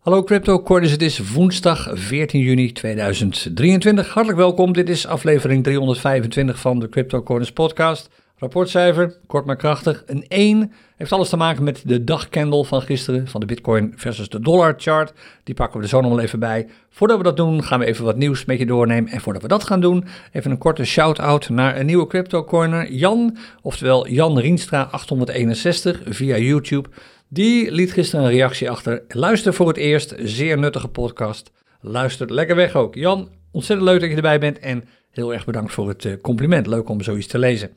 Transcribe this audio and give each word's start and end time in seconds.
Hallo 0.00 0.22
crypto 0.22 0.62
Cordis, 0.62 0.90
het 0.90 1.02
is 1.02 1.32
woensdag 1.32 1.88
14 1.92 2.40
juni 2.40 2.72
2023. 2.72 4.08
Hartelijk 4.08 4.38
welkom, 4.38 4.72
dit 4.72 4.88
is 4.88 5.06
aflevering 5.06 5.64
325 5.64 6.58
van 6.58 6.78
de 6.78 6.88
Crypto 6.88 7.22
Cordis 7.22 7.52
podcast. 7.52 8.10
Rapportcijfer, 8.36 9.16
kort 9.26 9.44
maar 9.44 9.56
krachtig, 9.56 10.02
een 10.06 10.24
1. 10.28 10.72
Heeft 10.96 11.12
alles 11.12 11.28
te 11.28 11.36
maken 11.36 11.64
met 11.64 11.82
de 11.86 12.04
dagcandle 12.04 12.64
van 12.64 12.82
gisteren 12.82 13.28
van 13.28 13.40
de 13.40 13.46
bitcoin 13.46 13.92
versus 13.96 14.28
de 14.28 14.40
dollar 14.40 14.74
chart. 14.76 15.12
Die 15.44 15.54
pakken 15.54 15.76
we 15.78 15.82
er 15.82 15.90
zo 15.90 16.00
nog 16.00 16.10
wel 16.10 16.20
even 16.20 16.38
bij. 16.38 16.68
Voordat 16.90 17.16
we 17.16 17.22
dat 17.22 17.36
doen 17.36 17.64
gaan 17.64 17.78
we 17.78 17.86
even 17.86 18.04
wat 18.04 18.16
nieuws 18.16 18.44
met 18.44 18.58
je 18.58 18.66
doornemen. 18.66 19.12
En 19.12 19.20
voordat 19.20 19.42
we 19.42 19.48
dat 19.48 19.64
gaan 19.64 19.80
doen, 19.80 20.04
even 20.32 20.50
een 20.50 20.58
korte 20.58 20.84
shout-out 20.84 21.48
naar 21.48 21.76
een 21.76 21.86
nieuwe 21.86 22.06
crypto 22.06 22.44
corner. 22.44 22.92
Jan, 22.92 23.36
oftewel 23.62 24.08
Jan 24.08 24.38
Rienstra 24.38 24.88
861 24.90 26.00
via 26.04 26.36
YouTube. 26.36 26.88
Die 27.32 27.70
liet 27.70 27.92
gisteren 27.92 28.24
een 28.24 28.30
reactie 28.30 28.70
achter. 28.70 29.02
Luister 29.08 29.54
voor 29.54 29.68
het 29.68 29.76
eerst, 29.76 30.14
zeer 30.18 30.58
nuttige 30.58 30.88
podcast. 30.88 31.52
Luister 31.80 32.32
lekker 32.32 32.56
weg 32.56 32.74
ook. 32.74 32.94
Jan, 32.94 33.28
ontzettend 33.50 33.88
leuk 33.88 34.00
dat 34.00 34.08
je 34.08 34.16
erbij 34.16 34.38
bent 34.38 34.58
en 34.58 34.84
heel 35.10 35.32
erg 35.32 35.44
bedankt 35.44 35.72
voor 35.72 35.88
het 35.88 36.04
eh, 36.04 36.12
compliment. 36.22 36.66
Leuk 36.66 36.88
om 36.88 37.02
zoiets 37.02 37.26
te 37.26 37.38
lezen. 37.38 37.70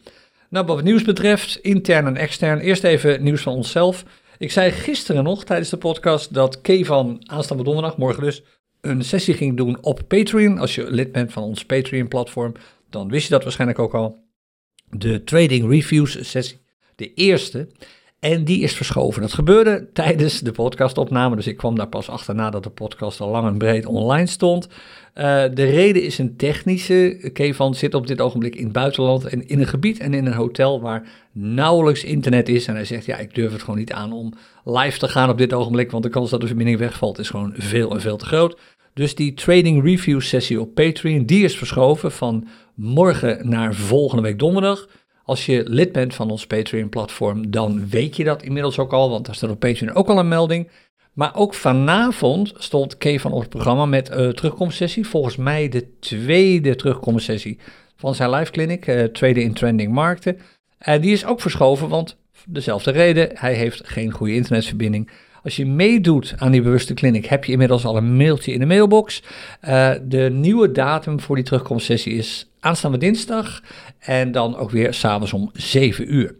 Nou, 0.49 0.65
wat 0.65 0.75
het 0.75 0.85
nieuws 0.85 1.03
betreft, 1.03 1.59
intern 1.61 2.07
en 2.07 2.15
extern, 2.15 2.59
eerst 2.59 2.83
even 2.83 3.23
nieuws 3.23 3.41
van 3.41 3.53
onszelf. 3.53 4.05
Ik 4.37 4.51
zei 4.51 4.71
gisteren 4.71 5.23
nog 5.23 5.43
tijdens 5.43 5.69
de 5.69 5.77
podcast 5.77 6.33
dat 6.33 6.61
Kevan 6.61 7.21
aanstaande 7.25 7.63
donderdag, 7.63 7.97
morgen 7.97 8.23
dus, 8.23 8.43
een 8.81 9.03
sessie 9.03 9.33
ging 9.33 9.57
doen 9.57 9.77
op 9.81 10.01
Patreon. 10.07 10.57
Als 10.57 10.75
je 10.75 10.91
lid 10.91 11.11
bent 11.11 11.31
van 11.31 11.43
ons 11.43 11.65
Patreon-platform, 11.65 12.53
dan 12.89 13.09
wist 13.09 13.23
je 13.23 13.33
dat 13.33 13.43
waarschijnlijk 13.43 13.79
ook 13.79 13.93
al. 13.93 14.23
De 14.89 15.23
Trading 15.23 15.69
Reviews 15.69 16.29
sessie, 16.29 16.61
de 16.95 17.13
eerste. 17.13 17.67
En 18.23 18.43
die 18.43 18.61
is 18.61 18.73
verschoven. 18.73 19.21
Dat 19.21 19.33
gebeurde 19.33 19.87
tijdens 19.93 20.39
de 20.39 20.51
podcastopname, 20.51 21.35
dus 21.35 21.47
ik 21.47 21.57
kwam 21.57 21.75
daar 21.75 21.87
pas 21.87 22.09
achterna 22.09 22.49
dat 22.49 22.63
de 22.63 22.69
podcast 22.69 23.19
al 23.19 23.29
lang 23.29 23.47
en 23.47 23.57
breed 23.57 23.85
online 23.85 24.27
stond. 24.27 24.67
Uh, 24.67 25.23
de 25.53 25.63
reden 25.63 26.03
is 26.03 26.17
een 26.17 26.35
technische. 26.35 27.29
Kevan 27.33 27.75
zit 27.75 27.93
op 27.93 28.07
dit 28.07 28.21
ogenblik 28.21 28.55
in 28.55 28.63
het 28.63 28.73
buitenland 28.73 29.25
en 29.25 29.47
in 29.47 29.59
een 29.59 29.67
gebied 29.67 29.99
en 29.99 30.13
in 30.13 30.25
een 30.25 30.33
hotel 30.33 30.81
waar 30.81 31.09
nauwelijks 31.31 32.03
internet 32.03 32.49
is. 32.49 32.67
En 32.67 32.75
hij 32.75 32.85
zegt, 32.85 33.05
ja, 33.05 33.17
ik 33.17 33.35
durf 33.35 33.51
het 33.51 33.61
gewoon 33.61 33.79
niet 33.79 33.93
aan 33.93 34.13
om 34.13 34.33
live 34.63 34.97
te 34.97 35.07
gaan 35.07 35.29
op 35.29 35.37
dit 35.37 35.53
ogenblik, 35.53 35.91
want 35.91 36.03
de 36.03 36.09
kans 36.09 36.29
dat 36.29 36.41
de 36.41 36.47
verbinding 36.47 36.77
wegvalt 36.77 37.19
is 37.19 37.29
gewoon 37.29 37.53
veel 37.57 37.91
en 37.91 38.01
veel 38.01 38.17
te 38.17 38.25
groot. 38.25 38.57
Dus 38.93 39.15
die 39.15 39.33
trading 39.33 39.83
review 39.83 40.21
sessie 40.21 40.61
op 40.61 40.73
Patreon, 40.73 41.25
die 41.25 41.43
is 41.43 41.57
verschoven 41.57 42.11
van 42.11 42.47
morgen 42.75 43.49
naar 43.49 43.73
volgende 43.73 44.23
week 44.23 44.39
donderdag. 44.39 44.87
Als 45.25 45.45
je 45.45 45.63
lid 45.67 45.91
bent 45.91 46.15
van 46.15 46.29
ons 46.29 46.47
Patreon-platform, 46.47 47.51
dan 47.51 47.89
weet 47.89 48.15
je 48.15 48.23
dat 48.23 48.43
inmiddels 48.43 48.79
ook 48.79 48.93
al, 48.93 49.09
want 49.09 49.25
daar 49.25 49.35
staat 49.35 49.49
op 49.49 49.59
Patreon 49.59 49.95
ook 49.95 50.07
al 50.07 50.19
een 50.19 50.27
melding. 50.27 50.69
Maar 51.13 51.35
ook 51.35 51.53
vanavond 51.53 52.53
stond 52.57 52.97
Kevan 52.97 53.31
op 53.31 53.39
het 53.39 53.49
programma 53.49 53.85
met 53.85 54.09
uh, 54.09 54.29
terugkomstsessie. 54.29 55.07
Volgens 55.07 55.35
mij 55.35 55.69
de 55.69 55.99
tweede 55.99 56.75
terugkomstsessie 56.75 57.59
van 57.95 58.15
zijn 58.15 58.29
live 58.29 58.51
clinic, 58.51 58.87
uh, 58.87 59.03
tweede 59.03 59.41
in 59.41 59.53
trending 59.53 59.91
markten. 59.91 60.37
En 60.77 61.01
die 61.01 61.11
is 61.11 61.25
ook 61.25 61.41
verschoven, 61.41 61.89
want 61.89 62.17
dezelfde 62.45 62.91
reden, 62.91 63.29
hij 63.33 63.53
heeft 63.53 63.87
geen 63.87 64.11
goede 64.11 64.33
internetverbinding. 64.33 65.09
Als 65.43 65.55
je 65.55 65.65
meedoet 65.65 66.33
aan 66.37 66.51
die 66.51 66.61
bewuste 66.61 66.93
clinic, 66.93 67.25
heb 67.25 67.45
je 67.45 67.51
inmiddels 67.51 67.85
al 67.85 67.97
een 67.97 68.15
mailtje 68.15 68.53
in 68.53 68.59
de 68.59 68.65
mailbox. 68.65 69.23
Uh, 69.67 69.91
de 70.03 70.29
nieuwe 70.31 70.71
datum 70.71 71.19
voor 71.19 71.35
die 71.35 71.45
terugkomstsessie 71.45 72.13
is 72.13 72.52
aanstaande 72.63 72.97
dinsdag 72.97 73.61
en 73.99 74.31
dan 74.31 74.57
ook 74.57 74.69
weer 74.69 74.93
s'avonds 74.93 75.33
om 75.33 75.49
7 75.53 76.13
uur. 76.13 76.35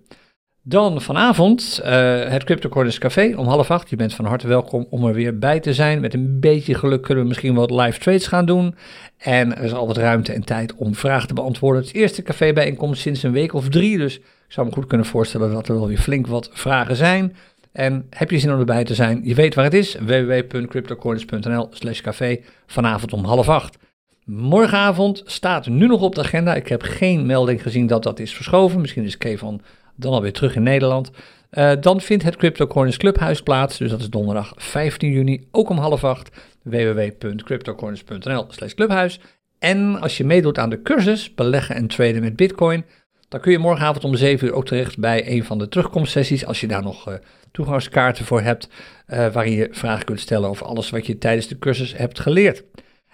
Dan 0.66 1.02
vanavond 1.02 1.82
uh, 1.86 2.24
het 2.30 2.44
CryptoCorners 2.44 2.98
Café 2.98 3.34
om 3.36 3.48
half 3.48 3.72
acht. 3.72 3.90
Je 3.90 3.96
bent 3.96 4.14
van 4.14 4.26
harte 4.26 4.48
welkom 4.48 4.88
om 4.90 5.06
er 5.06 5.14
weer 5.14 5.40
bij 5.40 5.60
te 5.60 5.74
zijn. 5.74 6.02
Met 6.02 6.14
een 6.14 6.40
beetje 6.40 6.74
geluk 6.74 7.02
kunnen 7.02 7.24
we 7.24 7.30
misschien 7.30 7.54
wat 7.56 7.72
live 7.72 8.00
trades 8.00 8.28
gaan 8.28 8.46
doen. 8.46 8.76
En 9.18 9.58
er 9.58 9.64
is 9.64 9.74
al 9.74 9.88
wat 9.88 9.98
ruimte 9.98 10.34
en 10.34 10.44
tijd 10.44 10.76
om 10.76 10.96
vragen 10.96 11.28
te 11.28 11.34
beantwoorden. 11.34 11.82
Het 11.82 11.94
eerste 11.94 12.22
cafébijeenkomst 12.22 13.02
sinds 13.02 13.24
een 13.24 13.32
week 13.32 13.54
of 13.54 13.70
drie. 13.70 13.98
Dus 13.98 14.18
ik 14.18 14.24
zou 14.48 14.68
me 14.68 14.74
goed 14.74 14.88
kunnen 14.88 15.08
voorstellen 15.08 15.52
dat 15.52 15.68
er 15.68 15.76
wel 15.76 15.88
weer 15.88 15.98
flink 15.98 16.28
wat 16.28 16.50
vragen 16.54 16.96
zijn. 16.96 17.36
En 17.72 18.08
heb 18.10 18.32
je 18.32 18.40
zin 18.40 18.54
om 18.54 18.60
erbij 18.60 18.84
te 18.84 18.96
zijn? 18.96 19.22
Je 19.24 19.36
weet 19.36 19.56
waar 19.56 19.66
het 19.66 19.74
is. 19.74 19.96
www.cryptocoins.nl 19.96 21.68
slash 21.70 22.02
café. 22.02 22.40
Vanavond 22.68 23.14
om 23.14 23.24
half 23.24 23.50
acht. 23.50 23.78
Morgenavond 24.26 25.24
staat 25.26 25.68
nu 25.68 25.88
nog 25.88 26.02
op 26.02 26.16
de 26.16 26.22
agenda. 26.22 26.56
Ik 26.56 26.68
heb 26.68 26.82
geen 26.82 27.26
melding 27.26 27.62
gezien 27.62 27.88
dat 27.88 28.04
dat 28.04 28.20
is 28.20 28.34
verschoven. 28.34 28.82
Misschien 28.82 29.04
is 29.04 29.18
Kevan 29.18 29.62
dan 29.96 30.14
alweer 30.14 30.34
terug 30.34 30.56
in 30.56 30.64
Nederland. 30.64 31.12
Uh, 31.52 31.72
dan 31.80 32.02
vindt 32.02 32.24
het 32.24 32.36
CryptoCoins 32.36 32.98
Clubhuis 32.98 33.42
plaats. 33.42 33.78
Dus 33.78 33.90
dat 33.90 34.00
is 34.00 34.10
donderdag 34.10 34.54
15 34.56 35.12
juni, 35.12 35.48
ook 35.52 35.70
om 35.70 35.78
half 35.78 36.04
acht. 36.04 36.30
www.cryptocoins.nl 36.62 38.46
slash 38.50 38.74
clubhuis. 38.74 39.20
En 39.60 40.02
als 40.02 40.18
je 40.18 40.24
meedoet 40.24 40.58
aan 40.58 40.70
de 40.70 40.82
cursus 40.82 41.34
beleggen 41.34 41.76
en 41.76 41.88
traden 41.88 42.22
met 42.22 42.36
bitcoin... 42.36 42.86
dan 43.30 43.40
kun 43.40 43.52
je 43.52 43.60
morgenavond 43.60 44.04
om 44.04 44.16
7 44.16 44.48
uur 44.48 44.54
ook 44.54 44.66
terecht 44.66 44.98
bij 44.98 45.32
een 45.32 45.44
van 45.44 45.58
de 45.58 45.70
terugkomstsessies... 45.70 46.46
als 46.46 46.62
je 46.62 46.68
daar 46.68 46.84
nog 46.84 47.10
uh, 47.10 47.14
toegangskaarten 47.52 48.26
voor 48.26 48.42
hebt... 48.42 48.68
Uh, 49.08 49.34
waarin 49.34 49.54
je 49.54 49.68
vragen 49.72 50.06
kunt 50.06 50.20
stellen 50.20 50.50
over 50.50 50.66
alles 50.66 50.90
wat 50.90 51.06
je 51.06 51.18
tijdens 51.18 51.48
de 51.48 51.60
cursus 51.60 51.98
hebt 51.98 52.20
geleerd. 52.20 52.64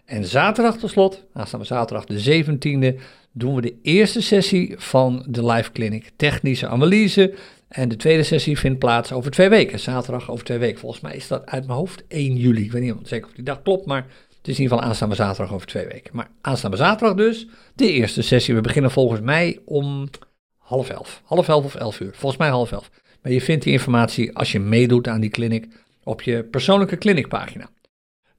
En 0.09 0.25
zaterdag 0.25 0.77
tot 0.77 0.89
slot, 0.89 1.25
aanstaande 1.33 1.65
zaterdag 1.65 2.05
de 2.05 2.43
17e, 2.43 3.01
doen 3.31 3.55
we 3.55 3.61
de 3.61 3.75
eerste 3.81 4.21
sessie 4.21 4.75
van 4.77 5.25
de 5.27 5.45
live 5.45 5.71
clinic 5.71 6.11
technische 6.15 6.67
analyse. 6.67 7.33
En 7.67 7.89
de 7.89 7.95
tweede 7.95 8.23
sessie 8.23 8.59
vindt 8.59 8.79
plaats 8.79 9.11
over 9.11 9.31
twee 9.31 9.49
weken, 9.49 9.79
zaterdag 9.79 10.31
over 10.31 10.45
twee 10.45 10.57
weken. 10.57 10.79
Volgens 10.79 11.01
mij 11.01 11.15
is 11.15 11.27
dat 11.27 11.45
uit 11.45 11.65
mijn 11.65 11.77
hoofd 11.77 12.03
1 12.07 12.35
juli. 12.35 12.63
Ik 12.63 12.71
weet 12.71 12.81
niet 12.81 12.95
zeker 13.03 13.27
of 13.27 13.33
die 13.33 13.43
dag 13.43 13.61
klopt, 13.61 13.85
maar 13.85 14.05
het 14.37 14.47
is 14.47 14.55
in 14.55 14.61
ieder 14.61 14.77
geval 14.77 14.89
aanstaande 14.89 15.15
zaterdag 15.15 15.53
over 15.53 15.67
twee 15.67 15.87
weken. 15.87 16.15
Maar 16.15 16.29
aanstaande 16.41 16.77
zaterdag 16.77 17.17
dus, 17.17 17.47
de 17.75 17.91
eerste 17.91 18.21
sessie. 18.21 18.55
We 18.55 18.61
beginnen 18.61 18.91
volgens 18.91 19.21
mij 19.21 19.59
om 19.65 20.09
half 20.57 20.89
elf. 20.89 21.21
Half 21.25 21.47
elf 21.47 21.65
of 21.65 21.75
elf 21.75 21.99
uur. 21.99 22.11
Volgens 22.13 22.41
mij 22.41 22.49
half 22.49 22.71
elf. 22.71 22.89
Maar 23.21 23.31
je 23.31 23.41
vindt 23.41 23.63
die 23.63 23.73
informatie 23.73 24.35
als 24.35 24.51
je 24.51 24.59
meedoet 24.59 25.07
aan 25.07 25.21
die 25.21 25.29
clinic 25.29 25.67
op 26.03 26.21
je 26.21 26.43
persoonlijke 26.43 26.97
clinicpagina. 26.97 27.69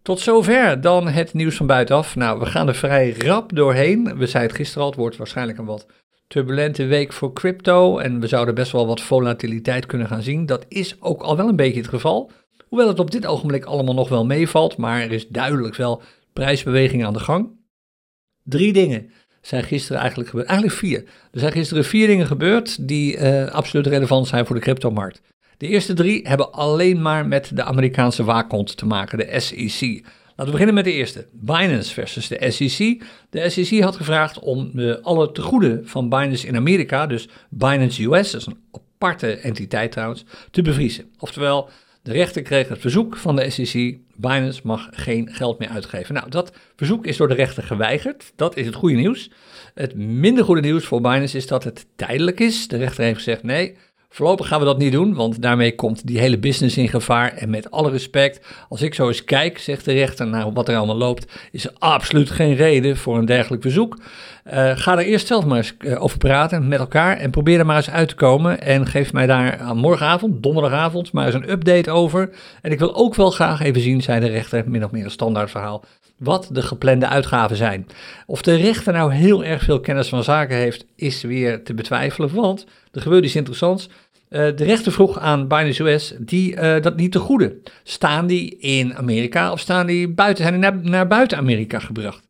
Tot 0.03 0.21
zover 0.21 0.81
dan 0.81 1.09
het 1.09 1.35
nieuws 1.35 1.57
van 1.57 1.67
buitenaf. 1.67 2.17
Nou, 2.17 2.39
we 2.39 2.47
gaan 2.47 2.69
er 2.69 2.75
vrij 2.75 3.15
rap 3.19 3.55
doorheen. 3.55 4.05
We 4.05 4.27
zeiden 4.27 4.53
het 4.53 4.61
gisteren 4.61 4.83
al, 4.83 4.89
het 4.89 4.99
wordt 4.99 5.17
waarschijnlijk 5.17 5.59
een 5.59 5.65
wat 5.65 5.87
turbulente 6.27 6.85
week 6.85 7.13
voor 7.13 7.33
crypto. 7.33 7.99
En 7.99 8.21
we 8.21 8.27
zouden 8.27 8.55
best 8.55 8.73
wel 8.73 8.87
wat 8.87 9.01
volatiliteit 9.01 9.87
kunnen 9.87 10.07
gaan 10.07 10.23
zien. 10.23 10.47
Dat 10.47 10.65
is 10.69 10.97
ook 11.01 11.23
al 11.23 11.37
wel 11.37 11.49
een 11.49 11.57
beetje 11.57 11.81
het 11.81 11.89
geval. 11.89 12.31
Hoewel 12.69 12.89
het 12.89 12.99
op 12.99 13.11
dit 13.11 13.27
ogenblik 13.27 13.65
allemaal 13.65 13.95
nog 13.95 14.09
wel 14.09 14.27
meevalt, 14.27 14.77
maar 14.77 15.01
er 15.01 15.13
is 15.13 15.29
duidelijk 15.29 15.75
wel 15.75 16.03
prijsbeweging 16.33 17.05
aan 17.05 17.13
de 17.13 17.19
gang. 17.19 17.59
Drie 18.43 18.73
dingen 18.73 19.11
zijn 19.41 19.63
gisteren 19.63 19.99
eigenlijk 20.01 20.31
gebeurd. 20.31 20.49
Eigenlijk 20.49 20.79
vier. 20.79 21.05
Er 21.33 21.41
zijn 21.41 21.53
gisteren 21.53 21.85
vier 21.85 22.07
dingen 22.07 22.27
gebeurd 22.27 22.89
die 22.89 23.17
uh, 23.17 23.47
absoluut 23.47 23.87
relevant 23.87 24.27
zijn 24.27 24.47
voor 24.47 24.57
de 24.57 24.63
cryptomarkt. 24.63 25.23
De 25.61 25.67
eerste 25.67 25.95
drie 25.95 26.29
hebben 26.29 26.53
alleen 26.53 27.03
maar 27.03 27.27
met 27.27 27.51
de 27.55 27.63
Amerikaanse 27.63 28.25
waakhond 28.25 28.77
te 28.77 28.87
maken, 28.87 29.19
de 29.19 29.41
SEC. 29.41 30.03
Laten 30.27 30.45
we 30.45 30.51
beginnen 30.51 30.75
met 30.75 30.85
de 30.85 30.93
eerste. 30.93 31.27
Binance 31.33 31.93
versus 31.93 32.29
de 32.29 32.51
SEC. 32.51 33.03
De 33.31 33.51
SEC 33.51 33.81
had 33.83 33.97
gevraagd 33.97 34.39
om 34.39 34.71
de, 34.75 35.01
alle 35.03 35.33
tegoeden 35.33 35.89
van 35.89 36.09
Binance 36.09 36.47
in 36.47 36.57
Amerika, 36.57 37.07
dus 37.07 37.29
Binance 37.49 38.03
US, 38.05 38.31
dat 38.31 38.41
is 38.41 38.47
een 38.47 38.59
aparte 38.73 39.37
entiteit 39.37 39.93
trouwens, 39.93 40.25
te 40.51 40.63
bevriezen. 40.63 41.05
Oftewel, 41.19 41.69
de 42.03 42.13
rechter 42.13 42.43
kreeg 42.43 42.69
het 42.69 42.81
verzoek 42.81 43.17
van 43.17 43.37
de 43.37 43.51
SEC, 43.51 43.99
Binance 44.17 44.61
mag 44.65 44.89
geen 44.91 45.29
geld 45.33 45.59
meer 45.59 45.69
uitgeven. 45.69 46.15
Nou, 46.15 46.31
dat 46.31 46.53
verzoek 46.77 47.07
is 47.07 47.17
door 47.17 47.29
de 47.29 47.35
rechter 47.35 47.63
geweigerd. 47.63 48.33
Dat 48.37 48.57
is 48.57 48.67
het 48.67 48.75
goede 48.75 48.97
nieuws. 48.97 49.31
Het 49.75 49.95
minder 49.95 50.45
goede 50.45 50.61
nieuws 50.61 50.85
voor 50.85 51.01
Binance 51.01 51.37
is 51.37 51.47
dat 51.47 51.65
het 51.65 51.87
tijdelijk 51.97 52.41
is. 52.41 52.69
De 52.69 52.77
rechter 52.77 53.05
heeft 53.05 53.17
gezegd 53.17 53.43
nee, 53.43 53.77
Voorlopig 54.13 54.47
gaan 54.47 54.59
we 54.59 54.65
dat 54.65 54.79
niet 54.79 54.93
doen, 54.93 55.15
want 55.15 55.43
daarmee 55.43 55.75
komt 55.75 56.07
die 56.07 56.19
hele 56.19 56.39
business 56.39 56.77
in 56.77 56.89
gevaar. 56.89 57.33
En 57.33 57.51
met 57.51 57.71
alle 57.71 57.91
respect, 57.91 58.47
als 58.69 58.83
ik 58.83 58.95
zo 58.95 59.09
eens 59.09 59.25
kijk, 59.25 59.59
zegt 59.59 59.85
de 59.85 59.93
rechter, 59.93 60.27
naar 60.27 60.53
wat 60.53 60.69
er 60.69 60.77
allemaal 60.77 60.97
loopt, 60.97 61.33
is 61.53 61.65
er 61.65 61.73
absoluut 61.79 62.31
geen 62.31 62.55
reden 62.55 62.97
voor 62.97 63.19
een 63.19 63.25
dergelijk 63.25 63.63
verzoek. 63.63 63.99
Uh, 64.53 64.71
ga 64.75 64.99
er 64.99 65.05
eerst 65.05 65.27
zelf 65.27 65.45
maar 65.45 65.57
eens 65.57 65.75
uh, 65.79 66.03
over 66.03 66.19
praten 66.19 66.69
met 66.69 66.79
elkaar 66.79 67.17
en 67.17 67.31
probeer 67.31 67.59
er 67.59 67.67
maar 67.67 67.77
eens 67.77 67.91
uit 67.91 68.09
te 68.09 68.15
komen. 68.15 68.63
En 68.63 68.87
geef 68.87 69.13
mij 69.13 69.27
daar 69.27 69.59
aan 69.59 69.77
morgenavond, 69.77 70.43
donderdagavond, 70.43 71.13
maar 71.13 71.27
eens 71.27 71.35
een 71.35 71.51
update 71.51 71.91
over. 71.91 72.31
En 72.63 72.73
ik 72.73 72.79
wil 72.79 72.95
ook 72.95 73.15
wel 73.15 73.31
graag 73.31 73.61
even 73.61 73.81
zien, 73.81 74.03
zei 74.03 74.21
de 74.21 74.29
rechter, 74.29 74.65
min 74.67 74.85
of 74.85 74.91
meer 74.91 75.05
een 75.05 75.11
standaard 75.11 75.51
verhaal, 75.51 75.85
wat 76.21 76.49
de 76.53 76.63
geplande 76.63 77.07
uitgaven 77.07 77.57
zijn. 77.57 77.87
Of 78.27 78.43
de 78.43 78.55
rechter 78.55 78.93
nou 78.93 79.13
heel 79.13 79.45
erg 79.45 79.63
veel 79.63 79.81
kennis 79.81 80.09
van 80.09 80.25
zaken 80.25 80.57
heeft, 80.57 80.85
is 80.97 81.23
weer 81.23 81.65
te 81.65 81.75
betwijfelen, 81.75 82.35
want 82.35 82.67
er 82.93 83.01
gebeurt 83.01 83.25
iets 83.25 83.37
interessants. 83.37 83.89
Uh, 83.89 84.39
de 84.57 84.65
rechter 84.65 84.93
vroeg 84.93 85.19
aan 85.19 85.49
Binance 85.49 85.85
US 85.85 86.15
die, 86.19 86.55
uh, 86.55 86.81
dat 86.81 86.97
niet 86.97 87.13
te 87.13 87.19
goede. 87.19 87.57
Staan 87.83 88.27
die 88.27 88.57
in 88.59 88.97
Amerika 88.97 89.53
of 89.53 89.61
staan 89.61 89.87
die 89.87 90.09
buiten, 90.09 90.45
zijn 90.45 90.61
die 90.61 90.71
naar, 90.71 90.81
naar 90.83 91.07
buiten 91.07 91.39
Amerika 91.39 91.79
gebracht? 91.79 92.29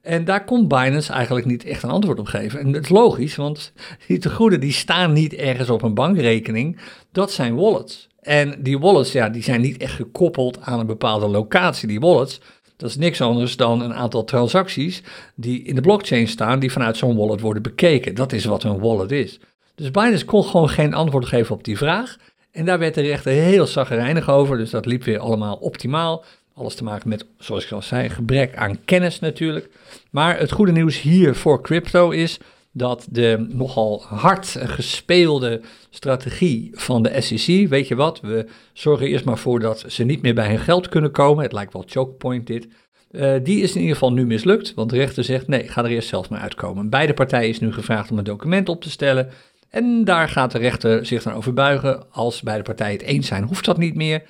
En 0.00 0.24
daar 0.24 0.44
kon 0.44 0.68
Binance 0.68 1.12
eigenlijk 1.12 1.46
niet 1.46 1.64
echt 1.64 1.82
een 1.82 1.90
antwoord 1.90 2.18
op 2.18 2.26
geven. 2.26 2.60
En 2.60 2.72
dat 2.72 2.82
is 2.82 2.88
logisch, 2.88 3.36
want 3.36 3.72
die 4.06 4.18
tegoeden 4.18 4.60
die 4.60 4.72
staan 4.72 5.12
niet 5.12 5.34
ergens 5.34 5.70
op 5.70 5.82
een 5.82 5.94
bankrekening. 5.94 6.78
Dat 7.12 7.32
zijn 7.32 7.54
wallets. 7.54 8.08
En 8.20 8.62
die 8.62 8.78
wallets, 8.78 9.12
ja, 9.12 9.28
die 9.28 9.42
zijn 9.42 9.60
niet 9.60 9.76
echt 9.76 9.94
gekoppeld 9.94 10.60
aan 10.60 10.80
een 10.80 10.86
bepaalde 10.86 11.28
locatie. 11.28 11.88
Die 11.88 12.00
wallets, 12.00 12.40
dat 12.78 12.90
is 12.90 12.96
niks 12.96 13.20
anders 13.20 13.56
dan 13.56 13.80
een 13.80 13.94
aantal 13.94 14.24
transacties 14.24 15.02
die 15.34 15.62
in 15.62 15.74
de 15.74 15.80
blockchain 15.80 16.28
staan, 16.28 16.58
die 16.58 16.72
vanuit 16.72 16.96
zo'n 16.96 17.16
wallet 17.16 17.40
worden 17.40 17.62
bekeken. 17.62 18.14
Dat 18.14 18.32
is 18.32 18.44
wat 18.44 18.62
een 18.62 18.78
wallet 18.78 19.12
is. 19.12 19.38
Dus 19.74 19.90
Binance 19.90 20.24
kon 20.24 20.44
gewoon 20.44 20.68
geen 20.68 20.94
antwoord 20.94 21.26
geven 21.26 21.54
op 21.54 21.64
die 21.64 21.76
vraag. 21.76 22.16
En 22.50 22.64
daar 22.64 22.78
werd 22.78 22.94
de 22.94 23.00
rechter 23.00 23.32
heel 23.32 23.66
zagrijnig 23.66 24.30
over, 24.30 24.56
dus 24.56 24.70
dat 24.70 24.86
liep 24.86 25.04
weer 25.04 25.18
allemaal 25.18 25.56
optimaal. 25.56 26.24
Alles 26.54 26.74
te 26.74 26.84
maken 26.84 27.08
met, 27.08 27.26
zoals 27.38 27.64
ik 27.64 27.72
al 27.72 27.82
zei, 27.82 28.08
gebrek 28.08 28.56
aan 28.56 28.84
kennis 28.84 29.20
natuurlijk. 29.20 29.68
Maar 30.10 30.38
het 30.38 30.52
goede 30.52 30.72
nieuws 30.72 31.00
hier 31.00 31.34
voor 31.34 31.62
crypto 31.62 32.10
is 32.10 32.38
dat 32.72 33.06
de 33.10 33.46
nogal 33.48 34.02
hard 34.02 34.56
gespeelde 34.60 35.60
strategie 35.90 36.70
van 36.72 37.02
de 37.02 37.20
SEC, 37.20 37.68
weet 37.68 37.88
je 37.88 37.94
wat, 37.94 38.20
we 38.20 38.46
zorgen 38.72 39.06
eerst 39.06 39.24
maar 39.24 39.38
voor 39.38 39.60
dat 39.60 39.84
ze 39.86 40.04
niet 40.04 40.22
meer 40.22 40.34
bij 40.34 40.48
hun 40.48 40.58
geld 40.58 40.88
kunnen 40.88 41.10
komen. 41.10 41.42
Het 41.42 41.52
lijkt 41.52 41.72
wel 41.72 41.84
choke 41.86 42.12
point 42.12 42.46
dit. 42.46 42.68
Uh, 43.10 43.34
die 43.42 43.62
is 43.62 43.74
in 43.74 43.80
ieder 43.80 43.94
geval 43.94 44.12
nu 44.12 44.26
mislukt, 44.26 44.74
want 44.74 44.90
de 44.90 44.96
rechter 44.96 45.24
zegt 45.24 45.46
nee, 45.46 45.68
ga 45.68 45.84
er 45.84 45.90
eerst 45.90 46.08
zelf 46.08 46.30
maar 46.30 46.40
uitkomen. 46.40 46.90
Beide 46.90 47.14
partijen 47.14 47.48
is 47.48 47.60
nu 47.60 47.72
gevraagd 47.72 48.10
om 48.10 48.18
een 48.18 48.24
document 48.24 48.68
op 48.68 48.82
te 48.82 48.90
stellen. 48.90 49.28
En 49.68 50.04
daar 50.04 50.28
gaat 50.28 50.52
de 50.52 50.58
rechter 50.58 51.06
zich 51.06 51.22
dan 51.22 51.32
over 51.32 51.54
buigen. 51.54 52.12
Als 52.12 52.42
beide 52.42 52.62
partijen 52.62 52.98
het 52.98 53.06
eens 53.06 53.26
zijn, 53.26 53.44
hoeft 53.44 53.64
dat 53.64 53.78
niet 53.78 53.94
meer. 53.94 54.22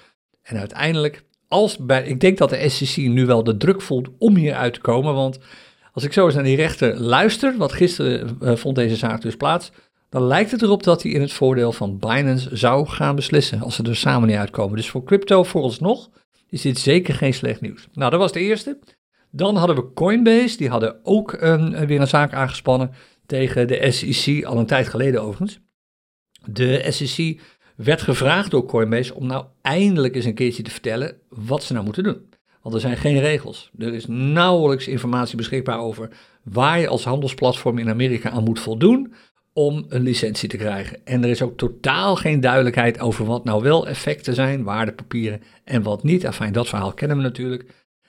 En 0.43 0.58
uiteindelijk, 0.58 1.25
als 1.49 1.76
bij, 1.76 2.05
ik 2.05 2.20
denk 2.20 2.38
dat 2.38 2.50
de 2.50 2.69
SEC 2.69 2.96
nu 2.96 3.26
wel 3.26 3.44
de 3.44 3.56
druk 3.56 3.82
voelt 3.82 4.08
om 4.19 4.37
hier 4.37 4.55
uit 4.55 4.75
te 4.75 4.81
komen. 4.81 5.14
Want 5.14 5.38
als 5.99 6.06
ik 6.06 6.12
zo 6.12 6.25
eens 6.25 6.35
naar 6.35 6.45
die 6.45 6.56
rechter 6.56 7.00
luister, 7.00 7.56
wat 7.56 7.73
gisteren 7.73 8.39
uh, 8.43 8.56
vond 8.56 8.77
deze 8.77 8.97
zaak 8.97 9.23
dus 9.23 9.37
plaats. 9.37 9.73
Dan 10.09 10.23
lijkt 10.23 10.50
het 10.50 10.62
erop 10.62 10.83
dat 10.83 11.03
hij 11.03 11.12
in 11.12 11.21
het 11.21 11.33
voordeel 11.33 11.73
van 11.73 11.99
Binance 11.99 12.56
zou 12.56 12.87
gaan 12.87 13.17
beslissen. 13.17 13.61
Als 13.61 13.75
ze 13.75 13.83
er 13.83 13.97
samen 13.97 14.29
niet 14.29 14.37
uitkomen. 14.37 14.77
Dus 14.77 14.91
voor 14.91 15.05
crypto 15.05 15.43
vooralsnog 15.43 16.11
is 16.49 16.62
dit 16.62 16.79
zeker 16.79 17.15
geen 17.15 17.35
slecht 17.35 17.61
nieuws. 17.61 17.89
Nou, 17.93 18.11
dat 18.11 18.21
was 18.21 18.33
de 18.33 18.41
eerste. 18.41 18.79
Dan 19.31 19.56
hadden 19.56 19.77
we 19.77 19.93
Coinbase. 19.93 20.56
Die 20.56 20.69
hadden 20.69 20.97
ook 21.03 21.33
een, 21.33 21.87
weer 21.87 22.00
een 22.00 22.06
zaak 22.06 22.33
aangespannen 22.33 22.91
tegen 23.27 23.69
de 23.69 23.91
SEC, 23.91 24.45
al 24.45 24.59
een 24.59 24.67
tijd 24.67 24.89
geleden 24.89 25.23
overigens. 25.23 25.61
De 26.45 26.87
SEC 26.89 27.41
werd 27.77 28.03
gevraagd 28.03 28.50
door 28.50 28.67
Coinbase 28.67 29.15
om 29.15 29.27
nou 29.27 29.45
eindelijk 29.62 30.15
eens 30.15 30.25
een 30.25 30.35
keertje 30.35 30.62
te 30.62 30.71
vertellen 30.71 31.17
wat 31.29 31.62
ze 31.62 31.73
nou 31.73 31.85
moeten 31.85 32.03
doen. 32.03 32.29
Want 32.62 32.75
er 32.75 32.81
zijn 32.81 32.96
geen 32.96 33.20
regels. 33.20 33.70
Er 33.78 33.94
is 33.94 34.06
nauwelijks 34.06 34.88
informatie 34.88 35.37
beschikbaar 35.37 35.81
over 35.81 36.08
waar 36.43 36.81
je 36.81 36.88
als 36.88 37.05
handelsplatform 37.05 37.78
in 37.78 37.88
Amerika 37.88 38.31
aan 38.31 38.44
moet 38.44 38.60
voldoen 38.60 39.12
om 39.52 39.87
een 39.88 40.02
licentie 40.02 40.49
te 40.49 40.56
krijgen. 40.56 40.99
En 41.05 41.22
er 41.22 41.31
is 41.31 41.43
ook 41.43 41.56
totaal 41.56 42.16
geen 42.16 42.40
duidelijkheid 42.40 43.00
over 43.00 43.25
wat 43.25 43.44
nou 43.44 43.62
wel 43.62 43.87
effecten 43.87 44.34
zijn, 44.34 44.62
waardepapieren 44.62 45.43
en 45.64 45.82
wat 45.82 46.02
niet. 46.02 46.25
Enfin, 46.25 46.52
dat 46.52 46.69
verhaal 46.69 46.93
kennen 46.93 47.16
we 47.16 47.22
natuurlijk. 47.22 47.64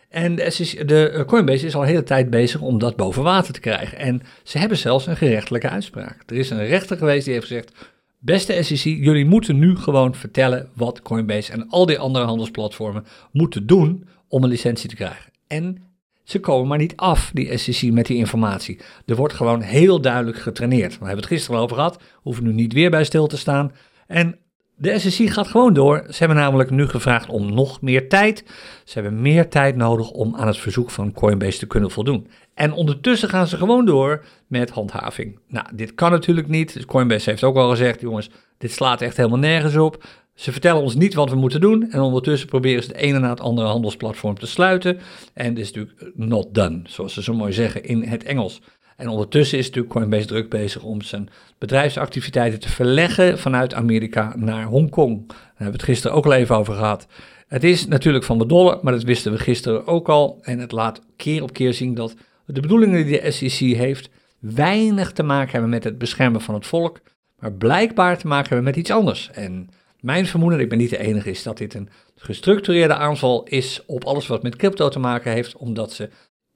En 0.10 0.36
de, 0.36 1.24
Coinbase 1.28 1.66
is 1.66 1.76
al 1.76 1.82
een 1.82 1.88
hele 1.88 2.04
tijd 2.04 2.30
bezig 2.30 2.62
om 2.62 2.80
dat 2.80 2.96
boven 2.96 3.24
water 3.24 3.54
te 3.54 3.60
krijgen. 3.60 3.98
En 3.98 4.22
ze 4.44 4.58
hebben 4.58 4.78
zelfs 4.78 5.08
een 5.08 5.18
gerechtelijke 5.18 5.70
uitspraak. 5.70 6.24
Er 6.26 6.36
is 6.36 6.50
een 6.50 6.66
rechter 6.66 6.98
geweest 6.98 7.26
die 7.26 7.34
heeft 7.34 7.48
gezegd: 7.48 7.72
Beste 8.20 8.64
SEC, 8.64 8.84
jullie 8.84 9.26
moeten 9.26 9.60
nu 9.60 9.76
gewoon 9.76 10.16
vertellen 10.16 10.70
wat 10.74 11.02
Coinbase 11.02 11.52
en 11.52 11.70
al 11.70 11.86
die 11.86 12.00
andere 12.00 12.26
handelsplatformen 12.26 13.06
moeten 13.32 13.68
doen 13.68 14.08
om 14.30 14.44
een 14.44 14.50
licentie 14.50 14.90
te 14.90 14.96
krijgen. 14.96 15.32
En 15.48 15.84
ze 16.24 16.40
komen 16.40 16.68
maar 16.68 16.78
niet 16.78 16.96
af, 16.96 17.32
die 17.34 17.58
SEC, 17.58 17.92
met 17.92 18.06
die 18.06 18.18
informatie. 18.18 18.80
Er 19.06 19.16
wordt 19.16 19.34
gewoon 19.34 19.62
heel 19.62 20.02
duidelijk 20.02 20.38
getraineerd. 20.38 20.92
We 20.92 21.06
hebben 21.06 21.18
het 21.18 21.26
gisteren 21.26 21.58
al 21.58 21.64
over 21.64 21.76
gehad, 21.76 22.02
hoeven 22.16 22.44
nu 22.44 22.54
niet 22.54 22.74
weer 22.74 22.90
bij 22.90 23.04
stil 23.04 23.28
te 23.28 23.38
staan. 23.38 23.72
En 24.08 24.40
de 24.80 25.00
SEC 25.00 25.30
gaat 25.30 25.48
gewoon 25.48 25.74
door. 25.74 26.06
Ze 26.10 26.18
hebben 26.18 26.38
namelijk 26.38 26.70
nu 26.70 26.88
gevraagd 26.88 27.30
om 27.30 27.54
nog 27.54 27.82
meer 27.82 28.10
tijd. 28.10 28.44
Ze 28.84 29.00
hebben 29.00 29.22
meer 29.22 29.50
tijd 29.50 29.76
nodig 29.76 30.12
om 30.12 30.36
aan 30.36 30.48
het 30.48 30.58
verzoek 30.58 30.92
van 30.92 31.12
Coinbase 31.12 31.60
te 31.60 31.68
kunnen 31.68 31.92
voldoen. 31.92 32.28
En 32.54 32.74
ondertussen 32.74 33.30
gaan 33.30 33.48
ze 33.48 33.58
gewoon 33.58 33.86
door 33.86 34.26
met 34.48 34.70
handhaving. 34.70 35.40
Nou, 35.48 35.66
dit 35.74 35.96
kan 35.96 36.12
natuurlijk 36.12 36.48
niet. 36.48 36.86
Coinbase 36.86 37.30
heeft 37.30 37.44
ook 37.44 37.56
al 37.56 37.70
gezegd, 37.70 38.02
jongens, 38.02 38.30
dit 38.58 38.72
slaat 38.72 39.02
echt 39.02 39.18
helemaal 39.18 39.40
nergens 39.40 39.76
op. 39.76 40.04
Ze 40.36 40.52
vertellen 40.52 40.82
ons 40.82 40.96
niet 40.96 41.14
wat 41.14 41.30
we 41.30 41.36
moeten 41.36 41.62
doen 41.62 41.92
en 41.92 42.00
ondertussen 42.00 42.50
proberen 42.50 42.84
ze 42.84 42.90
de 42.90 42.98
ene 42.98 43.20
na 43.20 43.30
het 43.30 43.40
andere 43.42 43.68
handelsplatform 43.68 44.40
te 44.40 44.48
sluiten. 44.48 45.00
En 45.34 45.54
dit 45.54 45.64
is 45.64 45.72
natuurlijk 45.72 46.12
not 46.16 46.54
done, 46.54 46.82
zoals 46.84 47.14
ze 47.14 47.24
zo 47.24 47.34
mooi 47.34 47.54
zeggen 47.54 47.84
in 47.84 48.04
het 48.04 48.24
Engels. 48.24 48.62
En 49.00 49.08
ondertussen 49.08 49.58
is 49.58 49.66
natuurlijk 49.66 49.94
Coinbase 49.94 50.26
druk 50.26 50.50
bezig 50.50 50.84
om 50.84 51.02
zijn 51.02 51.30
bedrijfsactiviteiten 51.58 52.60
te 52.60 52.70
verleggen 52.70 53.40
vanuit 53.40 53.74
Amerika 53.74 54.34
naar 54.38 54.66
Hongkong. 54.66 55.28
Daar 55.28 55.38
hebben 55.48 55.66
we 55.66 55.72
het 55.72 55.84
gisteren 55.84 56.18
ook 56.18 56.26
al 56.26 56.34
even 56.34 56.56
over 56.56 56.74
gehad. 56.74 57.08
Het 57.48 57.64
is 57.64 57.88
natuurlijk 57.88 58.26
van 58.26 58.38
de 58.38 58.46
dollar, 58.46 58.80
maar 58.82 58.94
dat 58.94 59.04
wisten 59.04 59.32
we 59.32 59.38
gisteren 59.38 59.88
ook 59.88 60.10
al. 60.10 60.40
En 60.42 60.60
het 60.60 60.72
laat 60.72 61.02
keer 61.16 61.44
op 61.44 61.54
keer 61.54 61.74
zien 61.74 61.94
dat 61.94 62.16
de 62.46 62.62
bedoelingen 62.62 63.06
die 63.06 63.22
de 63.22 63.32
SEC 63.32 63.78
heeft 63.78 64.10
weinig 64.40 65.12
te 65.12 65.24
maken 65.24 65.52
hebben 65.52 65.70
met 65.70 65.84
het 65.84 65.98
beschermen 65.98 66.42
van 66.42 66.54
het 66.54 66.66
volk, 66.66 67.00
maar 67.40 67.54
blijkbaar 67.54 68.18
te 68.18 68.28
maken 68.28 68.48
hebben 68.48 68.66
met 68.66 68.76
iets 68.76 68.92
anders. 68.92 69.30
En 69.32 69.70
mijn 70.00 70.26
vermoeden, 70.26 70.60
ik 70.60 70.70
ben 70.70 70.78
niet 70.78 70.90
de 70.90 71.00
enige, 71.00 71.30
is 71.30 71.44
dat 71.44 71.58
dit 71.58 71.74
een 71.74 71.90
gestructureerde 72.16 72.94
aanval 72.94 73.44
is 73.44 73.84
op 73.86 74.04
alles 74.04 74.28
wat 74.28 74.44
met 74.44 74.56
crypto 74.56 74.90
te 74.90 75.00
maken 75.00 75.32
heeft, 75.32 75.56
omdat 75.56 75.94
ze 75.94 76.10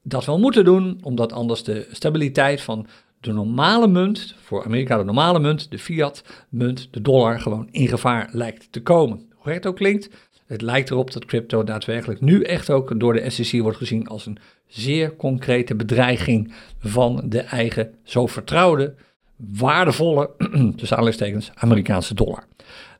dat 0.03 0.25
wel 0.25 0.39
moeten 0.39 0.65
doen, 0.65 0.99
omdat 1.01 1.33
anders 1.33 1.63
de 1.63 1.87
stabiliteit 1.91 2.61
van 2.61 2.87
de 3.19 3.31
normale 3.31 3.87
munt, 3.87 4.35
voor 4.41 4.65
Amerika 4.65 4.97
de 4.97 5.03
normale 5.03 5.39
munt, 5.39 5.71
de 5.71 5.79
fiat 5.79 6.23
munt, 6.49 6.87
de 6.91 7.01
dollar, 7.01 7.39
gewoon 7.39 7.67
in 7.71 7.87
gevaar 7.87 8.29
lijkt 8.31 8.67
te 8.71 8.81
komen. 8.81 9.31
Hoe 9.35 9.53
het 9.53 9.65
ook 9.65 9.75
klinkt, 9.75 10.09
het 10.45 10.61
lijkt 10.61 10.89
erop 10.89 11.11
dat 11.11 11.25
crypto 11.25 11.63
daadwerkelijk 11.63 12.21
nu 12.21 12.41
echt 12.41 12.69
ook 12.69 12.99
door 12.99 13.13
de 13.13 13.29
SEC 13.29 13.61
wordt 13.61 13.77
gezien 13.77 14.07
als 14.07 14.25
een 14.25 14.37
zeer 14.67 15.15
concrete 15.15 15.75
bedreiging 15.75 16.53
van 16.79 17.21
de 17.25 17.39
eigen 17.39 17.93
zo 18.03 18.27
vertrouwde, 18.27 18.95
waardevolle, 19.35 20.29
tussen 20.77 20.97
aanleidingstekens, 20.97 21.51
Amerikaanse 21.53 22.13
dollar. 22.13 22.43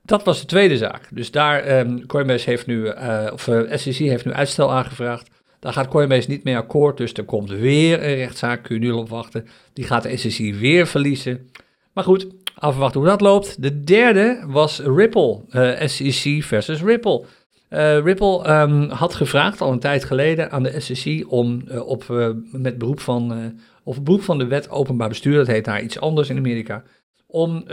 Dat 0.02 0.24
was 0.24 0.40
de 0.40 0.46
tweede 0.46 0.78
zaak. 0.78 1.08
Dus 1.12 1.32
daar, 1.32 1.80
um, 1.80 2.06
Coinbase 2.06 2.50
heeft 2.50 2.66
nu, 2.66 2.86
uh, 2.86 3.28
of 3.34 3.48
eh, 3.48 3.78
SEC 3.78 3.96
heeft 3.96 4.26
nu 4.26 4.34
uitstel 4.34 4.72
aangevraagd. 4.74 5.30
Daar 5.64 5.74
gaat 5.74 5.88
Coinbase 5.88 6.30
niet 6.30 6.44
mee 6.44 6.58
akkoord, 6.58 6.98
dus 6.98 7.14
er 7.14 7.24
komt 7.24 7.50
weer 7.50 8.04
een 8.04 8.16
rechtszaak, 8.16 8.64
kun 8.64 8.76
je 8.76 8.82
nu 8.82 8.92
op 8.92 9.10
wachten. 9.10 9.48
Die 9.74 9.86
gaat 9.86 10.04
de 10.04 10.18
SEC 10.18 10.56
weer 10.56 10.88
verliezen. 10.88 11.50
Maar 11.94 12.04
goed, 12.04 12.28
afwachten 12.56 13.00
hoe 13.00 13.10
dat 13.10 13.22
loopt. 13.22 13.62
De 13.62 13.84
derde 13.84 14.44
was 14.48 14.80
Ripple, 14.80 15.42
uh, 15.50 15.88
SEC 15.88 16.44
versus 16.44 16.82
Ripple. 16.82 17.26
Uh, 17.70 18.00
Ripple 18.00 18.62
um, 18.62 18.90
had 18.90 19.14
gevraagd 19.14 19.62
al 19.62 19.72
een 19.72 19.80
tijd 19.80 20.04
geleden 20.04 20.52
aan 20.52 20.64
de 20.64 20.80
SEC 20.80 21.26
om 21.32 21.64
uh, 21.72 21.88
op, 21.88 22.06
met 22.52 22.78
beroep 22.78 23.00
van, 23.00 23.54
of 23.84 24.04
beroep 24.04 24.22
van 24.22 24.38
de 24.38 24.48
wet 24.48 24.70
openbaar 24.70 25.10
bestuur, 25.10 25.36
dat 25.36 25.48
heet 25.48 25.66
daar 25.66 25.82
iets 25.82 26.00
anders 26.00 26.30
in 26.30 26.38
Amerika, 26.38 26.84
om 27.28 27.64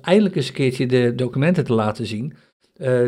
eindelijk 0.00 0.36
eens 0.36 0.48
een 0.48 0.54
keertje 0.54 0.86
de 0.86 1.14
documenten 1.14 1.64
te 1.64 1.74
laten 1.74 2.06
zien. 2.06 2.34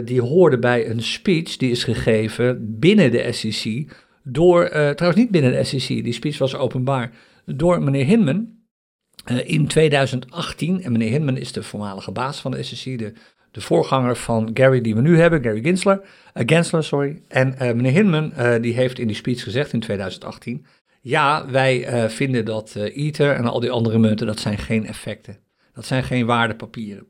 die 0.04 0.22
hoorden 0.22 0.60
bij 0.60 0.90
een 0.90 1.02
speech 1.02 1.56
die 1.56 1.70
is 1.70 1.84
gegeven 1.84 2.78
binnen 2.78 3.10
de 3.10 3.32
SEC 3.32 3.86
door, 4.28 4.68
trouwens 4.68 5.16
niet 5.16 5.30
binnen 5.30 5.52
de 5.52 5.64
SEC, 5.64 5.86
die 5.86 6.12
speech 6.12 6.38
was 6.38 6.54
openbaar, 6.54 7.12
door 7.44 7.82
meneer 7.82 8.04
Hinman 8.04 8.56
in 9.44 9.66
2018. 9.66 10.82
En 10.82 10.92
meneer 10.92 11.10
Hinman 11.10 11.36
is 11.36 11.52
de 11.52 11.62
voormalige 11.62 12.12
baas 12.12 12.40
van 12.40 12.50
de 12.50 12.62
SEC, 12.62 12.98
de 12.98 13.12
de 13.50 13.60
voorganger 13.60 14.16
van 14.16 14.50
Gary 14.54 14.80
die 14.80 14.94
we 14.94 15.00
nu 15.00 15.18
hebben, 15.20 15.42
Gary 15.42 15.60
Gensler, 15.62 16.00
uh, 16.00 16.42
Gensler 16.46 16.84
sorry. 16.84 17.22
En 17.28 17.54
meneer 17.58 17.92
Hinman 17.92 18.32
die 18.60 18.74
heeft 18.74 18.98
in 18.98 19.06
die 19.06 19.16
speech 19.16 19.42
gezegd 19.42 19.72
in 19.72 19.80
2018, 19.80 20.66
ja, 21.00 21.50
wij 21.50 22.10
vinden 22.10 22.44
dat 22.44 22.74
Ether 22.74 23.34
en 23.34 23.44
al 23.44 23.60
die 23.60 23.70
andere 23.70 23.98
munten, 23.98 24.26
dat 24.26 24.40
zijn 24.40 24.58
geen 24.58 24.86
effecten. 24.86 25.38
Dat 25.74 25.86
zijn 25.86 26.04
geen 26.04 26.26
waardepapieren. 26.26 27.06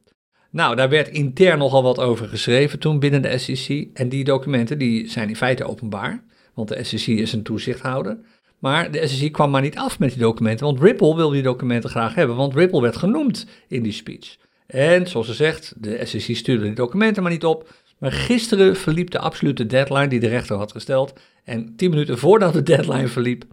Nou, 0.50 0.76
daar 0.76 0.88
werd 0.88 1.08
intern 1.08 1.58
nogal 1.58 1.82
wat 1.82 1.98
over 1.98 2.28
geschreven 2.28 2.78
toen 2.78 2.98
binnen 2.98 3.22
de 3.22 3.38
SEC. 3.38 3.88
En 3.94 4.08
die 4.08 4.24
documenten 4.24 4.78
die 4.78 5.08
zijn 5.08 5.28
in 5.28 5.36
feite 5.36 5.64
openbaar, 5.64 6.24
want 6.58 6.68
de 6.68 6.84
SEC 6.84 7.06
is 7.06 7.32
een 7.32 7.42
toezichthouder. 7.42 8.18
Maar 8.58 8.90
de 8.90 9.06
SEC 9.06 9.32
kwam 9.32 9.50
maar 9.50 9.62
niet 9.62 9.76
af 9.76 9.98
met 9.98 10.08
die 10.08 10.18
documenten, 10.18 10.66
want 10.66 10.80
Ripple 10.80 11.16
wil 11.16 11.30
die 11.30 11.42
documenten 11.42 11.90
graag 11.90 12.14
hebben, 12.14 12.36
want 12.36 12.54
Ripple 12.54 12.80
werd 12.80 12.96
genoemd 12.96 13.46
in 13.68 13.82
die 13.82 13.92
speech. 13.92 14.36
En 14.66 15.06
zoals 15.06 15.26
ze 15.26 15.34
zegt, 15.34 15.74
de 15.76 16.06
SEC 16.06 16.36
stuurde 16.36 16.64
die 16.64 16.72
documenten 16.72 17.22
maar 17.22 17.32
niet 17.32 17.44
op. 17.44 17.70
Maar 17.98 18.12
gisteren 18.12 18.76
verliep 18.76 19.10
de 19.10 19.18
absolute 19.18 19.66
deadline 19.66 20.08
die 20.08 20.20
de 20.20 20.28
rechter 20.28 20.56
had 20.56 20.72
gesteld. 20.72 21.12
En 21.44 21.76
tien 21.76 21.90
minuten 21.90 22.18
voordat 22.18 22.52
de 22.52 22.62
deadline 22.62 23.08
verliep, 23.08 23.44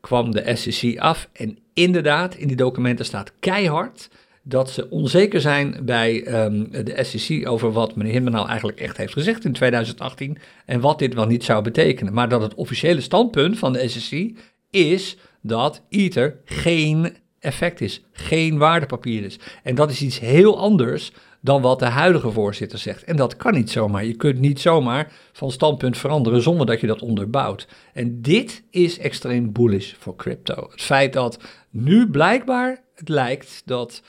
kwam 0.00 0.30
de 0.30 0.56
SEC 0.56 0.98
af. 0.98 1.28
En 1.32 1.58
inderdaad, 1.72 2.34
in 2.34 2.48
die 2.48 2.56
documenten 2.56 3.04
staat 3.04 3.32
keihard 3.40 4.08
dat 4.42 4.70
ze 4.70 4.90
onzeker 4.90 5.40
zijn 5.40 5.76
bij 5.82 6.44
um, 6.44 6.70
de 6.70 7.04
SEC 7.04 7.48
over 7.48 7.72
wat 7.72 7.96
meneer 7.96 8.12
Hinman 8.12 8.32
nou 8.32 8.48
eigenlijk 8.48 8.80
echt 8.80 8.96
heeft 8.96 9.12
gezegd 9.12 9.44
in 9.44 9.52
2018 9.52 10.38
en 10.66 10.80
wat 10.80 10.98
dit 10.98 11.14
wel 11.14 11.26
niet 11.26 11.44
zou 11.44 11.62
betekenen. 11.62 12.12
Maar 12.12 12.28
dat 12.28 12.42
het 12.42 12.54
officiële 12.54 13.00
standpunt 13.00 13.58
van 13.58 13.72
de 13.72 13.88
SEC 13.88 14.36
is 14.70 15.16
dat 15.40 15.82
Ether 15.88 16.40
geen 16.44 17.16
effect 17.38 17.80
is, 17.80 18.02
geen 18.12 18.58
waardepapier 18.58 19.24
is. 19.24 19.38
En 19.62 19.74
dat 19.74 19.90
is 19.90 20.02
iets 20.02 20.20
heel 20.20 20.58
anders 20.58 21.12
dan 21.40 21.62
wat 21.62 21.78
de 21.78 21.84
huidige 21.84 22.30
voorzitter 22.30 22.78
zegt. 22.78 23.04
En 23.04 23.16
dat 23.16 23.36
kan 23.36 23.54
niet 23.54 23.70
zomaar. 23.70 24.04
Je 24.04 24.16
kunt 24.16 24.38
niet 24.38 24.60
zomaar 24.60 25.12
van 25.32 25.50
standpunt 25.50 25.98
veranderen 25.98 26.42
zonder 26.42 26.66
dat 26.66 26.80
je 26.80 26.86
dat 26.86 27.02
onderbouwt. 27.02 27.68
En 27.92 28.22
dit 28.22 28.62
is 28.70 28.98
extreem 28.98 29.52
bullish 29.52 29.94
voor 29.98 30.16
crypto. 30.16 30.68
Het 30.70 30.82
feit 30.82 31.12
dat 31.12 31.38
nu 31.70 32.10
blijkbaar 32.10 32.84
het 32.94 33.08
lijkt 33.08 33.62
dat 33.64 34.02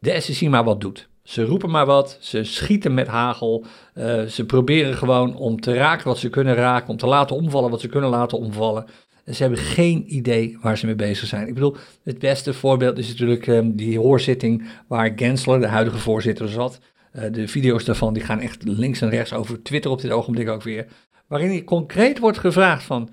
de 0.00 0.20
SEC 0.20 0.48
maar 0.48 0.64
wat 0.64 0.80
doet. 0.80 1.08
Ze 1.22 1.44
roepen 1.44 1.70
maar 1.70 1.86
wat, 1.86 2.16
ze 2.20 2.44
schieten 2.44 2.94
met 2.94 3.06
hagel, 3.06 3.64
uh, 3.94 4.22
ze 4.22 4.44
proberen 4.46 4.94
gewoon 4.94 5.36
om 5.36 5.60
te 5.60 5.74
raken 5.74 6.06
wat 6.06 6.18
ze 6.18 6.28
kunnen 6.28 6.54
raken, 6.54 6.88
om 6.88 6.96
te 6.96 7.06
laten 7.06 7.36
omvallen 7.36 7.70
wat 7.70 7.80
ze 7.80 7.88
kunnen 7.88 8.10
laten 8.10 8.38
omvallen. 8.38 8.86
En 9.24 9.34
ze 9.34 9.42
hebben 9.42 9.60
geen 9.60 10.14
idee 10.14 10.58
waar 10.60 10.78
ze 10.78 10.86
mee 10.86 10.94
bezig 10.94 11.28
zijn. 11.28 11.48
Ik 11.48 11.54
bedoel, 11.54 11.76
het 12.02 12.18
beste 12.18 12.54
voorbeeld 12.54 12.98
is 12.98 13.08
natuurlijk 13.08 13.46
um, 13.46 13.76
die 13.76 13.98
hoorzitting 13.98 14.68
waar 14.88 15.12
Gensler, 15.16 15.60
de 15.60 15.66
huidige 15.66 15.98
voorzitter, 15.98 16.48
zat. 16.48 16.80
Uh, 17.12 17.24
de 17.32 17.48
video's 17.48 17.84
daarvan 17.84 18.12
die 18.12 18.22
gaan 18.22 18.40
echt 18.40 18.62
links 18.64 19.00
en 19.00 19.10
rechts 19.10 19.32
over 19.32 19.62
Twitter 19.62 19.90
op 19.90 20.00
dit 20.00 20.10
ogenblik 20.10 20.48
ook 20.48 20.62
weer. 20.62 20.86
Waarin 21.26 21.64
concreet 21.64 22.18
wordt 22.18 22.38
gevraagd 22.38 22.82
van, 22.82 23.10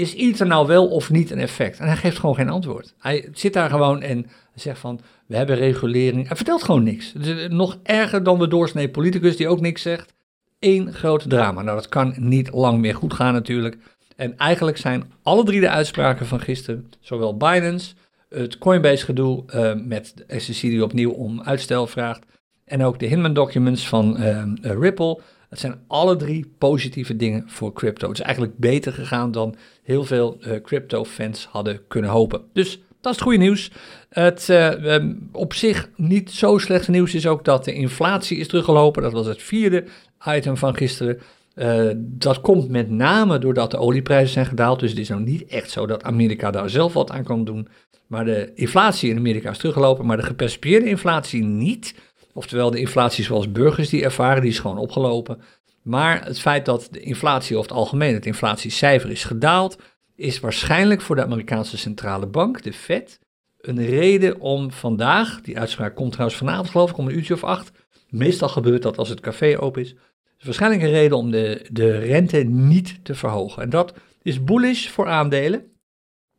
is 0.00 0.14
iets 0.14 0.40
er 0.40 0.46
nou 0.46 0.66
wel 0.66 0.88
of 0.88 1.10
niet 1.10 1.30
een 1.30 1.38
effect? 1.38 1.78
En 1.78 1.86
hij 1.86 1.96
geeft 1.96 2.18
gewoon 2.18 2.34
geen 2.34 2.48
antwoord. 2.48 2.94
Hij 2.98 3.28
zit 3.32 3.52
daar 3.52 3.70
gewoon 3.70 4.02
en 4.02 4.26
zegt 4.54 4.78
van, 4.78 5.00
we 5.26 5.36
hebben 5.36 5.56
regulering. 5.56 6.26
Hij 6.26 6.36
vertelt 6.36 6.62
gewoon 6.62 6.82
niks. 6.82 7.12
is 7.12 7.48
nog 7.48 7.78
erger 7.82 8.22
dan 8.22 8.38
de 8.38 8.48
doorsnee 8.48 8.88
politicus 8.88 9.36
die 9.36 9.48
ook 9.48 9.60
niks 9.60 9.82
zegt. 9.82 10.12
Eén 10.58 10.92
groot 10.92 11.30
drama. 11.30 11.62
Nou, 11.62 11.76
dat 11.76 11.88
kan 11.88 12.14
niet 12.16 12.52
lang 12.52 12.78
meer 12.78 12.94
goed 12.94 13.14
gaan 13.14 13.32
natuurlijk. 13.32 13.76
En 14.16 14.36
eigenlijk 14.36 14.76
zijn 14.76 15.12
alle 15.22 15.44
drie 15.44 15.60
de 15.60 15.68
uitspraken 15.68 16.26
van 16.26 16.40
gisteren, 16.40 16.90
zowel 17.00 17.36
Binance, 17.36 17.94
het 18.28 18.58
Coinbase-gedoe 18.58 19.44
uh, 19.54 19.72
met 19.84 20.12
de 20.16 20.40
SEC 20.40 20.60
die 20.60 20.84
opnieuw 20.84 21.10
om 21.10 21.42
uitstel 21.42 21.86
vraagt, 21.86 22.24
en 22.64 22.84
ook 22.84 22.98
de 22.98 23.06
Hinman 23.06 23.34
Documents 23.34 23.88
van 23.88 24.16
uh, 24.20 24.42
Ripple, 24.60 25.20
het 25.50 25.58
zijn 25.58 25.80
alle 25.86 26.16
drie 26.16 26.52
positieve 26.58 27.16
dingen 27.16 27.44
voor 27.46 27.72
crypto. 27.72 28.08
Het 28.08 28.18
is 28.18 28.24
eigenlijk 28.24 28.58
beter 28.58 28.92
gegaan 28.92 29.30
dan 29.30 29.54
heel 29.82 30.04
veel 30.04 30.38
crypto-fans 30.62 31.46
hadden 31.50 31.80
kunnen 31.88 32.10
hopen. 32.10 32.42
Dus 32.52 32.80
dat 33.00 33.12
is 33.12 33.18
het 33.18 33.20
goede 33.20 33.38
nieuws. 33.38 33.70
Het 34.08 34.48
uh, 34.50 34.96
op 35.32 35.54
zich 35.54 35.90
niet 35.96 36.30
zo 36.30 36.58
slechte 36.58 36.90
nieuws 36.90 37.14
is 37.14 37.26
ook 37.26 37.44
dat 37.44 37.64
de 37.64 37.72
inflatie 37.72 38.38
is 38.38 38.48
teruggelopen. 38.48 39.02
Dat 39.02 39.12
was 39.12 39.26
het 39.26 39.42
vierde 39.42 39.84
item 40.26 40.56
van 40.56 40.76
gisteren. 40.76 41.20
Uh, 41.54 41.90
dat 41.96 42.40
komt 42.40 42.68
met 42.68 42.90
name 42.90 43.38
doordat 43.38 43.70
de 43.70 43.78
olieprijzen 43.78 44.32
zijn 44.32 44.46
gedaald. 44.46 44.80
Dus 44.80 44.90
het 44.90 44.98
is 44.98 45.08
nou 45.08 45.22
niet 45.22 45.44
echt 45.44 45.70
zo 45.70 45.86
dat 45.86 46.02
Amerika 46.02 46.50
daar 46.50 46.70
zelf 46.70 46.92
wat 46.92 47.10
aan 47.10 47.24
kan 47.24 47.44
doen. 47.44 47.68
Maar 48.06 48.24
de 48.24 48.52
inflatie 48.54 49.10
in 49.10 49.16
Amerika 49.16 49.50
is 49.50 49.58
teruggelopen, 49.58 50.06
maar 50.06 50.16
de 50.16 50.22
gepercipieerde 50.22 50.86
inflatie 50.86 51.42
niet. 51.42 51.94
Oftewel 52.32 52.70
de 52.70 52.78
inflatie 52.78 53.24
zoals 53.24 53.52
burgers 53.52 53.88
die 53.88 54.04
ervaren, 54.04 54.42
die 54.42 54.50
is 54.50 54.58
gewoon 54.58 54.78
opgelopen. 54.78 55.42
Maar 55.82 56.24
het 56.24 56.40
feit 56.40 56.64
dat 56.64 56.88
de 56.90 57.00
inflatie 57.00 57.56
over 57.56 57.68
het 57.68 57.78
algemeen, 57.78 58.14
het 58.14 58.26
inflatiecijfer 58.26 59.10
is 59.10 59.24
gedaald, 59.24 59.78
is 60.14 60.40
waarschijnlijk 60.40 61.00
voor 61.00 61.16
de 61.16 61.24
Amerikaanse 61.24 61.78
centrale 61.78 62.26
bank, 62.26 62.62
de 62.62 62.72
Fed, 62.72 63.18
een 63.60 63.86
reden 63.86 64.40
om 64.40 64.70
vandaag, 64.70 65.40
die 65.40 65.58
uitspraak 65.58 65.94
komt 65.94 66.12
trouwens 66.12 66.38
vanavond 66.38 66.70
geloof 66.70 66.90
ik 66.90 66.96
om 66.96 67.06
een 67.06 67.14
uurtje 67.16 67.34
of 67.34 67.44
acht, 67.44 67.70
meestal 68.08 68.48
gebeurt 68.48 68.82
dat 68.82 68.98
als 68.98 69.08
het 69.08 69.20
café 69.20 69.58
open 69.58 69.82
is, 69.82 69.94
is 70.38 70.44
waarschijnlijk 70.44 70.82
een 70.82 70.90
reden 70.90 71.16
om 71.16 71.30
de, 71.30 71.66
de 71.72 71.98
rente 71.98 72.38
niet 72.38 73.04
te 73.04 73.14
verhogen. 73.14 73.62
En 73.62 73.70
dat 73.70 73.94
is 74.22 74.44
bullish 74.44 74.88
voor 74.88 75.08
aandelen. 75.08 75.64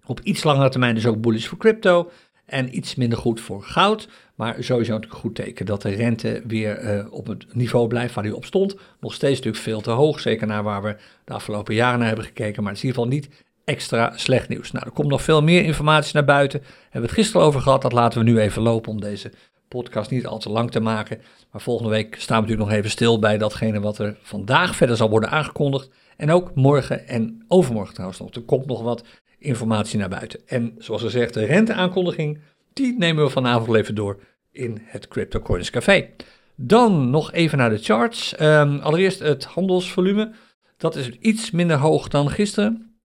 Op 0.06 0.20
iets 0.20 0.44
langere 0.44 0.70
termijn 0.70 0.96
dus 0.96 1.06
ook 1.06 1.22
bullish 1.22 1.48
voor 1.48 1.58
crypto. 1.58 2.12
En 2.52 2.78
iets 2.78 2.96
minder 2.96 3.18
goed 3.18 3.42
voor 3.42 3.64
goud. 3.64 4.08
Maar 4.36 4.56
sowieso 4.60 4.96
een 4.96 5.06
goed 5.10 5.36
teken 5.36 5.66
dat 5.66 5.82
de 5.82 5.90
rente 5.90 6.42
weer 6.48 6.84
uh, 6.84 7.14
op 7.14 7.28
het 7.28 7.56
niveau 7.56 7.88
blijft 7.88 8.14
waar 8.14 8.24
die 8.24 8.36
op 8.36 8.46
stond. 8.46 8.76
Nog 9.00 9.14
steeds 9.14 9.38
natuurlijk 9.38 9.64
veel 9.64 9.82
te 9.82 9.90
hoog. 9.90 10.20
Zeker 10.20 10.48
naar 10.48 10.64
waar 10.64 10.82
we 10.82 10.96
de 11.26 11.34
afgelopen 11.34 11.76
jaren 11.76 12.00
naar 12.00 12.08
hebben 12.08 12.26
gekeken. 12.26 12.64
Maar 12.64 12.72
het 12.74 12.84
is 12.84 12.90
in 12.90 12.90
ieder 12.90 13.04
geval 13.04 13.20
niet 13.20 13.46
extra 13.66 14.14
slecht 14.16 14.50
nieuws. 14.50 14.72
Nou, 14.72 14.86
er 14.86 14.92
komt 14.92 15.08
nog 15.08 15.22
veel 15.22 15.42
meer 15.42 15.64
informatie 15.64 16.14
naar 16.14 16.26
buiten. 16.26 16.60
We 16.60 16.68
hebben 16.84 17.10
het 17.10 17.20
gisteren 17.20 17.48
over 17.48 17.62
gehad. 17.62 17.82
Dat 17.82 17.92
laten 17.92 18.20
we 18.20 18.26
nu 18.30 18.40
even 18.40 18.62
lopen 18.62 18.92
om 18.92 19.02
deze 19.02 19.32
podcast 19.68 20.12
niet 20.12 20.26
al 20.26 20.38
te 20.38 20.50
lang 20.50 20.72
te 20.72 20.80
maken. 20.80 21.22
Maar 21.52 21.62
volgende 21.62 21.92
week 21.92 22.16
staan 22.16 22.36
we 22.36 22.42
natuurlijk 22.42 22.70
nog 22.70 22.78
even 22.78 22.92
stil 22.92 23.20
bij 23.20 23.38
datgene 23.38 23.80
wat 23.80 23.98
er 23.98 24.18
vandaag 24.22 24.76
verder 24.76 24.96
zal 24.96 25.10
worden 25.10 25.30
aangekondigd. 25.30 25.90
En 26.18 26.32
ook 26.32 26.56
morgen 26.56 27.08
en 27.08 27.46
overmorgen 27.48 27.94
trouwens 27.94 28.20
nog. 28.20 28.30
Er 28.32 28.42
komt 28.42 28.66
nog 28.66 28.82
wat 28.82 29.04
informatie 29.42 30.00
naar 30.00 30.10
buiten. 30.10 30.40
En 30.48 30.76
zoals 30.78 31.02
gezegd, 31.02 31.34
de 31.34 31.46
renteaankondiging, 31.46 32.40
die 32.74 32.98
nemen 32.98 33.24
we 33.24 33.30
vanavond 33.30 33.76
even 33.76 33.96
door 33.96 34.20
in 34.52 34.82
het 34.84 35.08
Crypto 35.08 35.40
Coins 35.40 35.70
Café. 35.70 36.10
Dan 36.56 37.10
nog 37.10 37.32
even 37.32 37.58
naar 37.58 37.70
de 37.70 37.78
charts. 37.78 38.42
Um, 38.42 38.80
allereerst 38.80 39.20
het 39.20 39.44
handelsvolume. 39.44 40.32
Dat 40.78 40.96
is 40.96 41.10
iets 41.10 41.52
minder 41.52 41.78
hoog 41.78 42.08
dan 42.08 42.30
gisteren. 42.30 42.96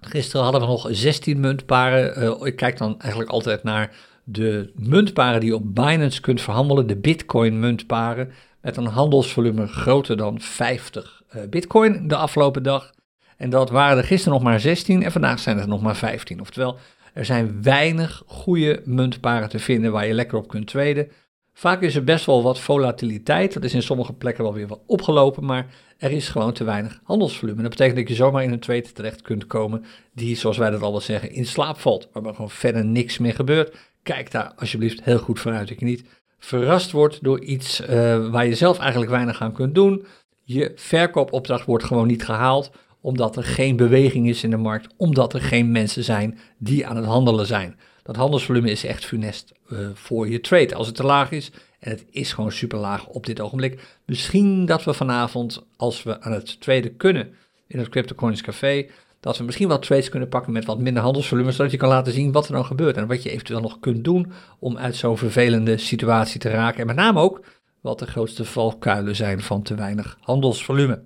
Gisteren 0.00 0.42
hadden 0.42 0.60
we 0.60 0.66
nog 0.66 0.88
16 0.90 1.40
muntparen. 1.40 2.22
Uh, 2.22 2.46
ik 2.46 2.56
kijk 2.56 2.78
dan 2.78 3.00
eigenlijk 3.00 3.30
altijd 3.30 3.62
naar 3.62 3.96
de 4.24 4.72
muntparen 4.74 5.40
die 5.40 5.48
je 5.48 5.54
op 5.54 5.74
Binance 5.74 6.20
kunt 6.20 6.40
verhandelen, 6.40 6.86
de 6.86 6.96
Bitcoin 6.96 7.60
muntparen, 7.60 8.32
met 8.60 8.76
een 8.76 8.86
handelsvolume 8.86 9.66
groter 9.66 10.16
dan 10.16 10.40
50 10.40 11.22
uh, 11.34 11.42
eh, 11.42 11.48
Bitcoin 11.48 12.08
de 12.08 12.16
afgelopen 12.16 12.62
dag. 12.62 12.90
En 13.38 13.50
dat 13.50 13.70
waren 13.70 13.98
er 13.98 14.04
gisteren 14.04 14.32
nog 14.32 14.42
maar 14.42 14.60
16 14.60 15.02
en 15.02 15.12
vandaag 15.12 15.38
zijn 15.38 15.58
er 15.58 15.68
nog 15.68 15.82
maar 15.82 15.96
15. 15.96 16.40
Oftewel, 16.40 16.78
er 17.14 17.24
zijn 17.24 17.62
weinig 17.62 18.22
goede 18.26 18.82
muntparen 18.84 19.48
te 19.48 19.58
vinden 19.58 19.92
waar 19.92 20.06
je 20.06 20.14
lekker 20.14 20.38
op 20.38 20.48
kunt 20.48 20.66
traden. 20.66 21.10
Vaak 21.52 21.82
is 21.82 21.96
er 21.96 22.04
best 22.04 22.26
wel 22.26 22.42
wat 22.42 22.60
volatiliteit. 22.60 23.52
Dat 23.52 23.64
is 23.64 23.74
in 23.74 23.82
sommige 23.82 24.12
plekken 24.12 24.44
wel 24.44 24.54
weer 24.54 24.66
wat 24.66 24.80
opgelopen, 24.86 25.44
maar 25.44 25.66
er 25.98 26.10
is 26.10 26.28
gewoon 26.28 26.52
te 26.52 26.64
weinig 26.64 27.00
handelsvolume. 27.04 27.62
Dat 27.62 27.70
betekent 27.70 27.96
dat 27.96 28.08
je 28.08 28.14
zomaar 28.14 28.42
in 28.42 28.52
een 28.52 28.60
trade 28.60 28.92
terecht 28.92 29.22
kunt 29.22 29.46
komen 29.46 29.84
die, 30.14 30.36
zoals 30.36 30.56
wij 30.56 30.70
dat 30.70 30.82
al 30.82 30.90
wel 30.90 31.00
zeggen, 31.00 31.32
in 31.32 31.46
slaap 31.46 31.78
valt. 31.78 32.08
Waar 32.12 32.34
gewoon 32.34 32.50
verder 32.50 32.84
niks 32.84 33.18
meer 33.18 33.34
gebeurt 33.34 33.76
kijk 34.14 34.30
daar 34.30 34.52
alsjeblieft 34.56 35.04
heel 35.04 35.18
goed 35.18 35.40
vanuit. 35.40 35.68
Dat 35.68 35.78
je 35.78 35.84
niet 35.84 36.04
verrast 36.38 36.90
wordt 36.90 37.22
door 37.22 37.40
iets 37.40 37.80
uh, 37.80 37.88
waar 38.30 38.46
je 38.46 38.54
zelf 38.54 38.78
eigenlijk 38.78 39.10
weinig 39.10 39.40
aan 39.40 39.52
kunt 39.52 39.74
doen. 39.74 40.06
Je 40.44 40.72
verkoopopdracht 40.74 41.64
wordt 41.64 41.84
gewoon 41.84 42.06
niet 42.06 42.24
gehaald 42.24 42.70
omdat 43.00 43.36
er 43.36 43.44
geen 43.44 43.76
beweging 43.76 44.28
is 44.28 44.44
in 44.44 44.50
de 44.50 44.56
markt, 44.56 44.94
omdat 44.96 45.34
er 45.34 45.40
geen 45.40 45.72
mensen 45.72 46.04
zijn 46.04 46.38
die 46.58 46.86
aan 46.86 46.96
het 46.96 47.04
handelen 47.04 47.46
zijn. 47.46 47.76
Dat 48.02 48.16
handelsvolume 48.16 48.70
is 48.70 48.84
echt 48.84 49.04
funest 49.04 49.52
uh, 49.68 49.78
voor 49.94 50.28
je 50.28 50.40
trade 50.40 50.74
als 50.74 50.86
het 50.86 50.96
te 50.96 51.04
laag 51.04 51.30
is. 51.30 51.50
En 51.78 51.90
het 51.90 52.04
is 52.10 52.32
gewoon 52.32 52.52
super 52.52 52.78
laag 52.78 53.06
op 53.06 53.26
dit 53.26 53.40
ogenblik. 53.40 53.98
Misschien 54.04 54.66
dat 54.66 54.84
we 54.84 54.92
vanavond, 54.94 55.64
als 55.76 56.02
we 56.02 56.20
aan 56.20 56.32
het 56.32 56.60
traden 56.60 56.96
kunnen 56.96 57.34
in 57.66 57.78
het 57.78 57.88
CryptoCoins 57.88 58.42
Café, 58.42 58.86
dat 59.20 59.38
we 59.38 59.44
misschien 59.44 59.68
wat 59.68 59.82
trades 59.82 60.08
kunnen 60.08 60.28
pakken 60.28 60.52
met 60.52 60.64
wat 60.64 60.78
minder 60.78 61.02
handelsvolume, 61.02 61.52
zodat 61.52 61.70
je 61.70 61.76
kan 61.76 61.88
laten 61.88 62.12
zien 62.12 62.32
wat 62.32 62.46
er 62.46 62.52
dan 62.52 62.64
gebeurt 62.64 62.96
en 62.96 63.06
wat 63.06 63.22
je 63.22 63.30
eventueel 63.30 63.60
nog 63.60 63.80
kunt 63.80 64.04
doen 64.04 64.32
om 64.58 64.78
uit 64.78 64.96
zo'n 64.96 65.18
vervelende 65.18 65.76
situatie 65.76 66.40
te 66.40 66.50
raken. 66.50 66.80
En 66.80 66.86
met 66.86 66.96
name 66.96 67.20
ook 67.20 67.44
wat 67.80 67.98
de 67.98 68.06
grootste 68.06 68.44
valkuilen 68.44 69.16
zijn 69.16 69.40
van 69.40 69.62
te 69.62 69.74
weinig 69.74 70.18
handelsvolume. 70.20 71.02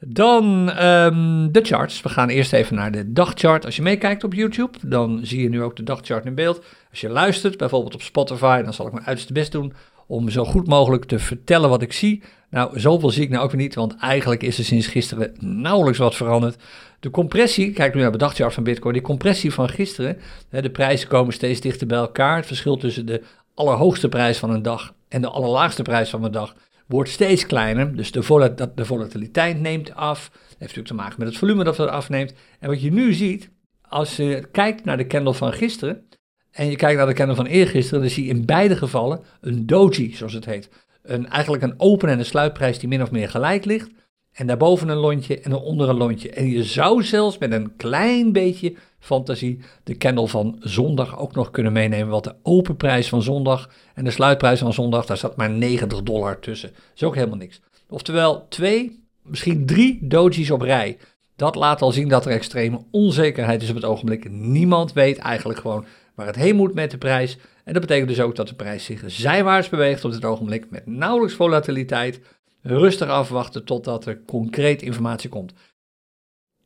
Dan 0.00 0.44
um, 0.84 1.52
de 1.52 1.60
charts. 1.62 2.02
We 2.02 2.08
gaan 2.08 2.28
eerst 2.28 2.52
even 2.52 2.76
naar 2.76 2.90
de 2.90 3.12
dagchart. 3.12 3.64
Als 3.64 3.76
je 3.76 3.82
meekijkt 3.82 4.24
op 4.24 4.34
YouTube, 4.34 4.78
dan 4.82 5.20
zie 5.22 5.42
je 5.42 5.48
nu 5.48 5.62
ook 5.62 5.76
de 5.76 5.82
dagchart 5.82 6.24
in 6.24 6.34
beeld. 6.34 6.64
Als 6.90 7.00
je 7.00 7.08
luistert, 7.08 7.56
bijvoorbeeld 7.56 7.94
op 7.94 8.02
Spotify, 8.02 8.62
dan 8.62 8.74
zal 8.74 8.86
ik 8.86 8.92
mijn 8.92 9.06
uiterste 9.06 9.32
best 9.32 9.52
doen 9.52 9.72
om 10.06 10.28
zo 10.28 10.44
goed 10.44 10.66
mogelijk 10.66 11.04
te 11.04 11.18
vertellen 11.18 11.68
wat 11.68 11.82
ik 11.82 11.92
zie. 11.92 12.22
Nou, 12.50 12.80
zoveel 12.80 13.10
zie 13.10 13.22
ik 13.22 13.30
nou 13.30 13.44
ook 13.44 13.50
weer 13.50 13.60
niet, 13.60 13.74
want 13.74 13.96
eigenlijk 13.96 14.42
is 14.42 14.58
er 14.58 14.64
sinds 14.64 14.86
gisteren 14.86 15.34
nauwelijks 15.38 15.98
wat 15.98 16.14
veranderd. 16.14 16.62
De 17.00 17.10
compressie, 17.10 17.72
kijk 17.72 17.94
nu 17.94 18.00
naar 18.00 18.12
de 18.12 18.18
dagchart 18.18 18.54
van 18.54 18.62
Bitcoin, 18.62 18.94
die 18.94 19.02
compressie 19.02 19.52
van 19.52 19.68
gisteren, 19.68 20.18
de 20.50 20.70
prijzen 20.70 21.08
komen 21.08 21.32
steeds 21.32 21.60
dichter 21.60 21.86
bij 21.86 21.98
elkaar. 21.98 22.36
Het 22.36 22.46
verschil 22.46 22.76
tussen 22.76 23.06
de 23.06 23.22
allerhoogste 23.54 24.08
prijs 24.08 24.38
van 24.38 24.50
een 24.50 24.62
dag 24.62 24.94
en 25.08 25.20
de 25.20 25.28
allerlaagste 25.28 25.82
prijs 25.82 26.10
van 26.10 26.24
een 26.24 26.32
dag 26.32 26.54
wordt 26.86 27.10
steeds 27.10 27.46
kleiner. 27.46 27.96
Dus 27.96 28.12
de, 28.12 28.72
de 28.74 28.84
volatiliteit 28.84 29.60
neemt 29.60 29.94
af. 29.94 30.28
Dat 30.30 30.40
heeft 30.48 30.58
natuurlijk 30.58 30.86
te 30.86 30.94
maken 30.94 31.14
met 31.18 31.28
het 31.28 31.36
volume 31.36 31.64
dat 31.64 31.78
er 31.78 31.88
afneemt. 31.88 32.32
En 32.60 32.68
wat 32.68 32.82
je 32.82 32.92
nu 32.92 33.12
ziet, 33.12 33.50
als 33.88 34.16
je 34.16 34.48
kijkt 34.52 34.84
naar 34.84 34.96
de 34.96 35.06
candle 35.06 35.34
van 35.34 35.52
gisteren 35.52 36.08
en 36.50 36.70
je 36.70 36.76
kijkt 36.76 36.96
naar 36.96 37.06
de 37.06 37.12
candle 37.12 37.36
van 37.36 37.46
eergisteren, 37.46 38.00
dan 38.00 38.10
zie 38.10 38.24
je 38.24 38.30
in 38.30 38.44
beide 38.44 38.76
gevallen 38.76 39.20
een 39.40 39.66
doji, 39.66 40.14
zoals 40.14 40.32
het 40.32 40.44
heet. 40.44 40.68
Een, 41.02 41.28
eigenlijk 41.28 41.62
een 41.62 41.74
open- 41.76 42.08
en 42.08 42.18
een 42.18 42.24
sluitprijs 42.24 42.78
die 42.78 42.88
min 42.88 43.02
of 43.02 43.10
meer 43.10 43.28
gelijk 43.28 43.64
ligt. 43.64 43.90
En 44.32 44.46
daarboven 44.46 44.88
een 44.88 44.96
lontje 44.96 45.40
en 45.40 45.52
onder 45.52 45.88
een 45.88 45.96
lontje. 45.96 46.30
En 46.30 46.50
je 46.50 46.64
zou 46.64 47.02
zelfs 47.02 47.38
met 47.38 47.52
een 47.52 47.76
klein 47.76 48.32
beetje 48.32 48.76
fantasie 49.06 49.60
de 49.84 49.96
candle 49.96 50.28
van 50.28 50.56
zondag 50.60 51.18
ook 51.18 51.34
nog 51.34 51.50
kunnen 51.50 51.72
meenemen. 51.72 52.08
Want 52.08 52.24
de 52.24 52.34
open 52.42 52.76
prijs 52.76 53.08
van 53.08 53.22
zondag 53.22 53.70
en 53.94 54.04
de 54.04 54.10
sluitprijs 54.10 54.58
van 54.58 54.72
zondag, 54.72 55.06
daar 55.06 55.16
zat 55.16 55.36
maar 55.36 55.50
90 55.50 56.02
dollar 56.02 56.38
tussen. 56.38 56.70
Dat 56.72 56.82
is 56.94 57.02
ook 57.02 57.14
helemaal 57.14 57.36
niks. 57.36 57.60
Oftewel 57.88 58.46
twee, 58.48 59.04
misschien 59.22 59.66
drie 59.66 59.98
doji's 60.02 60.50
op 60.50 60.60
rij. 60.60 60.98
Dat 61.36 61.54
laat 61.54 61.82
al 61.82 61.92
zien 61.92 62.08
dat 62.08 62.24
er 62.26 62.32
extreme 62.32 62.84
onzekerheid 62.90 63.62
is 63.62 63.68
op 63.68 63.74
het 63.74 63.84
ogenblik. 63.84 64.30
Niemand 64.30 64.92
weet 64.92 65.18
eigenlijk 65.18 65.58
gewoon 65.58 65.84
waar 66.14 66.26
het 66.26 66.36
heen 66.36 66.56
moet 66.56 66.74
met 66.74 66.90
de 66.90 66.98
prijs. 66.98 67.38
En 67.64 67.72
dat 67.72 67.82
betekent 67.82 68.08
dus 68.08 68.20
ook 68.20 68.36
dat 68.36 68.48
de 68.48 68.54
prijs 68.54 68.84
zich 68.84 69.02
zijwaarts 69.06 69.68
beweegt 69.68 70.04
op 70.04 70.12
dit 70.12 70.24
ogenblik 70.24 70.70
met 70.70 70.86
nauwelijks 70.86 71.34
volatiliteit. 71.34 72.20
Rustig 72.62 73.08
afwachten 73.08 73.64
totdat 73.64 74.06
er 74.06 74.20
concreet 74.26 74.82
informatie 74.82 75.28
komt. 75.28 75.52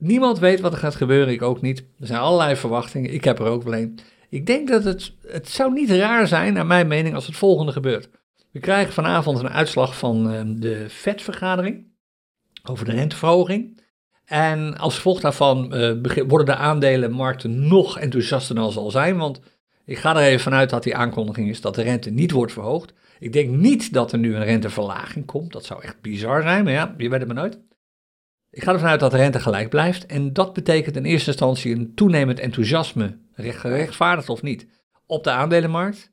Niemand 0.00 0.38
weet 0.38 0.60
wat 0.60 0.72
er 0.72 0.78
gaat 0.78 0.94
gebeuren, 0.94 1.32
ik 1.32 1.42
ook 1.42 1.60
niet. 1.60 1.78
Er 1.78 2.06
zijn 2.06 2.20
allerlei 2.20 2.56
verwachtingen, 2.56 3.12
ik 3.12 3.24
heb 3.24 3.38
er 3.38 3.46
ook 3.46 3.62
wel 3.62 3.74
een. 3.74 3.98
Ik 4.28 4.46
denk 4.46 4.68
dat 4.68 4.84
het, 4.84 5.12
het 5.26 5.48
zou 5.48 5.72
niet 5.72 5.90
raar 5.90 6.26
zijn, 6.26 6.52
naar 6.52 6.66
mijn 6.66 6.86
mening, 6.86 7.14
als 7.14 7.26
het 7.26 7.36
volgende 7.36 7.72
gebeurt. 7.72 8.08
We 8.50 8.60
krijgen 8.60 8.92
vanavond 8.92 9.38
een 9.38 9.50
uitslag 9.50 9.98
van 9.98 10.32
uh, 10.32 10.40
de 10.46 10.86
FED-vergadering 10.88 11.86
over 12.64 12.84
de 12.84 12.90
renteverhoging. 12.90 13.80
En 14.24 14.78
als 14.78 14.94
gevolg 14.94 15.20
daarvan 15.20 15.74
uh, 15.74 15.92
worden 16.26 16.46
de 16.46 16.56
aandelenmarkten 16.56 17.68
nog 17.68 17.98
enthousiaster 17.98 18.54
dan 18.54 18.72
zal 18.72 18.90
zijn, 18.90 19.16
want 19.16 19.40
ik 19.84 19.98
ga 19.98 20.16
er 20.16 20.22
even 20.22 20.40
vanuit 20.40 20.70
dat 20.70 20.82
die 20.82 20.96
aankondiging 20.96 21.48
is 21.48 21.60
dat 21.60 21.74
de 21.74 21.82
rente 21.82 22.10
niet 22.10 22.30
wordt 22.30 22.52
verhoogd. 22.52 22.92
Ik 23.18 23.32
denk 23.32 23.50
niet 23.50 23.92
dat 23.92 24.12
er 24.12 24.18
nu 24.18 24.34
een 24.34 24.44
renteverlaging 24.44 25.26
komt, 25.26 25.52
dat 25.52 25.64
zou 25.64 25.82
echt 25.82 26.00
bizar 26.00 26.42
zijn, 26.42 26.64
maar 26.64 26.72
ja, 26.72 26.94
je 26.98 27.08
weet 27.08 27.18
het 27.18 27.28
maar 27.28 27.36
nooit. 27.36 27.58
Ik 28.50 28.62
ga 28.62 28.72
ervan 28.72 28.88
uit 28.88 29.00
dat 29.00 29.10
de 29.10 29.16
rente 29.16 29.40
gelijk 29.40 29.68
blijft 29.68 30.06
en 30.06 30.32
dat 30.32 30.52
betekent 30.52 30.96
in 30.96 31.04
eerste 31.04 31.30
instantie 31.30 31.74
een 31.74 31.94
toenemend 31.94 32.38
enthousiasme, 32.38 33.16
gerechtvaardigd 33.32 34.28
of 34.28 34.42
niet, 34.42 34.66
op 35.06 35.24
de 35.24 35.30
aandelenmarkt. 35.30 36.10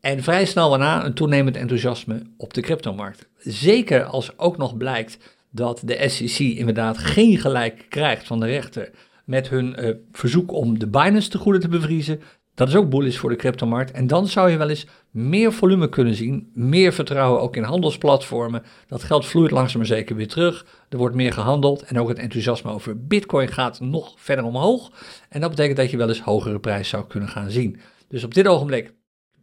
En 0.00 0.22
vrij 0.22 0.44
snel 0.44 0.70
daarna 0.70 1.04
een 1.04 1.14
toenemend 1.14 1.56
enthousiasme 1.56 2.22
op 2.36 2.54
de 2.54 2.60
cryptomarkt. 2.60 3.28
Zeker 3.38 4.04
als 4.04 4.38
ook 4.38 4.56
nog 4.56 4.76
blijkt 4.76 5.18
dat 5.50 5.82
de 5.84 6.08
SEC 6.08 6.38
inderdaad 6.38 6.98
geen 6.98 7.38
gelijk 7.38 7.86
krijgt 7.88 8.26
van 8.26 8.40
de 8.40 8.46
rechter 8.46 8.90
met 9.24 9.48
hun 9.48 9.84
uh, 9.84 9.94
verzoek 10.12 10.52
om 10.52 10.78
de 10.78 10.86
Binance 10.86 11.28
te 11.28 11.38
goede 11.38 11.58
te 11.58 11.68
bevriezen. 11.68 12.20
Dat 12.54 12.68
is 12.68 12.76
ook 12.76 12.90
bullish 12.90 13.16
voor 13.16 13.30
de 13.30 13.36
cryptomarkt. 13.36 13.90
En 13.90 14.06
dan 14.06 14.26
zou 14.28 14.50
je 14.50 14.56
wel 14.56 14.68
eens 14.68 14.86
meer 15.14 15.52
volume 15.52 15.88
kunnen 15.88 16.14
zien, 16.14 16.50
meer 16.54 16.92
vertrouwen 16.92 17.40
ook 17.40 17.56
in 17.56 17.62
handelsplatformen. 17.62 18.62
Dat 18.86 19.02
geld 19.02 19.26
vloeit 19.26 19.50
langzaam 19.50 19.78
maar 19.78 19.86
zeker 19.86 20.16
weer 20.16 20.28
terug. 20.28 20.66
Er 20.88 20.98
wordt 20.98 21.14
meer 21.14 21.32
gehandeld 21.32 21.82
en 21.82 21.98
ook 21.98 22.08
het 22.08 22.18
enthousiasme 22.18 22.70
over 22.70 23.06
Bitcoin 23.06 23.48
gaat 23.48 23.80
nog 23.80 24.14
verder 24.16 24.44
omhoog. 24.44 24.90
En 25.28 25.40
dat 25.40 25.50
betekent 25.50 25.76
dat 25.76 25.90
je 25.90 25.96
wel 25.96 26.08
eens 26.08 26.20
hogere 26.20 26.58
prijs 26.58 26.88
zou 26.88 27.06
kunnen 27.06 27.28
gaan 27.28 27.50
zien. 27.50 27.80
Dus 28.08 28.24
op 28.24 28.34
dit 28.34 28.46
ogenblik 28.46 28.92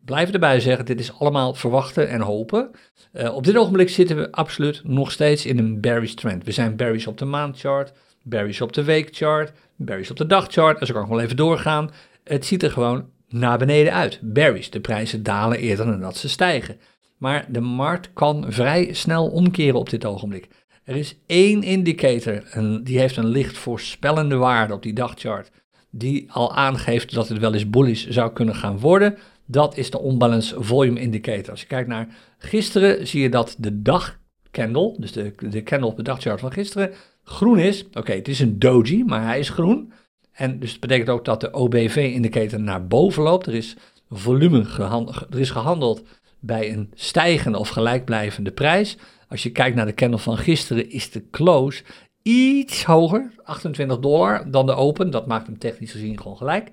blijf 0.06 0.32
erbij 0.32 0.60
zeggen, 0.60 0.86
dit 0.86 1.00
is 1.00 1.14
allemaal 1.20 1.54
verwachten 1.54 2.10
en 2.10 2.22
hopen. 2.22 2.72
Uh, 3.14 3.36
op 3.36 3.44
dit 3.44 3.58
ogenblik 3.58 3.90
zitten 3.90 4.16
we 4.16 4.32
absoluut 4.32 4.82
nog 4.84 5.12
steeds 5.12 5.46
in 5.46 5.58
een 5.58 5.82
bearish 5.82 6.14
trend. 6.14 6.44
We 6.44 6.52
zijn 6.52 6.76
bearish 6.76 7.08
op 7.08 7.18
de 7.18 7.26
maandchart, 7.26 7.94
bearish 8.24 8.62
op 8.62 8.74
de 8.74 8.84
weekchart, 8.84 9.52
bearish 9.76 10.10
op 10.10 10.18
de 10.18 10.26
dagchart. 10.26 10.80
En 10.80 10.86
zo 10.86 10.94
kan 10.94 11.04
ik 11.04 11.10
wel 11.10 11.22
even 11.22 11.36
doorgaan. 11.36 11.92
Het 12.24 12.46
ziet 12.46 12.64
er 12.64 12.72
gewoon 12.72 13.10
naar 13.32 13.58
beneden 13.58 13.94
uit. 13.94 14.20
Bearish, 14.22 14.70
de 14.70 14.80
prijzen 14.80 15.24
dalen 15.24 15.58
eerder 15.58 15.86
dan 15.86 16.00
dat 16.00 16.18
ze 16.18 16.30
stijgen. 16.30 16.80
Maar 17.18 17.46
de 17.50 17.60
markt 17.60 18.10
kan 18.14 18.46
vrij 18.48 18.94
snel 18.94 19.28
omkeren 19.28 19.80
op 19.80 19.90
dit 19.90 20.06
ogenblik. 20.06 20.48
Er 20.84 20.96
is 20.96 21.18
één 21.26 21.64
indicator, 21.64 22.44
en 22.52 22.84
die 22.84 23.00
heeft 23.00 23.18
een 23.18 23.28
licht 23.28 23.58
voorspellende 23.58 24.36
waarde 24.36 24.74
op 24.74 24.84
die 24.84 24.94
dagchart, 24.94 25.52
die 25.90 26.32
al 26.32 26.56
aangeeft 26.56 27.14
dat 27.14 27.30
het 27.30 27.38
wel 27.38 27.54
eens 27.54 27.70
bullish 27.70 28.08
zou 28.08 28.34
kunnen 28.34 28.56
gaan 28.56 28.80
worden. 28.80 29.18
Dat 29.46 29.78
is 29.78 29.92
de 29.92 30.04
Unbalance 30.06 30.64
Volume 30.64 31.00
Indicator. 31.00 31.50
Als 31.50 31.62
je 31.62 31.68
kijkt 31.68 31.88
naar 31.88 32.08
gisteren, 32.38 33.08
zie 33.08 33.22
je 33.22 33.30
dat 33.30 33.56
de 33.58 33.82
dagcandle, 33.82 34.96
dus 34.98 35.12
de, 35.12 35.34
de 35.50 35.64
candle 35.64 35.90
op 35.90 35.96
de 35.96 36.04
dagchart 36.04 36.40
van 36.40 36.52
gisteren, 36.52 36.92
groen 37.24 37.60
is. 37.60 37.86
Oké, 37.94 38.12
het 38.12 38.28
is 38.28 38.40
een 38.40 38.60
doji, 38.60 39.04
maar 39.04 39.24
hij 39.26 39.40
is 39.40 39.50
groen. 39.50 39.94
En 40.32 40.60
dus 40.60 40.72
dat 40.72 40.80
betekent 40.80 41.10
ook 41.10 41.26
dat 41.26 41.42
de 41.42 41.54
OBV-indicator 41.54 42.60
naar 42.60 42.88
boven 42.88 43.24
loopt. 43.24 43.48
Er 43.48 43.56
is 43.56 43.76
volume 44.10 44.66
gehandeld, 44.66 45.26
er 45.30 45.40
is 45.40 45.50
gehandeld 45.50 46.04
bij 46.40 46.74
een 46.74 46.92
stijgende 46.94 47.58
of 47.58 47.70
gelijkblijvende 47.70 48.52
prijs. 48.52 48.98
Als 49.30 49.44
je 49.44 49.52
kijkt 49.52 49.76
naar 49.76 49.86
de 49.86 49.94
candle 49.94 50.20
van 50.20 50.38
gisteren, 50.38 50.90
is 50.90 51.12
de 51.12 51.30
close 51.30 51.84
iets 52.22 52.84
hoger, 52.84 53.32
28 53.44 54.00
dollar, 54.00 54.52
dan 54.52 54.66
de 54.66 54.74
open. 54.74 55.10
Dat 55.10 55.28
maakt 55.28 55.48
hem 55.48 55.58
technisch 55.58 55.92
gezien 55.92 56.18
gewoon 56.18 56.38
gelijk. 56.38 56.72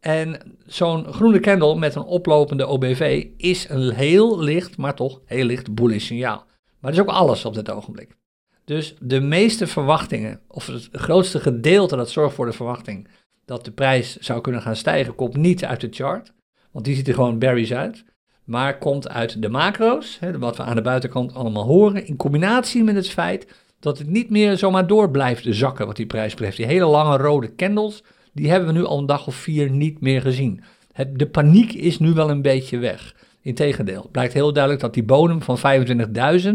En 0.00 0.56
zo'n 0.66 1.12
groene 1.12 1.40
candle 1.40 1.78
met 1.78 1.94
een 1.94 2.02
oplopende 2.02 2.66
OBV 2.66 3.26
is 3.36 3.68
een 3.68 3.90
heel 3.90 4.40
licht, 4.40 4.76
maar 4.76 4.94
toch 4.94 5.20
heel 5.24 5.44
licht 5.44 5.74
bullish 5.74 6.06
signaal. 6.06 6.44
Maar 6.80 6.90
dat 6.92 7.00
is 7.00 7.00
ook 7.00 7.16
alles 7.16 7.44
op 7.44 7.54
dit 7.54 7.70
ogenblik. 7.70 8.16
Dus 8.66 8.94
de 9.00 9.20
meeste 9.20 9.66
verwachtingen, 9.66 10.40
of 10.48 10.66
het 10.66 10.88
grootste 10.92 11.40
gedeelte 11.40 11.96
dat 11.96 12.10
zorgt 12.10 12.34
voor 12.34 12.46
de 12.46 12.52
verwachting 12.52 13.08
dat 13.44 13.64
de 13.64 13.70
prijs 13.70 14.16
zou 14.16 14.40
kunnen 14.40 14.62
gaan 14.62 14.76
stijgen, 14.76 15.14
komt 15.14 15.36
niet 15.36 15.64
uit 15.64 15.80
de 15.80 15.88
chart. 15.90 16.32
Want 16.72 16.84
die 16.84 16.94
ziet 16.94 17.08
er 17.08 17.14
gewoon 17.14 17.38
berries 17.38 17.72
uit. 17.72 18.04
Maar 18.44 18.78
komt 18.78 19.08
uit 19.08 19.42
de 19.42 19.48
macro's, 19.48 20.16
hè, 20.20 20.38
wat 20.38 20.56
we 20.56 20.62
aan 20.62 20.74
de 20.74 20.82
buitenkant 20.82 21.34
allemaal 21.34 21.64
horen. 21.64 22.06
In 22.06 22.16
combinatie 22.16 22.84
met 22.84 22.94
het 22.94 23.08
feit 23.08 23.46
dat 23.80 23.98
het 23.98 24.08
niet 24.08 24.30
meer 24.30 24.58
zomaar 24.58 24.86
door 24.86 25.10
blijft 25.10 25.46
zakken 25.48 25.86
wat 25.86 25.96
die 25.96 26.06
prijs 26.06 26.34
betreft. 26.34 26.56
Die 26.56 26.66
hele 26.66 26.86
lange 26.86 27.16
rode 27.16 27.54
candles, 27.54 28.02
die 28.32 28.50
hebben 28.50 28.68
we 28.68 28.78
nu 28.78 28.84
al 28.84 28.98
een 28.98 29.06
dag 29.06 29.26
of 29.26 29.34
vier 29.34 29.70
niet 29.70 30.00
meer 30.00 30.20
gezien. 30.20 30.62
Het, 30.92 31.18
de 31.18 31.28
paniek 31.28 31.72
is 31.72 31.98
nu 31.98 32.12
wel 32.12 32.30
een 32.30 32.42
beetje 32.42 32.78
weg. 32.78 33.14
Integendeel, 33.46 34.08
blijkt 34.12 34.32
heel 34.32 34.52
duidelijk 34.52 34.82
dat 34.82 34.94
die 34.94 35.02
bodem 35.02 35.42
van 35.42 35.58
25.000, 35.58 36.50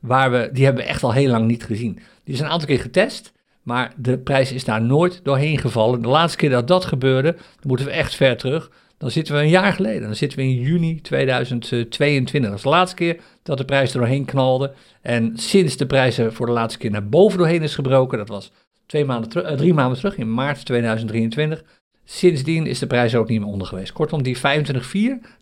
waar 0.00 0.30
we, 0.30 0.50
die 0.52 0.64
hebben 0.64 0.82
we 0.82 0.88
echt 0.88 1.02
al 1.02 1.12
heel 1.12 1.30
lang 1.30 1.46
niet 1.46 1.64
gezien. 1.64 1.98
Die 2.24 2.34
is 2.34 2.40
een 2.40 2.46
aantal 2.46 2.68
keer 2.68 2.80
getest, 2.80 3.32
maar 3.62 3.92
de 3.96 4.18
prijs 4.18 4.52
is 4.52 4.64
daar 4.64 4.82
nooit 4.82 5.20
doorheen 5.22 5.58
gevallen. 5.58 6.02
De 6.02 6.08
laatste 6.08 6.38
keer 6.38 6.50
dat 6.50 6.68
dat 6.68 6.84
gebeurde, 6.84 7.32
dan 7.32 7.66
moeten 7.66 7.86
we 7.86 7.92
echt 7.92 8.14
ver 8.14 8.36
terug. 8.36 8.70
Dan 8.98 9.10
zitten 9.10 9.34
we 9.34 9.40
een 9.40 9.48
jaar 9.48 9.72
geleden, 9.72 10.02
dan 10.02 10.14
zitten 10.14 10.38
we 10.38 10.44
in 10.44 10.60
juni 10.60 11.00
2022. 11.00 12.50
Dat 12.50 12.58
is 12.58 12.64
de 12.64 12.68
laatste 12.68 12.96
keer 12.96 13.16
dat 13.42 13.58
de 13.58 13.64
prijs 13.64 13.92
er 13.92 13.98
doorheen 13.98 14.24
knalde. 14.24 14.72
En 15.02 15.32
sinds 15.36 15.76
de 15.76 15.86
prijs 15.86 16.18
er 16.18 16.32
voor 16.32 16.46
de 16.46 16.52
laatste 16.52 16.78
keer 16.78 16.90
naar 16.90 17.08
boven 17.08 17.38
doorheen 17.38 17.62
is 17.62 17.74
gebroken, 17.74 18.18
dat 18.18 18.28
was 18.28 18.52
twee 18.86 19.04
maanden 19.04 19.50
uh, 19.50 19.56
drie 19.56 19.74
maanden 19.74 19.98
terug, 19.98 20.16
in 20.16 20.34
maart 20.34 20.64
2023, 20.64 21.64
Sindsdien 22.04 22.66
is 22.66 22.78
de 22.78 22.86
prijs 22.86 23.14
ook 23.14 23.28
niet 23.28 23.40
meer 23.40 23.48
onder 23.48 23.66
geweest. 23.66 23.92
Kortom, 23.92 24.22
die 24.22 24.36
25,4, 24.36 24.40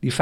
die 0.01 0.13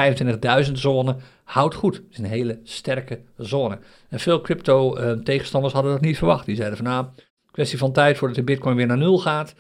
25.000 0.66 0.72
zone 0.72 1.16
houdt 1.44 1.74
goed. 1.74 1.96
Het 1.96 2.05
is 2.11 2.18
een 2.18 2.24
hele 2.24 2.61
sterke 2.64 3.20
zone. 3.37 3.79
En 4.09 4.20
veel 4.20 4.40
crypto-tegenstanders 4.40 5.72
hadden 5.72 5.92
dat 5.92 6.00
niet 6.00 6.18
verwacht. 6.18 6.46
Die 6.46 6.57
zeiden 6.57 6.76
van 6.76 6.87
nou, 6.87 7.07
kwestie 7.50 7.79
van 7.79 7.92
tijd 7.92 8.18
voordat 8.18 8.37
de 8.37 8.42
bitcoin 8.42 8.76
weer 8.76 8.87
naar 8.87 8.98
nul 8.98 9.18
gaat. 9.18 9.55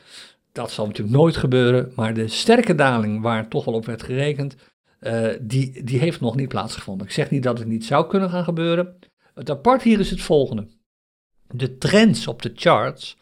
Dat 0.52 0.70
zal 0.70 0.86
natuurlijk 0.86 1.16
nooit 1.16 1.36
gebeuren. 1.36 1.92
Maar 1.94 2.14
de 2.14 2.28
sterke 2.28 2.74
daling 2.74 3.22
waar 3.22 3.48
toch 3.48 3.64
wel 3.64 3.74
op 3.74 3.86
werd 3.86 4.02
gerekend, 4.02 4.56
uh, 5.00 5.28
die, 5.40 5.84
die 5.84 5.98
heeft 5.98 6.20
nog 6.20 6.36
niet 6.36 6.48
plaatsgevonden. 6.48 7.06
Ik 7.06 7.12
zeg 7.12 7.30
niet 7.30 7.42
dat 7.42 7.58
het 7.58 7.68
niet 7.68 7.84
zou 7.84 8.06
kunnen 8.06 8.30
gaan 8.30 8.44
gebeuren. 8.44 8.96
Het 9.34 9.50
apart 9.50 9.82
hier 9.82 10.00
is 10.00 10.10
het 10.10 10.22
volgende. 10.22 10.66
De 11.50 11.78
trends 11.78 12.26
op 12.26 12.42
de 12.42 12.52
charts 12.54 13.16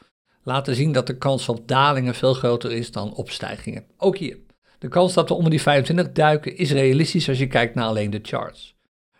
laten 0.48 0.74
zien 0.74 0.92
dat 0.92 1.06
de 1.06 1.16
kans 1.16 1.48
op 1.48 1.68
dalingen 1.68 2.14
veel 2.14 2.34
groter 2.34 2.72
is 2.72 2.92
dan 2.92 3.14
opstijgingen. 3.14 3.84
Ook 3.96 4.16
hier. 4.16 4.38
De 4.78 4.88
kans 4.88 5.14
dat 5.14 5.28
we 5.28 5.34
onder 5.34 5.50
die 5.50 5.62
25 5.62 6.12
duiken 6.12 6.56
is 6.56 6.72
realistisch 6.72 7.28
als 7.28 7.38
je 7.38 7.46
kijkt 7.46 7.74
naar 7.74 7.84
alleen 7.84 8.10
de 8.10 8.20
charts. 8.22 8.76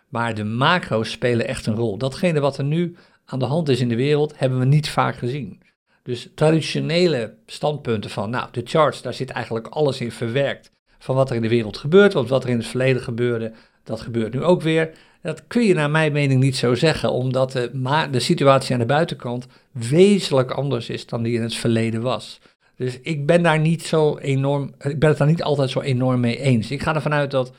Maar 0.07 0.35
de 0.35 0.43
macro's 0.43 1.11
spelen 1.11 1.47
echt 1.47 1.65
een 1.65 1.75
rol. 1.75 1.97
Datgene 1.97 2.39
wat 2.39 2.57
er 2.57 2.63
nu 2.63 2.95
aan 3.25 3.39
de 3.39 3.45
hand 3.45 3.69
is 3.69 3.79
in 3.79 3.89
de 3.89 3.95
wereld, 3.95 4.39
hebben 4.39 4.59
we 4.59 4.65
niet 4.65 4.89
vaak 4.89 5.15
gezien. 5.15 5.61
Dus 6.03 6.29
traditionele 6.35 7.35
standpunten 7.45 8.09
van, 8.09 8.29
nou, 8.29 8.47
de 8.51 8.61
charts, 8.63 9.01
daar 9.01 9.13
zit 9.13 9.29
eigenlijk 9.29 9.67
alles 9.67 10.01
in 10.01 10.11
verwerkt 10.11 10.71
van 10.99 11.15
wat 11.15 11.29
er 11.29 11.35
in 11.35 11.41
de 11.41 11.49
wereld 11.49 11.77
gebeurt. 11.77 12.13
Want 12.13 12.29
wat 12.29 12.43
er 12.43 12.49
in 12.49 12.57
het 12.57 12.67
verleden 12.67 13.01
gebeurde, 13.01 13.51
dat 13.83 14.01
gebeurt 14.01 14.33
nu 14.33 14.43
ook 14.43 14.61
weer. 14.61 14.91
Dat 15.21 15.47
kun 15.47 15.63
je 15.63 15.73
naar 15.73 15.89
mijn 15.89 16.11
mening 16.11 16.41
niet 16.41 16.55
zo 16.55 16.75
zeggen, 16.75 17.11
omdat 17.11 17.51
de, 17.51 17.69
maar 17.73 18.11
de 18.11 18.19
situatie 18.19 18.73
aan 18.73 18.79
de 18.79 18.85
buitenkant 18.85 19.47
wezenlijk 19.71 20.51
anders 20.51 20.89
is 20.89 21.05
dan 21.05 21.23
die 21.23 21.35
in 21.35 21.41
het 21.41 21.55
verleden 21.55 22.01
was. 22.01 22.39
Dus 22.75 22.99
ik 23.01 23.25
ben 23.25 23.43
daar 23.43 23.59
niet 23.59 23.83
zo 23.83 24.17
enorm, 24.17 24.73
ik 24.79 24.99
ben 24.99 25.09
het 25.09 25.17
daar 25.17 25.27
niet 25.27 25.43
altijd 25.43 25.69
zo 25.69 25.81
enorm 25.81 26.19
mee 26.19 26.39
eens. 26.39 26.71
Ik 26.71 26.81
ga 26.81 26.95
ervan 26.95 27.13
uit 27.13 27.31
dat 27.31 27.51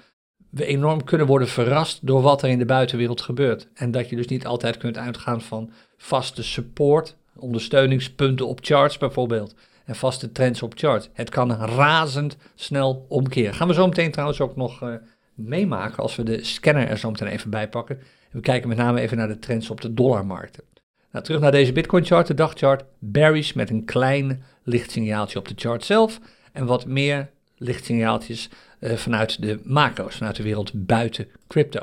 we 0.51 0.64
enorm 0.64 1.05
kunnen 1.05 1.27
worden 1.27 1.49
verrast 1.49 2.07
door 2.07 2.23
wat 2.23 2.42
er 2.42 2.49
in 2.49 2.59
de 2.59 2.64
buitenwereld 2.64 3.20
gebeurt. 3.20 3.68
En 3.75 3.90
dat 3.90 4.09
je 4.09 4.16
dus 4.16 4.27
niet 4.27 4.46
altijd 4.46 4.77
kunt 4.77 4.99
uitgaan 4.99 5.40
van 5.40 5.70
vaste 5.96 6.42
support, 6.42 7.16
ondersteuningspunten 7.37 8.46
op 8.46 8.59
charts 8.62 8.99
bijvoorbeeld. 8.99 9.55
En 9.85 9.94
vaste 9.96 10.33
trends 10.33 10.62
op 10.62 10.73
charts. 10.77 11.09
Het 11.12 11.31
kan 11.31 11.53
razend 11.53 12.37
snel 12.55 13.07
omkeren. 13.09 13.55
Gaan 13.55 13.68
we 13.68 13.75
zo 13.75 13.87
meteen 13.87 14.11
trouwens 14.11 14.40
ook 14.40 14.57
nog 14.57 14.83
uh, 14.83 14.94
meemaken 15.40 16.03
als 16.03 16.16
we 16.16 16.22
de 16.22 16.44
scanner 16.44 16.88
er 16.88 16.98
zo 16.98 17.11
meteen 17.11 17.29
even 17.29 17.50
bij 17.50 17.68
pakken. 17.68 17.98
We 18.31 18.40
kijken 18.40 18.68
met 18.68 18.79
name 18.79 19.00
even 19.00 19.16
naar 19.16 19.29
de 19.29 19.38
trends 19.38 19.70
op 19.70 19.81
de 19.81 19.94
dollarmarkten. 19.94 20.64
Nou, 21.12 21.24
terug 21.24 21.40
naar 21.40 21.50
deze 21.50 21.72
Bitcoin 21.72 22.05
chart, 22.05 22.26
de 22.26 22.35
dagchart. 22.35 22.85
Bearish 22.98 23.53
met 23.53 23.70
een 23.70 23.85
klein 23.85 24.42
lichtsignaaltje 24.62 25.38
op 25.38 25.48
de 25.48 25.55
chart 25.57 25.85
zelf. 25.85 26.20
En 26.53 26.66
wat 26.66 26.87
meer 26.87 27.31
lichtsignaaltjes 27.57 28.48
uh, 28.81 28.92
vanuit 28.92 29.42
de 29.42 29.61
macro's, 29.64 30.16
vanuit 30.16 30.37
de 30.37 30.42
wereld 30.42 30.70
buiten 30.74 31.29
crypto. 31.48 31.81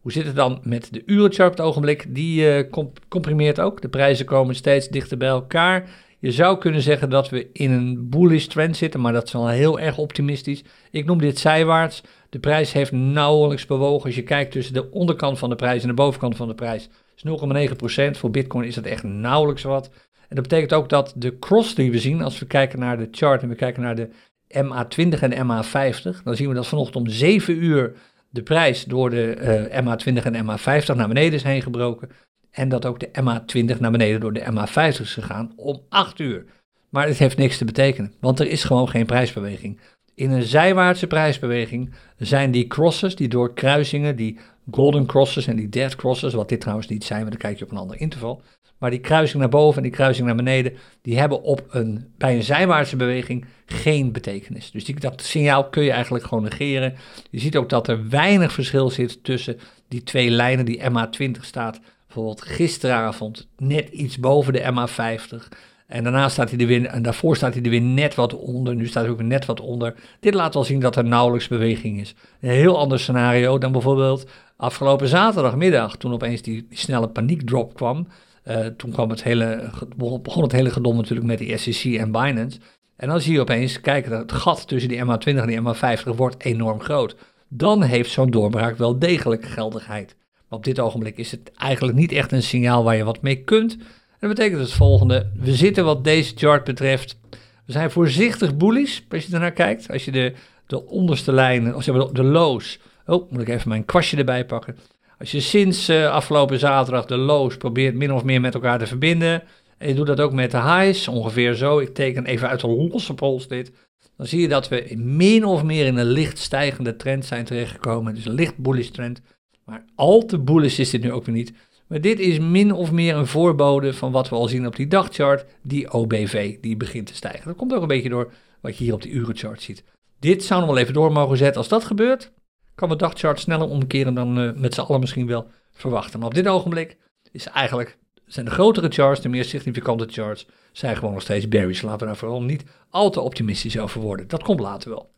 Hoe 0.00 0.12
zit 0.12 0.26
het 0.26 0.36
dan 0.36 0.60
met 0.62 0.88
de 0.92 1.02
urenchart 1.06 1.50
op 1.50 1.56
het 1.56 1.66
ogenblik? 1.66 2.14
Die 2.14 2.56
uh, 2.56 2.86
comprimeert 3.08 3.60
ook. 3.60 3.82
De 3.82 3.88
prijzen 3.88 4.26
komen 4.26 4.54
steeds 4.54 4.88
dichter 4.88 5.16
bij 5.16 5.28
elkaar. 5.28 5.88
Je 6.20 6.32
zou 6.32 6.58
kunnen 6.58 6.82
zeggen 6.82 7.10
dat 7.10 7.28
we 7.28 7.48
in 7.52 7.70
een 7.70 8.08
bullish 8.08 8.46
trend 8.46 8.76
zitten, 8.76 9.00
maar 9.00 9.12
dat 9.12 9.26
is 9.26 9.32
wel 9.32 9.48
heel 9.48 9.80
erg 9.80 9.98
optimistisch. 9.98 10.64
Ik 10.90 11.04
noem 11.04 11.18
dit 11.18 11.38
zijwaarts. 11.38 12.02
De 12.28 12.38
prijs 12.38 12.72
heeft 12.72 12.92
nauwelijks 12.92 13.66
bewogen. 13.66 14.06
Als 14.06 14.14
je 14.14 14.22
kijkt 14.22 14.52
tussen 14.52 14.74
de 14.74 14.90
onderkant 14.90 15.38
van 15.38 15.48
de 15.48 15.56
prijs 15.56 15.82
en 15.82 15.88
de 15.88 15.94
bovenkant 15.94 16.36
van 16.36 16.48
de 16.48 16.54
prijs, 16.54 16.88
is 17.16 17.24
0,9%. 17.24 18.10
Voor 18.10 18.30
Bitcoin 18.30 18.66
is 18.66 18.74
dat 18.74 18.84
echt 18.84 19.02
nauwelijks 19.02 19.62
wat. 19.62 19.90
En 20.28 20.36
dat 20.36 20.48
betekent 20.48 20.72
ook 20.72 20.88
dat 20.88 21.12
de 21.16 21.38
cross 21.38 21.74
die 21.74 21.90
we 21.90 21.98
zien, 21.98 22.22
als 22.22 22.38
we 22.38 22.46
kijken 22.46 22.78
naar 22.78 22.98
de 22.98 23.08
chart 23.10 23.42
en 23.42 23.48
we 23.48 23.54
kijken 23.54 23.82
naar 23.82 23.96
de 23.96 24.08
MA20 24.48 25.18
en 25.20 25.46
MA50, 25.46 26.22
dan 26.24 26.36
zien 26.36 26.48
we 26.48 26.54
dat 26.54 26.66
vanochtend 26.66 26.96
om 26.96 27.12
7 27.12 27.64
uur 27.64 27.96
de 28.30 28.42
prijs 28.42 28.84
door 28.84 29.10
de 29.10 29.36
uh, 29.70 29.84
MA20 29.84 30.22
en 30.22 30.44
MA50 30.44 30.96
naar 30.96 31.08
beneden 31.08 31.32
is 31.32 31.42
heen 31.42 31.62
gebroken. 31.62 32.10
En 32.50 32.68
dat 32.68 32.86
ook 32.86 33.00
de 33.00 33.08
MA20 33.08 33.78
naar 33.78 33.90
beneden 33.90 34.20
door 34.20 34.32
de 34.32 34.44
MA50 34.52 35.00
is 35.00 35.14
gegaan 35.14 35.52
om 35.56 35.80
8 35.88 36.18
uur. 36.18 36.44
Maar 36.88 37.06
het 37.06 37.18
heeft 37.18 37.36
niks 37.36 37.58
te 37.58 37.64
betekenen, 37.64 38.12
want 38.20 38.40
er 38.40 38.48
is 38.48 38.64
gewoon 38.64 38.88
geen 38.88 39.06
prijsbeweging. 39.06 39.80
In 40.14 40.30
een 40.30 40.42
zijwaartse 40.42 41.06
prijsbeweging 41.06 41.90
zijn 42.16 42.50
die 42.50 42.66
crosses, 42.66 43.16
die 43.16 43.28
door 43.28 43.54
kruisingen, 43.54 44.16
die 44.16 44.38
golden 44.70 45.06
crosses 45.06 45.46
en 45.46 45.56
die 45.56 45.68
dead 45.68 45.96
crosses, 45.96 46.32
wat 46.32 46.48
dit 46.48 46.60
trouwens 46.60 46.88
niet 46.88 47.04
zijn, 47.04 47.20
maar 47.20 47.30
dan 47.30 47.38
kijk 47.38 47.58
je 47.58 47.64
op 47.64 47.70
een 47.70 47.76
ander 47.76 48.00
interval. 48.00 48.42
Maar 48.78 48.90
die 48.90 49.00
kruising 49.00 49.40
naar 49.40 49.48
boven 49.50 49.76
en 49.76 49.82
die 49.82 49.92
kruising 49.92 50.26
naar 50.26 50.36
beneden, 50.36 50.72
die 51.02 51.18
hebben 51.18 51.42
op 51.42 51.64
een, 51.70 52.12
bij 52.18 52.34
een 52.34 52.42
zijwaartse 52.42 52.96
beweging 52.96 53.44
geen 53.66 54.12
betekenis. 54.12 54.70
Dus 54.70 54.84
die, 54.84 55.00
dat 55.00 55.22
signaal 55.22 55.68
kun 55.68 55.82
je 55.82 55.90
eigenlijk 55.90 56.24
gewoon 56.24 56.44
negeren. 56.44 56.94
Je 57.30 57.38
ziet 57.38 57.56
ook 57.56 57.68
dat 57.68 57.88
er 57.88 58.08
weinig 58.08 58.52
verschil 58.52 58.90
zit 58.90 59.24
tussen 59.24 59.58
die 59.88 60.02
twee 60.02 60.30
lijnen. 60.30 60.64
Die 60.64 60.80
MA20 60.80 61.40
staat 61.40 61.80
bijvoorbeeld 62.08 62.42
gisteravond 62.42 63.48
net 63.56 63.88
iets 63.88 64.18
boven 64.18 64.52
de 64.52 64.62
MA50. 64.62 65.48
En 65.86 66.02
daarna 66.02 66.28
staat 66.28 66.50
hij 66.50 66.58
er 66.58 66.66
weer, 66.66 66.86
en 66.86 67.02
daarvoor 67.02 67.36
staat 67.36 67.54
hij 67.54 67.62
er 67.62 67.70
weer 67.70 67.80
net 67.80 68.14
wat 68.14 68.34
onder. 68.34 68.74
Nu 68.74 68.86
staat 68.86 69.02
hij 69.02 69.12
ook 69.12 69.22
net 69.22 69.46
wat 69.46 69.60
onder. 69.60 69.94
Dit 70.20 70.34
laat 70.34 70.54
wel 70.54 70.64
zien 70.64 70.80
dat 70.80 70.96
er 70.96 71.04
nauwelijks 71.04 71.48
beweging 71.48 72.00
is. 72.00 72.14
Een 72.40 72.50
heel 72.50 72.78
ander 72.78 72.98
scenario 73.00 73.58
dan 73.58 73.72
bijvoorbeeld 73.72 74.30
afgelopen 74.56 75.08
zaterdagmiddag, 75.08 75.96
toen 75.96 76.12
opeens 76.12 76.42
die, 76.42 76.66
snelle 76.70 77.08
paniekdrop 77.08 77.74
kwam. 77.74 78.08
Uh, 78.44 78.66
toen 78.66 78.90
kwam 78.90 79.10
het 79.10 79.22
hele, 79.22 79.70
begon 79.96 80.42
het 80.42 80.52
hele 80.52 80.70
gedom 80.70 80.96
natuurlijk 80.96 81.26
met 81.26 81.38
die 81.38 81.56
SEC 81.56 81.94
en 81.94 82.12
Binance. 82.12 82.58
En 82.96 83.08
dan 83.08 83.20
zie 83.20 83.32
je 83.32 83.40
opeens, 83.40 83.80
kijk, 83.80 84.06
het 84.06 84.32
gat 84.32 84.68
tussen 84.68 84.88
die 84.88 85.04
MA20 85.04 85.36
en 85.36 85.46
die 85.46 85.60
MA50 85.60 86.16
wordt 86.16 86.44
enorm 86.44 86.80
groot. 86.80 87.16
Dan 87.48 87.82
heeft 87.82 88.10
zo'n 88.10 88.30
doorbraak 88.30 88.76
wel 88.76 88.98
degelijk 88.98 89.44
geldigheid. 89.44 90.16
Maar 90.48 90.58
op 90.58 90.64
dit 90.64 90.80
ogenblik 90.80 91.18
is 91.18 91.30
het 91.30 91.52
eigenlijk 91.56 91.98
niet 91.98 92.12
echt 92.12 92.32
een 92.32 92.42
signaal 92.42 92.84
waar 92.84 92.96
je 92.96 93.04
wat 93.04 93.22
mee 93.22 93.44
kunt. 93.44 93.72
En 93.72 94.28
dat 94.28 94.36
betekent 94.36 94.60
het 94.60 94.72
volgende. 94.72 95.30
We 95.34 95.54
zitten 95.54 95.84
wat 95.84 96.04
deze 96.04 96.32
chart 96.36 96.64
betreft. 96.64 97.18
We 97.66 97.72
zijn 97.72 97.90
voorzichtig 97.90 98.56
bullish 98.56 99.00
als 99.10 99.26
je 99.26 99.32
ernaar 99.32 99.52
kijkt. 99.52 99.90
Als 99.90 100.04
je 100.04 100.10
de, 100.10 100.32
de 100.66 100.86
onderste 100.86 101.32
lijnen, 101.32 101.74
of 101.74 101.82
zeg 101.82 101.94
maar 101.94 102.12
de 102.12 102.22
lows. 102.22 102.78
Oh, 103.06 103.30
moet 103.30 103.40
ik 103.40 103.48
even 103.48 103.68
mijn 103.68 103.84
kwastje 103.84 104.16
erbij 104.16 104.44
pakken. 104.44 104.76
Als 105.18 105.30
je 105.30 105.40
sinds 105.40 105.88
uh, 105.88 106.10
afgelopen 106.10 106.58
zaterdag 106.58 107.06
de 107.06 107.16
lows 107.16 107.56
probeert 107.56 107.94
min 107.94 108.12
of 108.12 108.24
meer 108.24 108.40
met 108.40 108.54
elkaar 108.54 108.78
te 108.78 108.86
verbinden. 108.86 109.42
En 109.78 109.88
je 109.88 109.94
doet 109.94 110.06
dat 110.06 110.20
ook 110.20 110.32
met 110.32 110.50
de 110.50 110.62
highs, 110.62 111.08
ongeveer 111.08 111.54
zo. 111.54 111.78
Ik 111.78 111.94
teken 111.94 112.26
even 112.26 112.48
uit 112.48 112.60
de 112.60 112.68
losse 112.68 113.14
pols 113.14 113.48
dit. 113.48 113.72
Dan 114.16 114.26
zie 114.26 114.40
je 114.40 114.48
dat 114.48 114.68
we 114.68 114.94
min 114.96 115.44
of 115.44 115.62
meer 115.62 115.86
in 115.86 115.96
een 115.96 116.06
licht 116.06 116.38
stijgende 116.38 116.96
trend 116.96 117.24
zijn 117.24 117.44
terechtgekomen. 117.44 118.14
Dus 118.14 118.24
een 118.24 118.32
licht 118.32 118.56
bullish 118.56 118.88
trend. 118.88 119.20
Maar 119.68 119.84
al 119.94 120.24
te 120.24 120.38
bullish 120.38 120.78
is 120.78 120.90
dit 120.90 121.02
nu 121.02 121.12
ook 121.12 121.24
weer 121.24 121.34
niet. 121.34 121.52
Maar 121.86 122.00
dit 122.00 122.18
is 122.18 122.38
min 122.38 122.72
of 122.72 122.92
meer 122.92 123.16
een 123.16 123.26
voorbode 123.26 123.94
van 123.94 124.12
wat 124.12 124.28
we 124.28 124.34
al 124.34 124.48
zien 124.48 124.66
op 124.66 124.76
die 124.76 124.86
dagchart, 124.86 125.44
die 125.62 125.92
OBV, 125.92 126.56
die 126.60 126.76
begint 126.76 127.06
te 127.06 127.14
stijgen. 127.14 127.46
Dat 127.46 127.56
komt 127.56 127.74
ook 127.74 127.82
een 127.82 127.88
beetje 127.88 128.08
door 128.08 128.32
wat 128.60 128.76
je 128.76 128.84
hier 128.84 128.92
op 128.92 129.02
die 129.02 129.12
urenchart 129.12 129.62
ziet. 129.62 129.84
Dit 130.18 130.44
zou 130.44 130.60
nog 130.60 130.70
wel 130.70 130.78
even 130.78 130.94
door 130.94 131.12
mogen 131.12 131.36
zetten. 131.36 131.56
Als 131.56 131.68
dat 131.68 131.84
gebeurt, 131.84 132.32
kan 132.74 132.88
de 132.88 132.96
dagchart 132.96 133.40
sneller 133.40 133.68
omkeren 133.68 134.14
dan 134.14 134.38
uh, 134.38 134.52
met 134.54 134.74
z'n 134.74 134.80
allen 134.80 135.00
misschien 135.00 135.26
wel 135.26 135.46
verwachten. 135.70 136.18
Maar 136.18 136.28
op 136.28 136.34
dit 136.34 136.48
ogenblik 136.48 136.96
is 137.32 137.46
eigenlijk, 137.46 137.98
zijn 138.26 138.44
de 138.44 138.52
grotere 138.52 138.88
charts, 138.88 139.20
de 139.20 139.28
meer 139.28 139.44
significante 139.44 140.06
charts, 140.10 140.46
zijn 140.72 140.96
gewoon 140.96 141.12
nog 141.12 141.22
steeds 141.22 141.48
bearish. 141.48 141.82
Laten 141.82 141.98
we 141.98 142.06
daar 142.06 142.16
vooral 142.16 142.42
niet 142.42 142.64
al 142.90 143.10
te 143.10 143.20
optimistisch 143.20 143.78
over 143.78 144.00
worden. 144.00 144.28
Dat 144.28 144.42
komt 144.42 144.60
later 144.60 144.90
wel. 144.90 145.10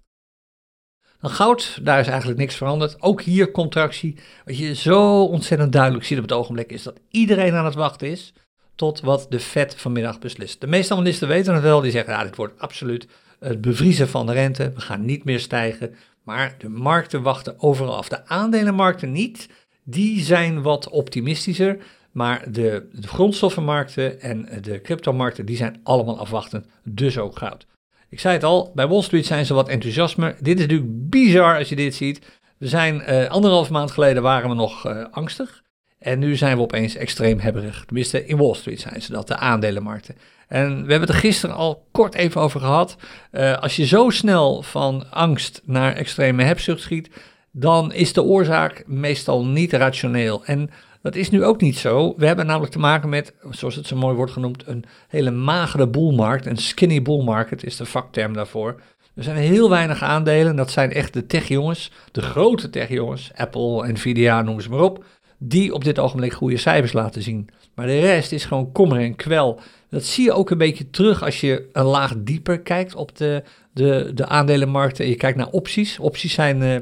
Dan 1.20 1.30
goud, 1.30 1.78
daar 1.82 2.00
is 2.00 2.06
eigenlijk 2.06 2.38
niks 2.38 2.54
veranderd. 2.54 3.02
Ook 3.02 3.22
hier 3.22 3.50
contractie. 3.50 4.16
Wat 4.44 4.58
je 4.58 4.74
zo 4.74 5.24
ontzettend 5.24 5.72
duidelijk 5.72 6.04
ziet 6.04 6.18
op 6.18 6.22
het 6.22 6.32
ogenblik 6.32 6.72
is 6.72 6.82
dat 6.82 7.00
iedereen 7.10 7.54
aan 7.54 7.64
het 7.64 7.74
wachten 7.74 8.08
is 8.08 8.32
tot 8.74 9.00
wat 9.00 9.26
de 9.28 9.40
Fed 9.40 9.74
vanmiddag 9.76 10.18
beslist. 10.18 10.60
De 10.60 10.66
meeste 10.66 10.94
analisten 10.94 11.28
weten 11.28 11.54
het 11.54 11.62
wel, 11.62 11.80
die 11.80 11.90
zeggen 11.90 12.12
ja, 12.12 12.24
dit 12.24 12.36
wordt 12.36 12.60
absoluut 12.60 13.06
het 13.38 13.60
bevriezen 13.60 14.08
van 14.08 14.26
de 14.26 14.32
rente. 14.32 14.72
We 14.74 14.80
gaan 14.80 15.04
niet 15.04 15.24
meer 15.24 15.40
stijgen. 15.40 15.94
Maar 16.22 16.54
de 16.58 16.68
markten 16.68 17.22
wachten 17.22 17.54
overal 17.58 17.96
af. 17.96 18.08
De 18.08 18.26
aandelenmarkten 18.26 19.12
niet. 19.12 19.48
Die 19.84 20.20
zijn 20.20 20.62
wat 20.62 20.88
optimistischer. 20.88 21.78
Maar 22.12 22.52
de, 22.52 22.88
de 22.92 23.08
grondstoffenmarkten 23.08 24.20
en 24.20 24.48
de 24.62 24.80
cryptomarkten, 24.80 25.46
die 25.46 25.56
zijn 25.56 25.80
allemaal 25.82 26.18
afwachtend. 26.18 26.66
Dus 26.84 27.18
ook 27.18 27.38
goud. 27.38 27.66
Ik 28.10 28.20
zei 28.20 28.34
het 28.34 28.44
al, 28.44 28.72
bij 28.74 28.88
Wall 28.88 29.02
Street 29.02 29.26
zijn 29.26 29.46
ze 29.46 29.54
wat 29.54 29.68
enthousiasmer. 29.68 30.36
Dit 30.40 30.58
is 30.58 30.66
natuurlijk 30.66 31.10
bizar 31.10 31.58
als 31.58 31.68
je 31.68 31.76
dit 31.76 31.94
ziet. 31.94 32.20
We 32.58 32.68
zijn 32.68 33.02
uh, 33.08 33.28
anderhalf 33.28 33.70
maand 33.70 33.90
geleden 33.90 34.22
waren 34.22 34.48
we 34.48 34.54
nog 34.54 34.86
uh, 34.86 35.04
angstig. 35.10 35.62
En 35.98 36.18
nu 36.18 36.36
zijn 36.36 36.56
we 36.56 36.62
opeens 36.62 36.94
extreem 36.94 37.38
hebberig. 37.38 37.84
Tenminste, 37.84 38.26
in 38.26 38.36
Wall 38.36 38.54
Street 38.54 38.80
zijn 38.80 39.02
ze 39.02 39.12
dat, 39.12 39.28
de 39.28 39.36
aandelenmarkten. 39.36 40.16
En 40.48 40.68
we 40.68 40.90
hebben 40.90 41.00
het 41.00 41.08
er 41.08 41.14
gisteren 41.14 41.56
al 41.56 41.86
kort 41.90 42.14
even 42.14 42.40
over 42.40 42.60
gehad. 42.60 42.96
Uh, 43.32 43.58
als 43.58 43.76
je 43.76 43.86
zo 43.86 44.10
snel 44.10 44.62
van 44.62 45.10
angst 45.10 45.62
naar 45.64 45.92
extreme 45.92 46.42
hebzucht 46.42 46.80
schiet, 46.80 47.10
dan 47.52 47.92
is 47.92 48.12
de 48.12 48.22
oorzaak 48.22 48.84
meestal 48.86 49.46
niet 49.46 49.72
rationeel. 49.72 50.44
En 50.44 50.70
dat 51.02 51.14
is 51.14 51.30
nu 51.30 51.44
ook 51.44 51.60
niet 51.60 51.78
zo. 51.78 52.14
We 52.16 52.26
hebben 52.26 52.46
namelijk 52.46 52.72
te 52.72 52.78
maken 52.78 53.08
met, 53.08 53.34
zoals 53.50 53.74
het 53.74 53.86
zo 53.86 53.96
mooi 53.96 54.16
wordt 54.16 54.32
genoemd, 54.32 54.66
een 54.66 54.84
hele 55.08 55.30
magere 55.30 55.86
boelmarkt. 55.86 56.46
Een 56.46 56.56
skinny 56.56 57.02
bull 57.02 57.22
market 57.22 57.64
is 57.64 57.76
de 57.76 57.84
vakterm 57.84 58.32
daarvoor. 58.32 58.80
Er 59.14 59.22
zijn 59.22 59.36
heel 59.36 59.70
weinig 59.70 60.02
aandelen. 60.02 60.56
Dat 60.56 60.70
zijn 60.70 60.92
echt 60.92 61.12
de 61.12 61.26
techjongens, 61.26 61.92
de 62.12 62.22
grote 62.22 62.70
techjongens, 62.70 63.30
Apple, 63.34 63.92
Nvidia, 63.92 64.42
noem 64.42 64.60
ze 64.60 64.70
maar 64.70 64.80
op, 64.80 65.04
die 65.38 65.74
op 65.74 65.84
dit 65.84 65.98
ogenblik 65.98 66.32
goede 66.32 66.56
cijfers 66.56 66.92
laten 66.92 67.22
zien. 67.22 67.48
Maar 67.74 67.86
de 67.86 68.00
rest 68.00 68.32
is 68.32 68.44
gewoon 68.44 68.72
kommer 68.72 68.98
en 68.98 69.16
kwel. 69.16 69.60
Dat 69.90 70.04
zie 70.04 70.24
je 70.24 70.32
ook 70.32 70.50
een 70.50 70.58
beetje 70.58 70.90
terug 70.90 71.22
als 71.22 71.40
je 71.40 71.68
een 71.72 71.84
laag 71.84 72.14
dieper 72.18 72.60
kijkt 72.60 72.94
op 72.94 73.16
de, 73.16 73.42
de, 73.72 74.10
de 74.14 74.26
aandelenmarkten. 74.26 75.04
En 75.04 75.10
je 75.10 75.16
kijkt 75.16 75.38
naar 75.38 75.50
opties. 75.50 75.98
Opties 75.98 76.34
zijn 76.34 76.62
uh, 76.62 76.76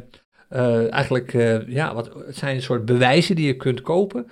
uh, 0.51 0.93
eigenlijk 0.93 1.33
uh, 1.33 1.69
ja, 1.69 1.95
wat, 1.95 2.11
het 2.27 2.37
zijn 2.37 2.55
een 2.55 2.63
soort 2.63 2.85
bewijzen 2.85 3.37
die 3.37 3.47
je 3.47 3.57
kunt 3.57 3.81
kopen. 3.81 4.27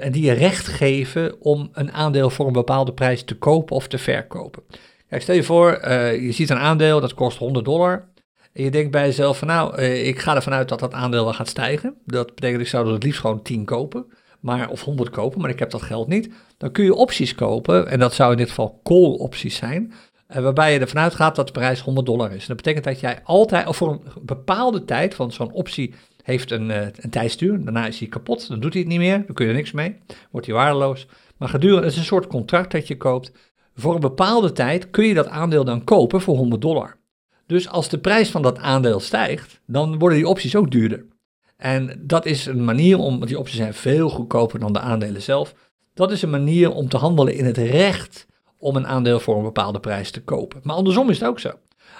en 0.00 0.12
die 0.12 0.24
je 0.24 0.32
recht 0.32 0.66
geven 0.66 1.40
om 1.40 1.68
een 1.72 1.92
aandeel 1.92 2.30
voor 2.30 2.46
een 2.46 2.52
bepaalde 2.52 2.92
prijs 2.92 3.22
te 3.22 3.36
kopen 3.36 3.76
of 3.76 3.88
te 3.88 3.98
verkopen. 3.98 4.62
Kijk, 5.08 5.22
stel 5.22 5.34
je 5.34 5.42
voor, 5.42 5.88
je 6.20 6.32
ziet 6.32 6.50
een 6.50 6.58
aandeel 6.58 7.00
dat 7.00 7.14
kost 7.14 7.38
100 7.38 7.64
dollar. 7.64 8.08
En 8.52 8.64
je 8.64 8.70
denkt 8.70 8.90
bij 8.90 9.04
jezelf 9.04 9.38
van 9.38 9.48
nou, 9.48 9.82
ik 9.82 10.18
ga 10.18 10.34
ervan 10.34 10.52
uit 10.52 10.68
dat 10.68 10.80
dat 10.80 10.92
aandeel 10.92 11.24
wel 11.24 11.32
gaat 11.32 11.48
stijgen. 11.48 11.94
Dat 12.04 12.34
betekent 12.34 12.60
ik 12.60 12.68
zou 12.68 12.86
er 12.86 12.92
het 12.92 13.02
liefst 13.02 13.20
gewoon 13.20 13.42
10 13.42 13.64
kopen 13.64 14.06
maar, 14.40 14.68
of 14.68 14.82
100 14.82 15.10
kopen, 15.10 15.40
maar 15.40 15.50
ik 15.50 15.58
heb 15.58 15.70
dat 15.70 15.82
geld 15.82 16.08
niet. 16.08 16.30
Dan 16.56 16.70
kun 16.70 16.84
je 16.84 16.94
opties 16.94 17.34
kopen, 17.34 17.88
en 17.88 17.98
dat 17.98 18.14
zou 18.14 18.30
in 18.30 18.36
dit 18.36 18.48
geval 18.48 18.80
call 18.82 19.12
opties 19.12 19.56
zijn, 19.56 19.92
waarbij 20.28 20.72
je 20.72 20.78
ervan 20.78 21.02
uitgaat 21.02 21.36
dat 21.36 21.46
de 21.46 21.52
prijs 21.52 21.80
100 21.80 22.06
dollar 22.06 22.32
is. 22.32 22.46
Dat 22.46 22.56
betekent 22.56 22.84
dat 22.84 23.00
jij 23.00 23.20
altijd, 23.24 23.66
of 23.66 23.76
voor 23.76 23.90
een 23.90 24.02
bepaalde 24.22 24.84
tijd, 24.84 25.16
want 25.16 25.34
zo'n 25.34 25.52
optie 25.52 25.94
heeft 26.22 26.50
een, 26.50 26.70
uh, 26.70 26.86
een 26.96 27.10
tijdstuur, 27.10 27.64
daarna 27.64 27.86
is 27.86 27.98
hij 27.98 28.08
kapot, 28.08 28.48
dan 28.48 28.60
doet 28.60 28.72
hij 28.72 28.82
het 28.82 28.90
niet 28.90 28.98
meer, 28.98 29.22
dan 29.26 29.34
kun 29.34 29.44
je 29.44 29.50
er 29.50 29.56
niks 29.56 29.72
mee, 29.72 29.96
wordt 30.30 30.46
hij 30.46 30.54
waardeloos. 30.54 31.06
Maar 31.36 31.48
gedurende, 31.48 31.82
het 31.82 31.92
is 31.92 31.98
een 31.98 32.04
soort 32.04 32.26
contract 32.26 32.72
dat 32.72 32.86
je 32.86 32.96
koopt. 32.96 33.32
Voor 33.74 33.94
een 33.94 34.00
bepaalde 34.00 34.52
tijd 34.52 34.90
kun 34.90 35.04
je 35.04 35.14
dat 35.14 35.28
aandeel 35.28 35.64
dan 35.64 35.84
kopen 35.84 36.20
voor 36.20 36.36
100 36.36 36.62
dollar. 36.62 36.96
Dus 37.46 37.68
als 37.68 37.88
de 37.88 37.98
prijs 37.98 38.30
van 38.30 38.42
dat 38.42 38.58
aandeel 38.58 39.00
stijgt, 39.00 39.60
dan 39.66 39.98
worden 39.98 40.18
die 40.18 40.28
opties 40.28 40.56
ook 40.56 40.70
duurder. 40.70 41.06
En 41.56 42.02
dat 42.06 42.26
is 42.26 42.46
een 42.46 42.64
manier 42.64 42.98
om, 42.98 43.16
want 43.16 43.28
die 43.28 43.38
opties 43.38 43.56
zijn 43.56 43.74
veel 43.74 44.08
goedkoper 44.08 44.58
dan 44.58 44.72
de 44.72 44.80
aandelen 44.80 45.22
zelf. 45.22 45.54
Dat 45.94 46.12
is 46.12 46.22
een 46.22 46.30
manier 46.30 46.72
om 46.72 46.88
te 46.88 46.96
handelen 46.96 47.34
in 47.34 47.44
het 47.44 47.56
recht 47.56 48.26
om 48.58 48.76
een 48.76 48.86
aandeel 48.86 49.20
voor 49.20 49.36
een 49.36 49.42
bepaalde 49.42 49.80
prijs 49.80 50.10
te 50.10 50.22
kopen. 50.22 50.60
Maar 50.62 50.76
andersom 50.76 51.10
is 51.10 51.18
het 51.18 51.28
ook 51.28 51.40
zo. 51.40 51.50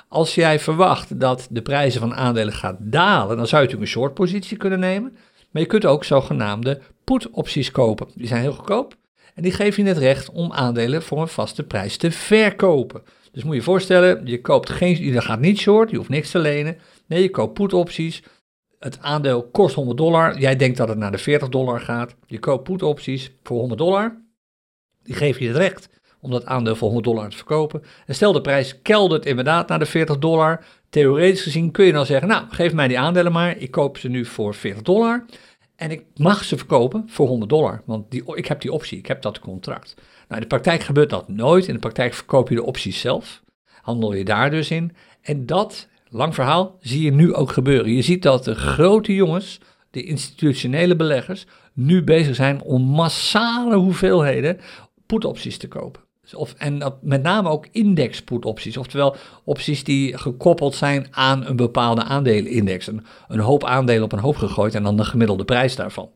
Als 0.09 0.35
jij 0.35 0.59
verwacht 0.59 1.21
dat 1.21 1.47
de 1.51 1.63
prijzen 1.63 2.01
van 2.01 2.15
aandelen 2.15 2.53
gaat 2.53 2.77
dalen, 2.81 3.37
dan 3.37 3.47
zou 3.47 3.63
je 3.63 3.69
natuurlijk 3.69 3.95
een 3.95 4.01
short 4.01 4.15
positie 4.15 4.57
kunnen 4.57 4.81
nemen. 4.81 5.17
Maar 5.51 5.63
je 5.63 5.69
kunt 5.69 5.87
ook 5.87 6.05
zogenaamde 6.05 6.81
put 7.05 7.31
opties 7.31 7.71
kopen. 7.71 8.09
Die 8.15 8.27
zijn 8.27 8.41
heel 8.41 8.53
goedkoop 8.53 8.97
en 9.35 9.43
die 9.43 9.53
geven 9.53 9.83
je 9.83 9.89
het 9.89 9.99
recht 9.99 10.31
om 10.31 10.53
aandelen 10.53 11.03
voor 11.03 11.21
een 11.21 11.29
vaste 11.29 11.63
prijs 11.63 11.97
te 11.97 12.11
verkopen. 12.11 13.03
Dus 13.33 13.43
moet 13.43 13.53
je 13.53 13.59
je 13.59 13.65
voorstellen, 13.65 14.27
je 14.27 14.41
koopt 14.41 14.71
geen, 14.71 15.05
je 15.05 15.21
gaat 15.21 15.41
niet 15.41 15.59
short, 15.59 15.91
je 15.91 15.97
hoeft 15.97 16.09
niks 16.09 16.31
te 16.31 16.39
lenen. 16.39 16.79
Nee, 17.07 17.23
je 17.23 17.31
koopt 17.31 17.55
put 17.55 17.73
opties 17.73 18.23
het 18.79 18.99
aandeel 19.01 19.49
kost 19.49 19.75
100 19.75 19.97
dollar. 19.97 20.39
Jij 20.39 20.57
denkt 20.57 20.77
dat 20.77 20.89
het 20.89 20.99
naar 20.99 21.11
de 21.11 21.19
40 21.19 21.49
dollar 21.49 21.81
gaat. 21.81 22.15
Je 22.27 22.39
koopt 22.39 22.63
put 22.63 22.83
opties 22.83 23.31
voor 23.43 23.59
100 23.59 23.81
dollar. 23.81 24.23
Die 25.03 25.15
geven 25.15 25.43
je 25.43 25.49
het 25.49 25.57
recht 25.57 25.89
om 26.21 26.31
dat 26.31 26.47
aandeel 26.47 26.77
voor 26.77 26.91
100 26.91 27.07
dollar 27.07 27.31
te 27.31 27.37
verkopen. 27.37 27.83
En 28.07 28.15
stel 28.15 28.33
de 28.33 28.41
prijs 28.41 28.83
keldert 28.83 29.27
inderdaad 29.27 29.69
naar 29.69 29.79
de 29.79 29.87
40 29.87 30.19
dollar. 30.19 30.65
Theoretisch 30.91 31.43
gezien 31.43 31.71
kun 31.71 31.85
je 31.85 31.93
dan 31.93 32.07
zeggen, 32.07 32.29
nou 32.29 32.45
geef 32.51 32.73
mij 32.73 32.89
die 32.89 32.99
aandelen 32.99 33.33
maar, 33.33 33.57
ik 33.57 33.71
koop 33.71 33.99
ze 33.99 34.09
nu 34.09 34.25
voor 34.25 34.55
40 34.55 34.83
dollar. 34.83 35.25
En 35.77 35.91
ik 35.91 36.05
mag 36.15 36.45
ze 36.45 36.57
verkopen 36.57 37.05
voor 37.07 37.27
100 37.27 37.51
dollar, 37.51 37.83
want 37.85 38.11
die, 38.11 38.37
ik 38.37 38.47
heb 38.47 38.61
die 38.61 38.73
optie, 38.73 38.99
ik 38.99 39.07
heb 39.07 39.23
dat 39.23 39.39
contract. 39.39 39.95
Nou, 39.97 40.35
in 40.35 40.41
de 40.41 40.47
praktijk 40.47 40.83
gebeurt 40.83 41.11
dat 41.11 41.29
nooit. 41.29 41.67
In 41.67 41.75
de 41.75 41.81
praktijk 41.81 42.15
verkoop 42.15 42.49
je 42.49 42.55
de 42.55 42.65
opties 42.65 43.01
zelf, 43.01 43.43
handel 43.83 44.13
je 44.13 44.25
daar 44.25 44.51
dus 44.51 44.71
in. 44.71 44.93
En 45.21 45.47
dat, 45.47 45.89
lang 46.09 46.35
verhaal, 46.35 46.77
zie 46.81 47.03
je 47.03 47.13
nu 47.13 47.35
ook 47.35 47.53
gebeuren. 47.53 47.93
Je 47.93 48.03
ziet 48.03 48.23
dat 48.23 48.45
de 48.45 48.55
grote 48.55 49.15
jongens, 49.15 49.61
de 49.91 50.03
institutionele 50.03 50.97
beleggers, 50.97 51.47
nu 51.73 52.05
bezig 52.05 52.35
zijn 52.35 52.63
om 52.63 52.83
massale 52.83 53.77
hoeveelheden 53.77 54.61
put-opties 55.07 55.59
te 55.59 55.69
kopen. 55.69 56.08
Of, 56.35 56.55
en 56.59 56.79
dat 56.79 57.03
met 57.03 57.23
name 57.23 57.49
ook 57.49 57.67
index 57.73 58.23
put 58.23 58.45
opties, 58.45 58.77
oftewel 58.77 59.17
opties 59.45 59.85
die 59.85 60.19
gekoppeld 60.19 60.75
zijn 60.75 61.07
aan 61.11 61.47
een 61.47 61.57
bepaalde 61.57 62.03
aandelenindex. 62.03 62.87
Een, 62.87 63.05
een 63.29 63.41
hoop 63.41 63.65
aandelen 63.65 64.03
op 64.03 64.13
een 64.13 64.19
hoop 64.19 64.37
gegooid 64.37 64.75
en 64.75 64.83
dan 64.83 64.97
de 64.97 65.05
gemiddelde 65.05 65.45
prijs 65.45 65.77
daarvan. 65.77 66.11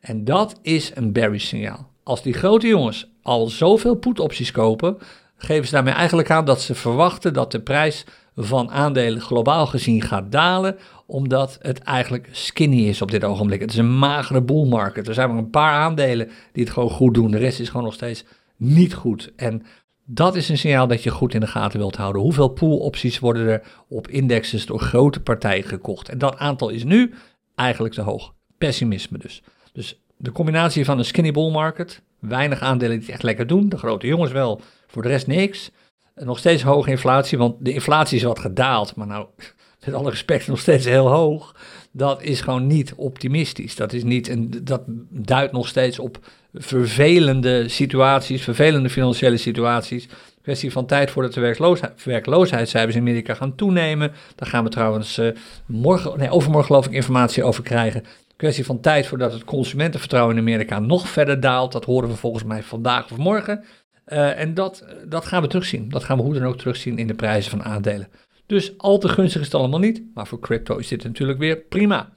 En 0.00 0.24
dat 0.24 0.58
is 0.62 0.90
een 0.94 1.12
bearish 1.12 1.46
signaal. 1.46 1.88
Als 2.02 2.22
die 2.22 2.32
grote 2.32 2.66
jongens 2.66 3.08
al 3.22 3.46
zoveel 3.46 3.94
put 3.94 4.20
opties 4.20 4.50
kopen, 4.50 4.98
geven 5.36 5.66
ze 5.66 5.72
daarmee 5.72 5.94
eigenlijk 5.94 6.30
aan 6.30 6.44
dat 6.44 6.60
ze 6.60 6.74
verwachten 6.74 7.32
dat 7.32 7.52
de 7.52 7.60
prijs 7.60 8.04
van 8.36 8.70
aandelen 8.70 9.20
globaal 9.20 9.66
gezien 9.66 10.02
gaat 10.02 10.32
dalen, 10.32 10.76
omdat 11.06 11.58
het 11.60 11.78
eigenlijk 11.78 12.28
skinny 12.32 12.88
is 12.88 13.02
op 13.02 13.10
dit 13.10 13.24
ogenblik. 13.24 13.60
Het 13.60 13.70
is 13.70 13.76
een 13.76 13.98
magere 13.98 14.42
bull 14.42 14.66
market. 14.66 15.08
Er 15.08 15.14
zijn 15.14 15.28
maar 15.28 15.38
een 15.38 15.50
paar 15.50 15.72
aandelen 15.72 16.30
die 16.52 16.64
het 16.64 16.72
gewoon 16.72 16.90
goed 16.90 17.14
doen. 17.14 17.30
De 17.30 17.38
rest 17.38 17.60
is 17.60 17.68
gewoon 17.68 17.84
nog 17.84 17.94
steeds 17.94 18.24
niet 18.56 18.94
goed. 18.94 19.32
En 19.36 19.62
dat 20.06 20.36
is 20.36 20.48
een 20.48 20.58
signaal 20.58 20.86
dat 20.86 21.02
je 21.02 21.10
goed 21.10 21.34
in 21.34 21.40
de 21.40 21.46
gaten 21.46 21.78
wilt 21.78 21.96
houden. 21.96 22.22
Hoeveel 22.22 22.48
pool-opties 22.48 23.18
worden 23.18 23.48
er 23.48 23.62
op 23.88 24.08
indexes 24.08 24.66
door 24.66 24.80
grote 24.80 25.20
partijen 25.20 25.64
gekocht? 25.64 26.08
En 26.08 26.18
dat 26.18 26.38
aantal 26.38 26.68
is 26.68 26.84
nu 26.84 27.14
eigenlijk 27.54 27.94
te 27.94 28.02
hoog. 28.02 28.34
Pessimisme 28.58 29.18
dus. 29.18 29.42
Dus 29.72 30.00
de 30.16 30.32
combinatie 30.32 30.84
van 30.84 30.98
een 30.98 31.04
skinny 31.04 31.32
bull 31.32 31.50
market, 31.50 32.02
weinig 32.18 32.60
aandelen 32.60 32.92
die 32.92 33.04
het 33.04 33.14
echt 33.14 33.22
lekker 33.22 33.46
doen, 33.46 33.68
de 33.68 33.78
grote 33.78 34.06
jongens 34.06 34.32
wel, 34.32 34.60
voor 34.86 35.02
de 35.02 35.08
rest 35.08 35.26
niks. 35.26 35.70
Nog 36.14 36.38
steeds 36.38 36.62
hoge 36.62 36.90
inflatie, 36.90 37.38
want 37.38 37.64
de 37.64 37.72
inflatie 37.72 38.16
is 38.16 38.22
wat 38.22 38.38
gedaald, 38.38 38.96
maar 38.96 39.06
nou, 39.06 39.26
met 39.84 39.94
alle 39.94 40.10
respect, 40.10 40.46
nog 40.46 40.58
steeds 40.58 40.84
heel 40.84 41.08
hoog. 41.08 41.56
Dat 41.92 42.22
is 42.22 42.40
gewoon 42.40 42.66
niet 42.66 42.94
optimistisch. 42.94 43.76
Dat, 43.76 43.92
is 43.92 44.04
niet 44.04 44.28
een, 44.28 44.60
dat 44.62 44.82
duidt 45.10 45.52
nog 45.52 45.68
steeds 45.68 45.98
op 45.98 46.18
vervelende 46.54 47.68
situaties, 47.68 48.42
vervelende 48.42 48.90
financiële 48.90 49.36
situaties. 49.36 50.08
Kwestie 50.42 50.72
van 50.72 50.86
tijd 50.86 51.10
voordat 51.10 51.34
de 51.34 51.40
werkloosheid, 51.40 52.04
werkloosheidscijfers 52.04 52.94
in 52.94 53.00
Amerika 53.00 53.34
gaan 53.34 53.54
toenemen. 53.54 54.12
Daar 54.34 54.48
gaan 54.48 54.64
we 54.64 54.70
trouwens 54.70 55.18
uh, 55.18 55.28
morgen, 55.66 56.18
nee, 56.18 56.30
overmorgen 56.30 56.66
geloof 56.66 56.86
ik 56.86 56.92
informatie 56.92 57.44
over 57.44 57.62
krijgen. 57.62 58.04
Kwestie 58.36 58.64
van 58.64 58.80
tijd 58.80 59.06
voordat 59.06 59.32
het 59.32 59.44
consumentenvertrouwen 59.44 60.34
in 60.34 60.40
Amerika 60.40 60.78
nog 60.78 61.08
verder 61.08 61.40
daalt. 61.40 61.72
Dat 61.72 61.84
horen 61.84 62.08
we 62.08 62.16
volgens 62.16 62.44
mij 62.44 62.62
vandaag 62.62 63.10
of 63.10 63.16
morgen. 63.16 63.64
Uh, 64.06 64.40
en 64.40 64.54
dat, 64.54 64.84
dat 65.08 65.24
gaan 65.24 65.42
we 65.42 65.48
terugzien. 65.48 65.88
Dat 65.88 66.04
gaan 66.04 66.16
we 66.16 66.22
hoe 66.22 66.34
dan 66.34 66.44
ook 66.44 66.58
terugzien 66.58 66.98
in 66.98 67.06
de 67.06 67.14
prijzen 67.14 67.50
van 67.50 67.64
aandelen. 67.64 68.08
Dus 68.46 68.78
al 68.78 68.98
te 68.98 69.08
gunstig 69.08 69.40
is 69.40 69.46
het 69.46 69.56
allemaal 69.56 69.78
niet. 69.78 70.02
Maar 70.14 70.26
voor 70.26 70.40
crypto 70.40 70.76
is 70.76 70.88
dit 70.88 71.04
natuurlijk 71.04 71.38
weer 71.38 71.56
prima. 71.56 72.12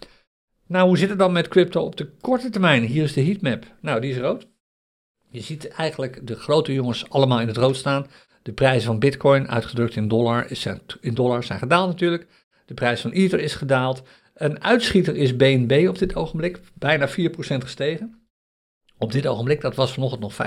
Nou, 0.68 0.88
hoe 0.88 0.98
zit 0.98 1.10
het 1.10 1.20
dan 1.20 1.32
met 1.32 1.48
crypto 1.48 1.82
op 1.82 1.96
de 1.96 2.10
korte 2.22 2.50
termijn? 2.50 2.84
Hier 2.84 3.04
is 3.04 3.14
de 3.14 3.24
heatmap. 3.24 3.66
Nou, 3.82 4.02
die 4.02 4.12
is 4.12 4.18
rood. 4.18 4.48
Je 5.30 5.42
ziet 5.42 5.68
eigenlijk 5.68 6.28
de 6.28 6.36
grote 6.36 6.74
jongens 6.74 7.10
allemaal 7.10 7.40
in 7.40 7.48
het 7.48 7.58
rood 7.58 7.76
staan. 7.76 8.08
De 8.42 8.54
prijzen 8.54 8.86
van 8.88 9.00
Bitcoin, 9.00 9.50
uitgedrukt 9.50 9.96
in 9.96 10.08
dollar, 10.08 10.52
is, 10.52 10.68
in 11.02 11.14
dollar 11.14 11.44
zijn 11.44 11.60
gedaald 11.60 11.88
natuurlijk. 11.88 12.28
De 12.66 12.74
prijs 12.74 13.02
van 13.02 13.12
Ether 13.12 13.40
is 13.40 13.54
gedaald. 13.54 14.04
Een 14.34 14.64
uitschieter 14.64 15.16
is 15.16 15.36
BNB 15.36 15.86
op 15.90 15.98
dit 15.98 16.16
ogenblik, 16.16 16.60
bijna 16.74 17.10
4% 17.10 17.12
gestegen. 17.40 18.28
Op 18.98 19.12
dit 19.12 19.28
ogenblik, 19.28 19.62
dat 19.62 19.76
was 19.76 19.94
vanochtend 19.94 20.22
nog 20.22 20.34
5%. 20.34 20.38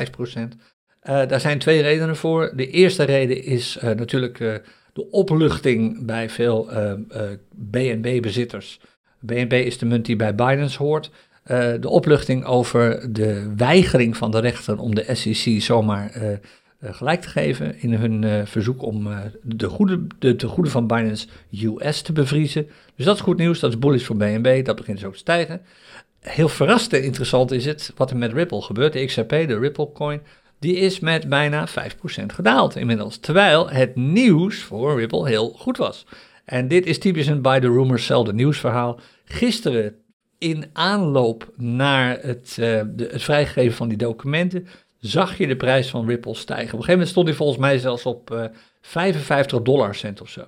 Uh, 1.03 1.23
eh, 1.23 1.29
daar 1.29 1.41
zijn 1.41 1.59
twee 1.59 1.83
redenen 1.83 2.17
voor. 2.17 2.53
De 2.57 2.71
eerste 2.71 3.03
reden 3.03 3.43
is 3.45 3.77
uh, 3.77 3.83
natuurlijk 3.83 4.41
uh, 4.41 4.55
de 4.93 5.11
opluchting 5.11 6.07
bij 6.07 6.31
veel 6.31 6.71
BNB-bezitters 7.55 8.81
BNB 9.21 9.53
is 9.53 9.79
de 9.79 9.87
munt 9.87 10.07
die 10.07 10.17
bij 10.17 10.35
Binance 10.35 10.79
hoort. 10.79 11.11
Uh, 11.47 11.73
de 11.81 11.89
opluchting 11.89 12.45
over 12.45 13.13
de 13.13 13.53
weigering 13.57 14.17
van 14.17 14.31
de 14.31 14.39
rechter 14.39 14.79
om 14.79 14.95
de 14.95 15.15
SEC 15.15 15.63
zomaar 15.63 16.17
uh, 16.17 16.31
uh, 16.31 16.37
gelijk 16.81 17.21
te 17.21 17.29
geven 17.29 17.81
in 17.81 17.95
hun 17.95 18.47
verzoek 18.47 18.83
om 18.83 19.09
de, 19.43 19.69
goede, 19.69 20.07
de 20.19 20.37
tegoeden 20.37 20.73
van 20.73 20.87
Binance 20.87 21.27
US 21.51 22.03
te 22.03 22.13
bevriezen. 22.13 22.69
Dus 22.97 23.05
dat 23.05 23.15
is 23.15 23.21
goed 23.21 23.39
nieuws, 23.39 23.61
dat 23.61 23.71
is 23.71 23.79
bullish 23.79 24.05
voor 24.05 24.17
BNB, 24.17 24.65
dat 24.65 24.77
begint 24.77 24.99
dus 24.99 25.07
ook 25.07 25.13
te 25.13 25.19
stijgen. 25.19 25.61
Heel 26.21 26.49
verrassend 26.49 26.93
en 26.93 27.03
interessant 27.03 27.51
is 27.51 27.65
het 27.65 27.93
wat 27.97 28.11
er 28.11 28.17
met 28.17 28.33
Ripple 28.33 28.63
gebeurt. 28.63 28.93
De 28.93 29.05
XRP, 29.05 29.29
de 29.29 29.59
Ripple 29.59 29.93
coin, 29.93 30.21
die 30.59 30.77
is 30.77 31.01
met 31.01 31.29
bijna 31.29 31.69
5% 31.69 31.73
gedaald 32.27 32.77
inmiddels. 32.77 33.19
Terwijl 33.19 33.71
het 33.71 33.97
nieuws 33.97 34.63
voor 34.63 34.99
Ripple 34.99 35.29
heel 35.29 35.55
goed 35.57 35.77
was. 35.77 36.07
En 36.45 36.69
dit 36.69 36.87
is 36.87 36.99
typisch 36.99 37.27
een 37.27 37.43
by 37.43 37.59
the 37.59 37.67
rumors 37.69 38.07
zelfde 38.07 38.33
nieuwsverhaal. 38.33 39.01
Gisteren 39.25 39.95
in 40.39 40.65
aanloop 40.73 41.53
naar 41.57 42.19
het, 42.21 42.57
uh, 42.61 42.83
de, 42.87 43.11
vrijgeven 43.13 43.77
van 43.77 43.89
die 43.89 43.99
documenten 43.99 44.67
zag 44.99 45.39
je 45.39 45.47
de 45.47 45.57
prijs 45.57 45.91
van 45.91 46.07
Ripple 46.07 46.35
stijgen. 46.35 46.65
Op 46.65 46.79
een 46.79 46.85
gegeven 46.85 46.93
moment 46.93 47.11
stond 47.11 47.27
hij 47.27 47.37
volgens 47.37 47.59
mij 47.59 47.79
zelfs 47.79 48.07
op 48.07 48.31
uh, 48.31 48.45
55 48.81 49.63
dollar 49.63 49.95
cent 49.95 50.21
of 50.21 50.29
zo. 50.29 50.47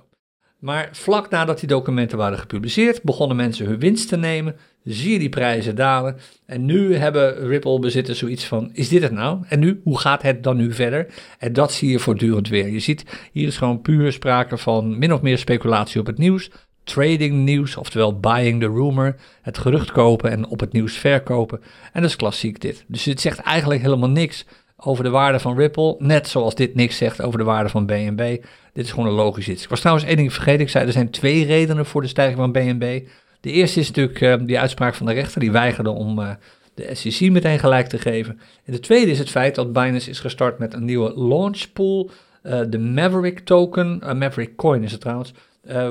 Maar 0.63 0.89
vlak 0.91 1.29
nadat 1.29 1.59
die 1.59 1.67
documenten 1.67 2.17
waren 2.17 2.39
gepubliceerd, 2.39 3.03
begonnen 3.03 3.37
mensen 3.37 3.65
hun 3.65 3.79
winst 3.79 4.07
te 4.07 4.17
nemen. 4.17 4.55
Zie 4.83 5.11
je 5.11 5.19
die 5.19 5.29
prijzen 5.29 5.75
dalen. 5.75 6.17
En 6.45 6.65
nu 6.65 6.95
hebben 6.95 7.47
Ripple-bezitters 7.47 8.19
zoiets 8.19 8.45
van: 8.45 8.69
is 8.73 8.89
dit 8.89 9.01
het 9.01 9.11
nou? 9.11 9.39
En 9.47 9.59
nu, 9.59 9.81
hoe 9.83 9.99
gaat 9.99 10.21
het 10.21 10.43
dan 10.43 10.57
nu 10.57 10.73
verder? 10.73 11.07
En 11.39 11.53
dat 11.53 11.71
zie 11.71 11.89
je 11.89 11.99
voortdurend 11.99 12.47
weer. 12.47 12.67
Je 12.67 12.79
ziet, 12.79 13.05
hier 13.31 13.47
is 13.47 13.57
gewoon 13.57 13.81
puur 13.81 14.11
sprake 14.11 14.57
van 14.57 14.97
min 14.97 15.13
of 15.13 15.21
meer 15.21 15.37
speculatie 15.37 15.99
op 15.99 16.05
het 16.05 16.17
nieuws. 16.17 16.51
Trading 16.83 17.35
nieuws, 17.35 17.77
oftewel 17.77 18.19
buying 18.19 18.59
the 18.59 18.67
rumor. 18.67 19.15
Het 19.41 19.57
gerucht 19.57 19.91
kopen 19.91 20.31
en 20.31 20.47
op 20.47 20.59
het 20.59 20.73
nieuws 20.73 20.97
verkopen. 20.97 21.61
En 21.93 22.01
dat 22.01 22.09
is 22.09 22.15
klassiek 22.15 22.61
dit. 22.61 22.85
Dus 22.87 23.05
het 23.05 23.21
zegt 23.21 23.39
eigenlijk 23.39 23.81
helemaal 23.81 24.09
niks 24.09 24.45
over 24.85 25.03
de 25.03 25.09
waarde 25.09 25.39
van 25.39 25.57
Ripple. 25.57 25.95
Net 25.99 26.27
zoals 26.27 26.55
dit 26.55 26.75
niks 26.75 26.97
zegt 26.97 27.21
over 27.21 27.39
de 27.39 27.45
waarde 27.45 27.69
van 27.69 27.85
BNB. 27.85 28.37
Dit 28.73 28.85
is 28.85 28.91
gewoon 28.91 29.07
een 29.07 29.13
logisch 29.13 29.47
iets. 29.47 29.63
Ik 29.63 29.69
was 29.69 29.79
trouwens 29.79 30.07
één 30.07 30.17
ding 30.17 30.33
vergeten. 30.33 30.61
Ik 30.61 30.69
zei, 30.69 30.85
er 30.85 30.91
zijn 30.91 31.09
twee 31.09 31.45
redenen 31.45 31.85
voor 31.85 32.01
de 32.01 32.07
stijging 32.07 32.37
van 32.37 32.51
BNB. 32.51 33.01
De 33.41 33.51
eerste 33.51 33.79
is 33.79 33.87
natuurlijk 33.87 34.21
uh, 34.21 34.35
die 34.41 34.59
uitspraak 34.59 34.95
van 34.95 35.05
de 35.05 35.13
rechter. 35.13 35.39
Die 35.39 35.51
weigerde 35.51 35.89
om 35.89 36.19
uh, 36.19 36.29
de 36.73 36.95
SEC 36.95 37.31
meteen 37.31 37.59
gelijk 37.59 37.87
te 37.87 37.97
geven. 37.97 38.39
En 38.65 38.73
de 38.73 38.79
tweede 38.79 39.11
is 39.11 39.19
het 39.19 39.29
feit 39.29 39.55
dat 39.55 39.73
Binance 39.73 40.09
is 40.09 40.19
gestart 40.19 40.59
met 40.59 40.73
een 40.73 40.85
nieuwe 40.85 41.13
launchpool. 41.15 42.09
Uh, 42.43 42.59
de 42.69 42.79
Maverick 42.79 43.39
token, 43.39 44.01
Maverick 44.17 44.55
coin 44.55 44.83
is 44.83 44.91
het 44.91 45.01
trouwens. 45.01 45.33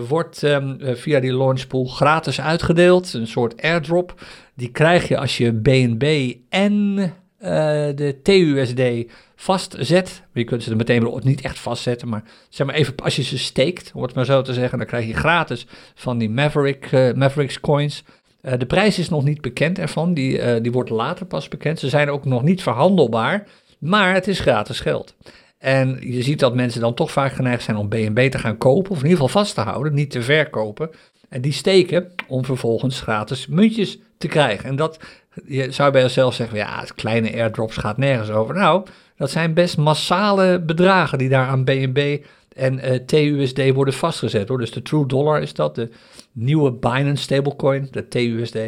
wordt 0.08 0.42
um, 0.42 0.76
via 0.80 1.20
die 1.20 1.36
launchpool 1.36 1.84
gratis 1.84 2.40
uitgedeeld. 2.40 3.14
Een 3.14 3.26
soort 3.26 3.62
airdrop. 3.62 4.14
Die 4.54 4.70
krijg 4.70 5.08
je 5.08 5.18
als 5.18 5.36
je 5.36 5.52
BNB 5.52 6.34
en 6.48 7.12
de 7.42 8.16
TUSD 8.22 9.12
vastzet. 9.36 10.22
Je 10.32 10.44
kunt 10.44 10.62
ze 10.62 10.70
er 10.70 10.76
meteen 10.76 11.20
niet 11.22 11.40
echt 11.40 11.58
vastzetten, 11.58 12.08
maar 12.08 12.22
zeg 12.48 12.66
maar 12.66 12.76
even 12.76 12.94
als 12.96 13.16
je 13.16 13.22
ze 13.22 13.38
steekt, 13.38 13.90
om 13.94 14.02
het 14.02 14.14
maar 14.14 14.24
zo 14.24 14.42
te 14.42 14.52
zeggen, 14.52 14.78
dan 14.78 14.86
krijg 14.86 15.06
je 15.06 15.14
gratis 15.14 15.66
van 15.94 16.18
die 16.18 16.30
Maverick, 16.30 16.92
uh, 16.92 17.12
Mavericks 17.12 17.60
coins. 17.60 18.04
Uh, 18.42 18.52
de 18.58 18.66
prijs 18.66 18.98
is 18.98 19.08
nog 19.08 19.24
niet 19.24 19.40
bekend 19.40 19.78
ervan, 19.78 20.14
die, 20.14 20.60
die 20.60 20.72
wordt 20.72 20.90
later 20.90 21.26
pas 21.26 21.48
bekend. 21.48 21.78
Ze 21.78 21.88
zijn 21.88 22.10
ook 22.10 22.24
nog 22.24 22.42
niet 22.42 22.62
verhandelbaar, 22.62 23.46
maar 23.78 24.14
het 24.14 24.28
is 24.28 24.40
gratis 24.40 24.80
geld. 24.80 25.14
En 25.58 25.98
je 26.00 26.22
ziet 26.22 26.38
dat 26.38 26.54
mensen 26.54 26.80
dan 26.80 26.94
toch 26.94 27.10
vaak 27.10 27.32
geneigd 27.32 27.62
zijn 27.62 27.76
om 27.76 27.88
BNB 27.88 28.30
te 28.30 28.38
gaan 28.38 28.58
kopen, 28.58 28.90
of 28.90 28.96
in 28.96 29.08
ieder 29.08 29.18
geval 29.18 29.42
vast 29.42 29.54
te 29.54 29.60
houden, 29.60 29.94
niet 29.94 30.10
te 30.10 30.22
verkopen. 30.22 30.90
En 31.28 31.40
die 31.40 31.52
steken 31.52 32.12
om 32.28 32.44
vervolgens 32.44 33.00
gratis 33.00 33.46
muntjes 33.46 33.98
te 34.18 34.28
krijgen. 34.28 34.68
En 34.68 34.76
dat 34.76 34.98
je 35.44 35.70
zou 35.70 35.92
bij 35.92 36.02
jezelf 36.02 36.34
zeggen, 36.34 36.56
ja, 36.56 36.84
kleine 36.94 37.32
airdrops 37.32 37.76
gaat 37.76 37.96
nergens 37.96 38.30
over. 38.30 38.54
Nou, 38.54 38.86
dat 39.16 39.30
zijn 39.30 39.54
best 39.54 39.76
massale 39.76 40.60
bedragen 40.60 41.18
die 41.18 41.28
daar 41.28 41.46
aan 41.46 41.64
BNB 41.64 42.18
en 42.56 42.78
eh, 42.78 42.94
TUSD 42.94 43.72
worden 43.72 43.94
vastgezet. 43.94 44.48
Hoor. 44.48 44.58
Dus 44.58 44.70
de 44.70 44.82
True 44.82 45.06
Dollar 45.06 45.42
is 45.42 45.54
dat, 45.54 45.74
de 45.74 45.88
nieuwe 46.32 46.72
Binance 46.72 47.22
stablecoin, 47.22 47.88
de 47.90 48.08
TUSD. 48.08 48.58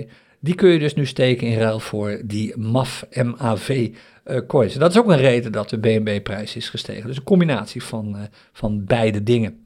Die 0.40 0.54
kun 0.54 0.70
je 0.70 0.78
dus 0.78 0.94
nu 0.94 1.06
steken 1.06 1.46
in 1.46 1.58
ruil 1.58 1.80
voor 1.80 2.20
die 2.24 2.56
MAF, 2.56 3.04
MAV 3.22 3.88
uh, 4.26 4.38
coins. 4.46 4.74
En 4.74 4.80
dat 4.80 4.90
is 4.90 4.98
ook 4.98 5.08
een 5.08 5.16
reden 5.16 5.52
dat 5.52 5.70
de 5.70 5.78
BNB-prijs 5.78 6.56
is 6.56 6.68
gestegen. 6.68 7.06
Dus 7.06 7.16
een 7.16 7.22
combinatie 7.22 7.82
van, 7.82 8.16
uh, 8.16 8.22
van 8.52 8.84
beide 8.84 9.22
dingen. 9.22 9.62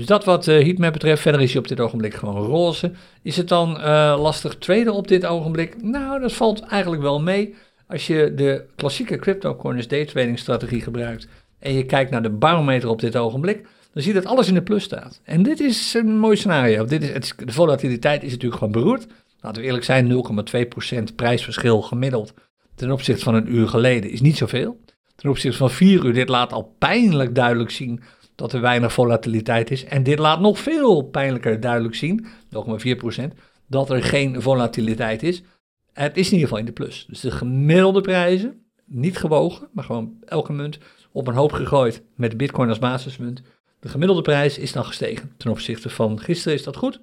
Dus 0.00 0.08
dat 0.08 0.24
wat 0.24 0.46
uh, 0.46 0.62
heatmap 0.64 0.92
betreft, 0.92 1.22
verder 1.22 1.40
is 1.40 1.50
hij 1.52 1.60
op 1.60 1.68
dit 1.68 1.80
ogenblik 1.80 2.14
gewoon 2.14 2.46
roze. 2.46 2.92
Is 3.22 3.36
het 3.36 3.48
dan 3.48 3.80
lastig 4.20 4.58
traden 4.58 4.94
op 4.94 5.08
dit 5.08 5.26
ogenblik? 5.26 5.82
Nou, 5.82 6.20
dat 6.20 6.32
valt 6.32 6.60
eigenlijk 6.60 7.02
wel 7.02 7.20
mee. 7.20 7.54
Als 7.88 8.06
je 8.06 8.32
de 8.34 8.64
klassieke 8.76 9.16
cryptocurrency 9.16 9.88
daytrading 9.88 10.38
strategie 10.38 10.80
gebruikt, 10.80 11.28
en 11.58 11.72
je 11.72 11.84
kijkt 11.84 12.10
naar 12.10 12.22
de 12.22 12.30
barometer 12.30 12.88
op 12.88 13.00
dit 13.00 13.16
ogenblik, 13.16 13.62
dan 13.92 14.02
zie 14.02 14.14
je 14.14 14.20
dat 14.20 14.30
alles 14.30 14.48
in 14.48 14.54
de 14.54 14.62
plus 14.62 14.84
staat. 14.84 15.20
En 15.24 15.42
dit 15.42 15.60
is 15.60 15.94
een 15.94 16.18
mooi 16.18 16.36
scenario. 16.36 16.84
Dit 16.84 17.02
is, 17.02 17.12
het, 17.12 17.34
de 17.36 17.52
volatiliteit 17.52 18.22
is 18.22 18.30
natuurlijk 18.30 18.58
gewoon 18.58 18.82
beroerd. 18.82 19.06
Laten 19.40 19.60
we 19.60 19.66
eerlijk 19.66 19.84
zijn, 19.84 20.24
0,2% 21.10 21.14
prijsverschil 21.16 21.82
gemiddeld 21.82 22.34
ten 22.74 22.90
opzichte 22.90 23.24
van 23.24 23.34
een 23.34 23.54
uur 23.54 23.68
geleden 23.68 24.10
is 24.10 24.20
niet 24.20 24.36
zoveel. 24.36 24.80
Ten 25.14 25.30
opzichte 25.30 25.58
van 25.58 25.70
4 25.70 26.04
uur, 26.04 26.12
dit 26.12 26.28
laat 26.28 26.52
al 26.52 26.74
pijnlijk 26.78 27.34
duidelijk 27.34 27.70
zien 27.70 28.00
dat 28.40 28.52
er 28.52 28.60
weinig 28.60 28.92
volatiliteit 28.92 29.70
is. 29.70 29.84
En 29.84 30.02
dit 30.02 30.18
laat 30.18 30.40
nog 30.40 30.58
veel 30.58 31.02
pijnlijker 31.02 31.60
duidelijk 31.60 31.94
zien, 31.94 32.26
nog 32.50 32.66
maar 32.66 32.80
4%, 32.80 33.34
dat 33.66 33.90
er 33.90 34.02
geen 34.02 34.42
volatiliteit 34.42 35.22
is. 35.22 35.42
Het 35.92 36.16
is 36.16 36.26
in 36.26 36.32
ieder 36.32 36.48
geval 36.48 36.58
in 36.58 36.64
de 36.64 36.72
plus. 36.72 37.06
Dus 37.08 37.20
de 37.20 37.30
gemiddelde 37.30 38.00
prijzen, 38.00 38.62
niet 38.84 39.16
gewogen, 39.16 39.68
maar 39.72 39.84
gewoon 39.84 40.16
elke 40.24 40.52
munt 40.52 40.78
op 41.12 41.26
een 41.26 41.34
hoop 41.34 41.52
gegooid 41.52 42.02
met 42.14 42.36
bitcoin 42.36 42.68
als 42.68 42.78
basismunt. 42.78 43.42
De 43.80 43.88
gemiddelde 43.88 44.22
prijs 44.22 44.58
is 44.58 44.72
dan 44.72 44.84
gestegen. 44.84 45.32
Ten 45.36 45.50
opzichte 45.50 45.90
van 45.90 46.20
gisteren 46.20 46.58
is 46.58 46.64
dat 46.64 46.76
goed. 46.76 47.00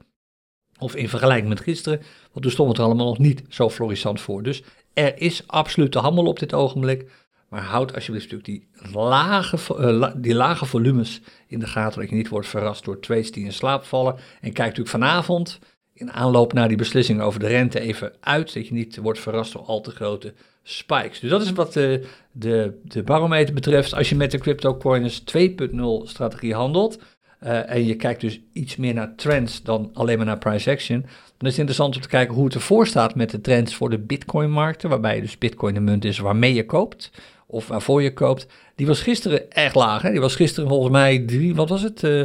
Of 0.79 0.95
in 0.95 1.09
vergelijking 1.09 1.49
met 1.49 1.59
gisteren, 1.59 2.01
want 2.31 2.41
toen 2.41 2.51
stond 2.51 2.69
het 2.69 2.77
er 2.77 2.83
allemaal 2.83 3.05
nog 3.05 3.17
niet 3.17 3.43
zo 3.49 3.69
florissant 3.69 4.21
voor. 4.21 4.43
Dus 4.43 4.63
er 4.93 5.21
is 5.21 5.47
absoluut 5.47 5.93
de 5.93 5.99
handel 5.99 6.25
op 6.25 6.39
dit 6.39 6.53
ogenblik. 6.53 7.11
Maar 7.49 7.61
houd 7.61 7.95
alsjeblieft 7.95 8.31
natuurlijk 8.31 8.71
die 8.81 8.91
lage, 8.93 9.57
uh, 9.79 10.11
die 10.15 10.35
lage 10.35 10.65
volumes 10.65 11.21
in 11.47 11.59
de 11.59 11.67
gaten, 11.67 11.99
dat 11.99 12.09
je 12.09 12.15
niet 12.15 12.27
wordt 12.27 12.47
verrast 12.47 12.85
door 12.85 12.99
trades 12.99 13.31
die 13.31 13.45
in 13.45 13.53
slaap 13.53 13.83
vallen. 13.83 14.15
En 14.15 14.53
kijk 14.53 14.57
natuurlijk 14.57 14.89
vanavond 14.89 15.59
in 15.93 16.11
aanloop 16.11 16.53
naar 16.53 16.67
die 16.67 16.77
beslissing 16.77 17.21
over 17.21 17.39
de 17.39 17.47
rente 17.47 17.79
even 17.79 18.13
uit, 18.19 18.53
dat 18.53 18.67
je 18.67 18.73
niet 18.73 18.97
wordt 18.97 19.19
verrast 19.19 19.53
door 19.53 19.61
al 19.61 19.81
te 19.81 19.91
grote 19.91 20.33
spikes. 20.63 21.19
Dus 21.19 21.29
dat 21.29 21.41
is 21.41 21.51
wat 21.51 21.73
de, 21.73 22.07
de, 22.31 22.79
de 22.83 23.03
barometer 23.03 23.53
betreft. 23.53 23.93
Als 23.93 24.09
je 24.09 24.15
met 24.15 24.31
de 24.31 24.37
CryptoCoiners 24.37 25.23
2.0 25.37 25.75
strategie 26.03 26.53
handelt, 26.53 26.99
uh, 27.43 27.69
en 27.71 27.85
je 27.85 27.95
kijkt 27.95 28.21
dus 28.21 28.39
iets 28.53 28.75
meer 28.75 28.93
naar 28.93 29.15
trends 29.15 29.63
dan 29.63 29.89
alleen 29.93 30.17
maar 30.17 30.25
naar 30.25 30.37
price 30.37 30.71
action, 30.71 31.01
dan 31.01 31.49
is 31.49 31.57
het 31.57 31.57
interessant 31.57 31.95
om 31.95 32.01
te 32.01 32.07
kijken 32.07 32.35
hoe 32.35 32.45
het 32.45 32.53
ervoor 32.53 32.87
staat 32.87 33.15
met 33.15 33.29
de 33.29 33.41
trends 33.41 33.75
voor 33.75 33.89
de 33.89 33.99
Bitcoin-markten, 33.99 34.89
waarbij 34.89 35.21
dus 35.21 35.37
Bitcoin 35.37 35.73
de 35.73 35.79
munt 35.79 36.05
is 36.05 36.17
waarmee 36.17 36.53
je 36.53 36.65
koopt 36.65 37.11
of 37.47 37.67
waarvoor 37.67 38.01
je 38.01 38.13
koopt. 38.13 38.47
Die 38.75 38.87
was 38.87 39.01
gisteren 39.01 39.51
erg 39.51 39.73
laag. 39.73 40.01
Hè? 40.01 40.11
Die 40.11 40.19
was 40.19 40.35
gisteren 40.35 40.69
volgens 40.69 40.91
mij, 40.91 41.19
drie, 41.19 41.55
wat 41.55 41.69
was 41.69 41.81
het? 41.81 42.03
Uh, 42.03 42.23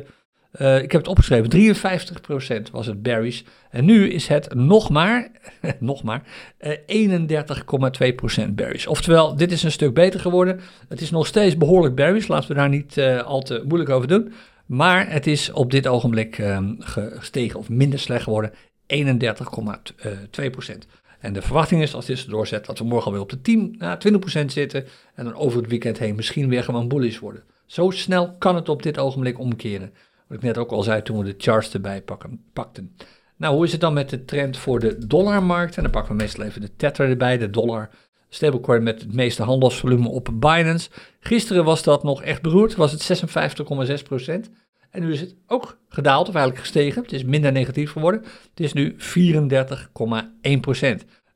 uh, 0.61 0.83
ik 0.83 0.93
heb 0.93 1.01
het 1.01 1.11
opgeschreven, 1.11 1.77
53% 2.69 2.71
was 2.73 2.87
het 2.87 3.03
berries. 3.03 3.45
En 3.71 3.85
nu 3.85 4.09
is 4.09 4.27
het 4.27 4.55
nog 4.55 4.91
maar, 4.91 5.31
nog 5.79 6.03
maar 6.03 6.23
uh, 6.87 7.19
31,2% 8.47 8.51
berries. 8.51 8.87
Oftewel, 8.87 9.37
dit 9.37 9.53
is 9.53 9.63
een 9.63 9.73
stuk 9.73 9.95
beter 9.95 10.21
geworden. 10.21 10.61
Het 10.89 11.01
is 11.01 11.11
nog 11.11 11.27
steeds 11.27 11.57
behoorlijk 11.57 11.95
berries, 11.95 12.29
laten 12.29 12.49
we 12.49 12.55
daar 12.55 12.69
niet 12.69 12.99
al 13.25 13.43
te 13.43 13.63
moeilijk 13.67 13.91
over 13.91 14.09
doen. 14.09 14.33
Maar 14.67 15.11
het 15.11 15.27
is 15.27 15.53
op 15.53 15.71
dit 15.71 15.87
ogenblik 15.87 16.39
um, 16.39 16.77
gestegen 16.79 17.59
of 17.59 17.69
minder 17.69 17.99
slecht 17.99 18.23
geworden. 18.23 18.53
31,2%. 18.87 18.99
En 21.23 21.33
de 21.33 21.43
verwachting 21.43 21.83
is 21.83 21.95
als 21.95 22.07
dit 22.07 22.29
doorzet 22.29 22.67
dat 22.67 22.79
we 22.79 22.85
morgen 22.85 23.07
alweer 23.07 23.23
op 23.23 23.31
de 23.31 23.41
10 23.41 23.75
naar 23.79 24.03
20% 24.41 24.45
zitten. 24.47 24.85
En 25.15 25.25
dan 25.25 25.35
over 25.35 25.61
het 25.61 25.71
weekend 25.71 25.99
heen 25.99 26.15
misschien 26.15 26.49
weer 26.49 26.65
gewoon 26.65 26.89
bullish 26.89 27.19
worden. 27.19 27.43
Zo 27.67 27.91
snel 27.91 28.37
kan 28.39 28.55
het 28.55 28.69
op 28.69 28.83
dit 28.83 28.99
ogenblik 28.99 29.39
omkeren. 29.39 29.93
Wat 30.29 30.37
ik 30.37 30.43
net 30.43 30.59
ook 30.59 30.71
al 30.71 30.83
zei 30.83 31.03
toen 31.03 31.19
we 31.19 31.25
de 31.25 31.35
charts 31.39 31.75
erbij 31.75 32.03
pakken, 32.03 32.41
pakten. 32.53 32.97
Nou, 33.37 33.55
hoe 33.55 33.65
is 33.65 33.73
het 33.73 33.81
dan 33.81 33.93
met 33.93 34.11
de 34.11 34.25
trend 34.25 34.57
voor 34.57 34.81
de 34.81 35.07
dollarmarkt? 35.07 35.77
En 35.77 35.83
dan 35.83 35.93
pakken 35.93 36.13
we 36.13 36.23
meestal 36.23 36.45
even 36.45 36.61
de 36.61 36.77
tether 36.77 37.09
erbij, 37.09 37.39
de 37.39 37.51
dollar 37.51 37.91
stablecoin 38.29 38.83
met 38.83 39.01
het 39.01 39.15
meeste 39.15 39.43
handelsvolume 39.43 40.09
op 40.09 40.29
Binance. 40.33 40.91
Gisteren 41.21 41.65
was 41.65 41.83
dat 41.83 42.03
nog 42.03 42.23
echt 42.23 42.43
beroerd, 42.43 42.75
was 42.75 42.93
het 42.93 43.25
56,6%. 44.49 44.51
En 44.93 45.01
nu 45.01 45.13
is 45.13 45.21
het 45.21 45.35
ook 45.47 45.79
gedaald, 45.89 46.29
of 46.29 46.35
eigenlijk 46.35 46.65
gestegen. 46.65 47.03
Het 47.03 47.13
is 47.13 47.25
minder 47.25 47.53
negatief 47.53 47.93
geworden. 47.93 48.23
Het 48.51 48.61
is 48.61 48.73
nu 48.73 48.97
34,1%. 48.99 49.05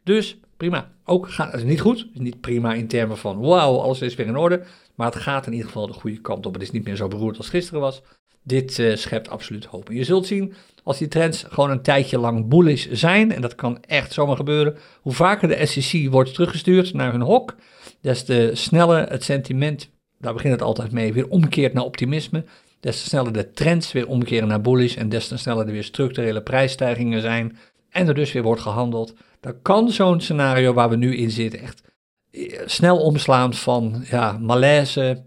Dus 0.02 0.38
prima. 0.56 0.90
Ook 1.04 1.30
gaat 1.30 1.52
het 1.52 1.64
niet 1.64 1.80
goed. 1.80 2.08
Is 2.12 2.20
niet 2.20 2.40
prima 2.40 2.74
in 2.74 2.86
termen 2.86 3.18
van 3.18 3.40
wauw, 3.40 3.78
alles 3.78 4.00
is 4.00 4.14
weer 4.14 4.26
in 4.26 4.36
orde. 4.36 4.62
Maar 4.94 5.06
het 5.06 5.22
gaat 5.22 5.46
in 5.46 5.52
ieder 5.52 5.66
geval 5.66 5.86
de 5.86 5.92
goede 5.92 6.20
kant 6.20 6.46
op. 6.46 6.52
Het 6.52 6.62
is 6.62 6.70
niet 6.70 6.84
meer 6.84 6.96
zo 6.96 7.08
beroerd 7.08 7.36
als 7.36 7.48
gisteren 7.48 7.80
was. 7.80 8.02
Dit 8.42 8.78
uh, 8.78 8.96
schept 8.96 9.28
absoluut 9.28 9.64
hoop. 9.64 9.88
En 9.88 9.94
je 9.94 10.04
zult 10.04 10.26
zien, 10.26 10.54
als 10.82 10.98
die 10.98 11.08
trends 11.08 11.44
gewoon 11.48 11.70
een 11.70 11.82
tijdje 11.82 12.18
lang 12.18 12.48
bullish 12.48 12.86
zijn, 12.90 13.32
en 13.32 13.40
dat 13.40 13.54
kan 13.54 13.80
echt 13.80 14.12
zomaar 14.12 14.36
gebeuren, 14.36 14.76
hoe 15.00 15.12
vaker 15.12 15.48
de 15.48 15.66
SEC 15.66 16.10
wordt 16.10 16.34
teruggestuurd 16.34 16.94
naar 16.94 17.12
hun 17.12 17.20
hok, 17.20 17.54
des 18.00 18.24
te 18.24 18.50
sneller 18.52 19.10
het 19.10 19.24
sentiment, 19.24 19.90
daar 20.18 20.32
begint 20.32 20.52
het 20.52 20.62
altijd 20.62 20.92
mee, 20.92 21.12
weer 21.12 21.28
omkeert 21.28 21.72
naar 21.72 21.84
optimisme 21.84 22.44
des 22.86 23.02
te 23.02 23.08
sneller 23.08 23.32
de 23.32 23.50
trends 23.50 23.92
weer 23.92 24.08
omkeren 24.08 24.48
naar 24.48 24.60
bullish 24.60 24.96
en 24.96 25.08
des 25.08 25.28
te 25.28 25.36
sneller 25.36 25.66
er 25.66 25.72
weer 25.72 25.84
structurele 25.84 26.42
prijsstijgingen 26.42 27.20
zijn 27.20 27.58
en 27.90 28.08
er 28.08 28.14
dus 28.14 28.32
weer 28.32 28.42
wordt 28.42 28.60
gehandeld, 28.60 29.14
dan 29.40 29.62
kan 29.62 29.90
zo'n 29.90 30.20
scenario 30.20 30.72
waar 30.72 30.88
we 30.88 30.96
nu 30.96 31.16
in 31.16 31.30
zitten 31.30 31.60
echt 31.60 31.82
eh, 32.30 32.60
snel 32.66 32.98
omslaan 32.98 33.54
van 33.54 34.04
ja, 34.10 34.38
malaise, 34.40 35.24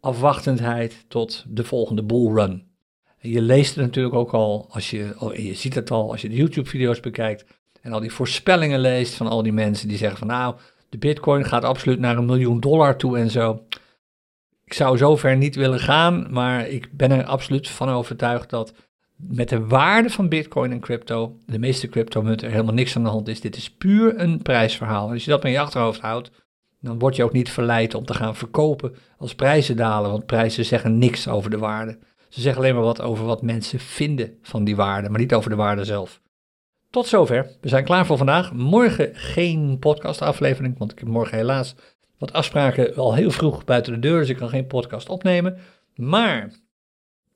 afwachtendheid 0.00 1.04
tot 1.08 1.44
de 1.48 1.64
volgende 1.64 2.02
bullrun. 2.02 2.66
Je 3.18 3.42
leest 3.42 3.74
het 3.74 3.84
natuurlijk 3.84 4.14
ook 4.14 4.32
al, 4.32 4.66
als 4.70 4.90
je, 4.90 5.32
je 5.34 5.54
ziet 5.54 5.74
het 5.74 5.90
al 5.90 6.10
als 6.10 6.20
je 6.20 6.28
de 6.28 6.36
YouTube-video's 6.36 7.00
bekijkt 7.00 7.44
en 7.80 7.92
al 7.92 8.00
die 8.00 8.12
voorspellingen 8.12 8.80
leest 8.80 9.14
van 9.14 9.26
al 9.26 9.42
die 9.42 9.52
mensen 9.52 9.88
die 9.88 9.96
zeggen 9.96 10.18
van 10.18 10.26
nou, 10.26 10.54
de 10.88 10.98
bitcoin 10.98 11.44
gaat 11.44 11.64
absoluut 11.64 11.98
naar 11.98 12.16
een 12.16 12.26
miljoen 12.26 12.60
dollar 12.60 12.96
toe 12.96 13.18
en 13.18 13.30
zo 13.30 13.62
ik 14.72 14.78
zou 14.78 14.96
zover 14.96 15.36
niet 15.36 15.54
willen 15.54 15.80
gaan, 15.80 16.26
maar 16.30 16.68
ik 16.68 16.88
ben 16.92 17.10
er 17.10 17.24
absoluut 17.24 17.68
van 17.68 17.88
overtuigd 17.88 18.50
dat 18.50 18.72
met 19.16 19.48
de 19.48 19.66
waarde 19.66 20.10
van 20.10 20.28
Bitcoin 20.28 20.72
en 20.72 20.80
crypto, 20.80 21.36
de 21.46 21.58
meeste 21.58 21.88
cryptomunten, 21.88 22.46
er 22.46 22.52
helemaal 22.52 22.74
niks 22.74 22.96
aan 22.96 23.02
de 23.02 23.08
hand 23.08 23.28
is. 23.28 23.40
Dit 23.40 23.56
is 23.56 23.70
puur 23.70 24.20
een 24.20 24.42
prijsverhaal. 24.42 25.10
Als 25.10 25.24
je 25.24 25.30
dat 25.30 25.44
in 25.44 25.50
je 25.50 25.60
achterhoofd 25.60 26.00
houdt, 26.00 26.30
dan 26.80 26.98
word 26.98 27.16
je 27.16 27.24
ook 27.24 27.32
niet 27.32 27.50
verleid 27.50 27.94
om 27.94 28.04
te 28.04 28.14
gaan 28.14 28.36
verkopen 28.36 28.94
als 29.18 29.34
prijzen 29.34 29.76
dalen, 29.76 30.10
want 30.10 30.26
prijzen 30.26 30.64
zeggen 30.64 30.98
niks 30.98 31.28
over 31.28 31.50
de 31.50 31.58
waarde. 31.58 31.98
Ze 32.28 32.40
zeggen 32.40 32.62
alleen 32.62 32.74
maar 32.74 32.84
wat 32.84 33.00
over 33.00 33.24
wat 33.24 33.42
mensen 33.42 33.78
vinden 33.78 34.38
van 34.42 34.64
die 34.64 34.76
waarde, 34.76 35.08
maar 35.08 35.20
niet 35.20 35.34
over 35.34 35.50
de 35.50 35.56
waarde 35.56 35.84
zelf. 35.84 36.20
Tot 36.90 37.06
zover. 37.06 37.56
We 37.60 37.68
zijn 37.68 37.84
klaar 37.84 38.06
voor 38.06 38.16
vandaag. 38.16 38.52
Morgen 38.52 39.10
geen 39.12 39.76
podcastaflevering, 39.78 40.78
want 40.78 40.92
ik 40.92 40.98
heb 40.98 41.08
morgen 41.08 41.36
helaas 41.36 41.74
wat 42.22 42.32
afspraken 42.32 42.94
al 42.94 43.14
heel 43.14 43.30
vroeg 43.30 43.64
buiten 43.64 43.92
de 43.92 43.98
deur, 43.98 44.18
dus 44.18 44.28
ik 44.28 44.36
kan 44.36 44.48
geen 44.48 44.66
podcast 44.66 45.08
opnemen. 45.08 45.58
Maar 45.94 46.52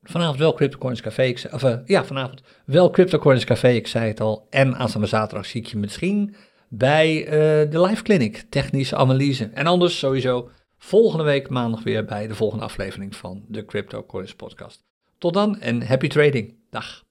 vanavond 0.03 0.39
wel 0.39 0.53
CryptoCoins 0.53 1.01
Café, 1.01 1.33
of 1.51 1.63
uh, 1.63 1.75
ja, 1.85 2.05
vanavond 2.05 2.41
wel 2.65 2.89
CryptoCoins 2.89 3.45
Café, 3.45 3.69
ik 3.69 3.87
zei 3.87 4.07
het 4.07 4.19
al. 4.19 4.47
En 4.49 4.75
aanstaande 4.75 5.07
zaterdag 5.07 5.45
zie 5.45 5.61
ik 5.61 5.67
je 5.67 5.77
misschien 5.77 6.35
bij 6.69 7.25
uh, 7.25 7.31
de 7.71 7.81
Live 7.81 8.03
Clinic, 8.03 8.45
technische 8.49 8.95
analyse. 8.95 9.49
En 9.53 9.65
anders 9.65 9.99
sowieso 9.99 10.49
volgende 10.77 11.23
week 11.23 11.49
maandag 11.49 11.83
weer 11.83 12.05
bij 12.05 12.27
de 12.27 12.35
volgende 12.35 12.63
aflevering 12.63 13.15
van 13.15 13.45
de 13.47 13.65
CryptoCoins 13.65 14.35
podcast. 14.35 14.85
Tot 15.17 15.33
dan 15.33 15.59
en 15.59 15.87
happy 15.87 16.07
trading. 16.07 16.55
Dag. 16.69 17.06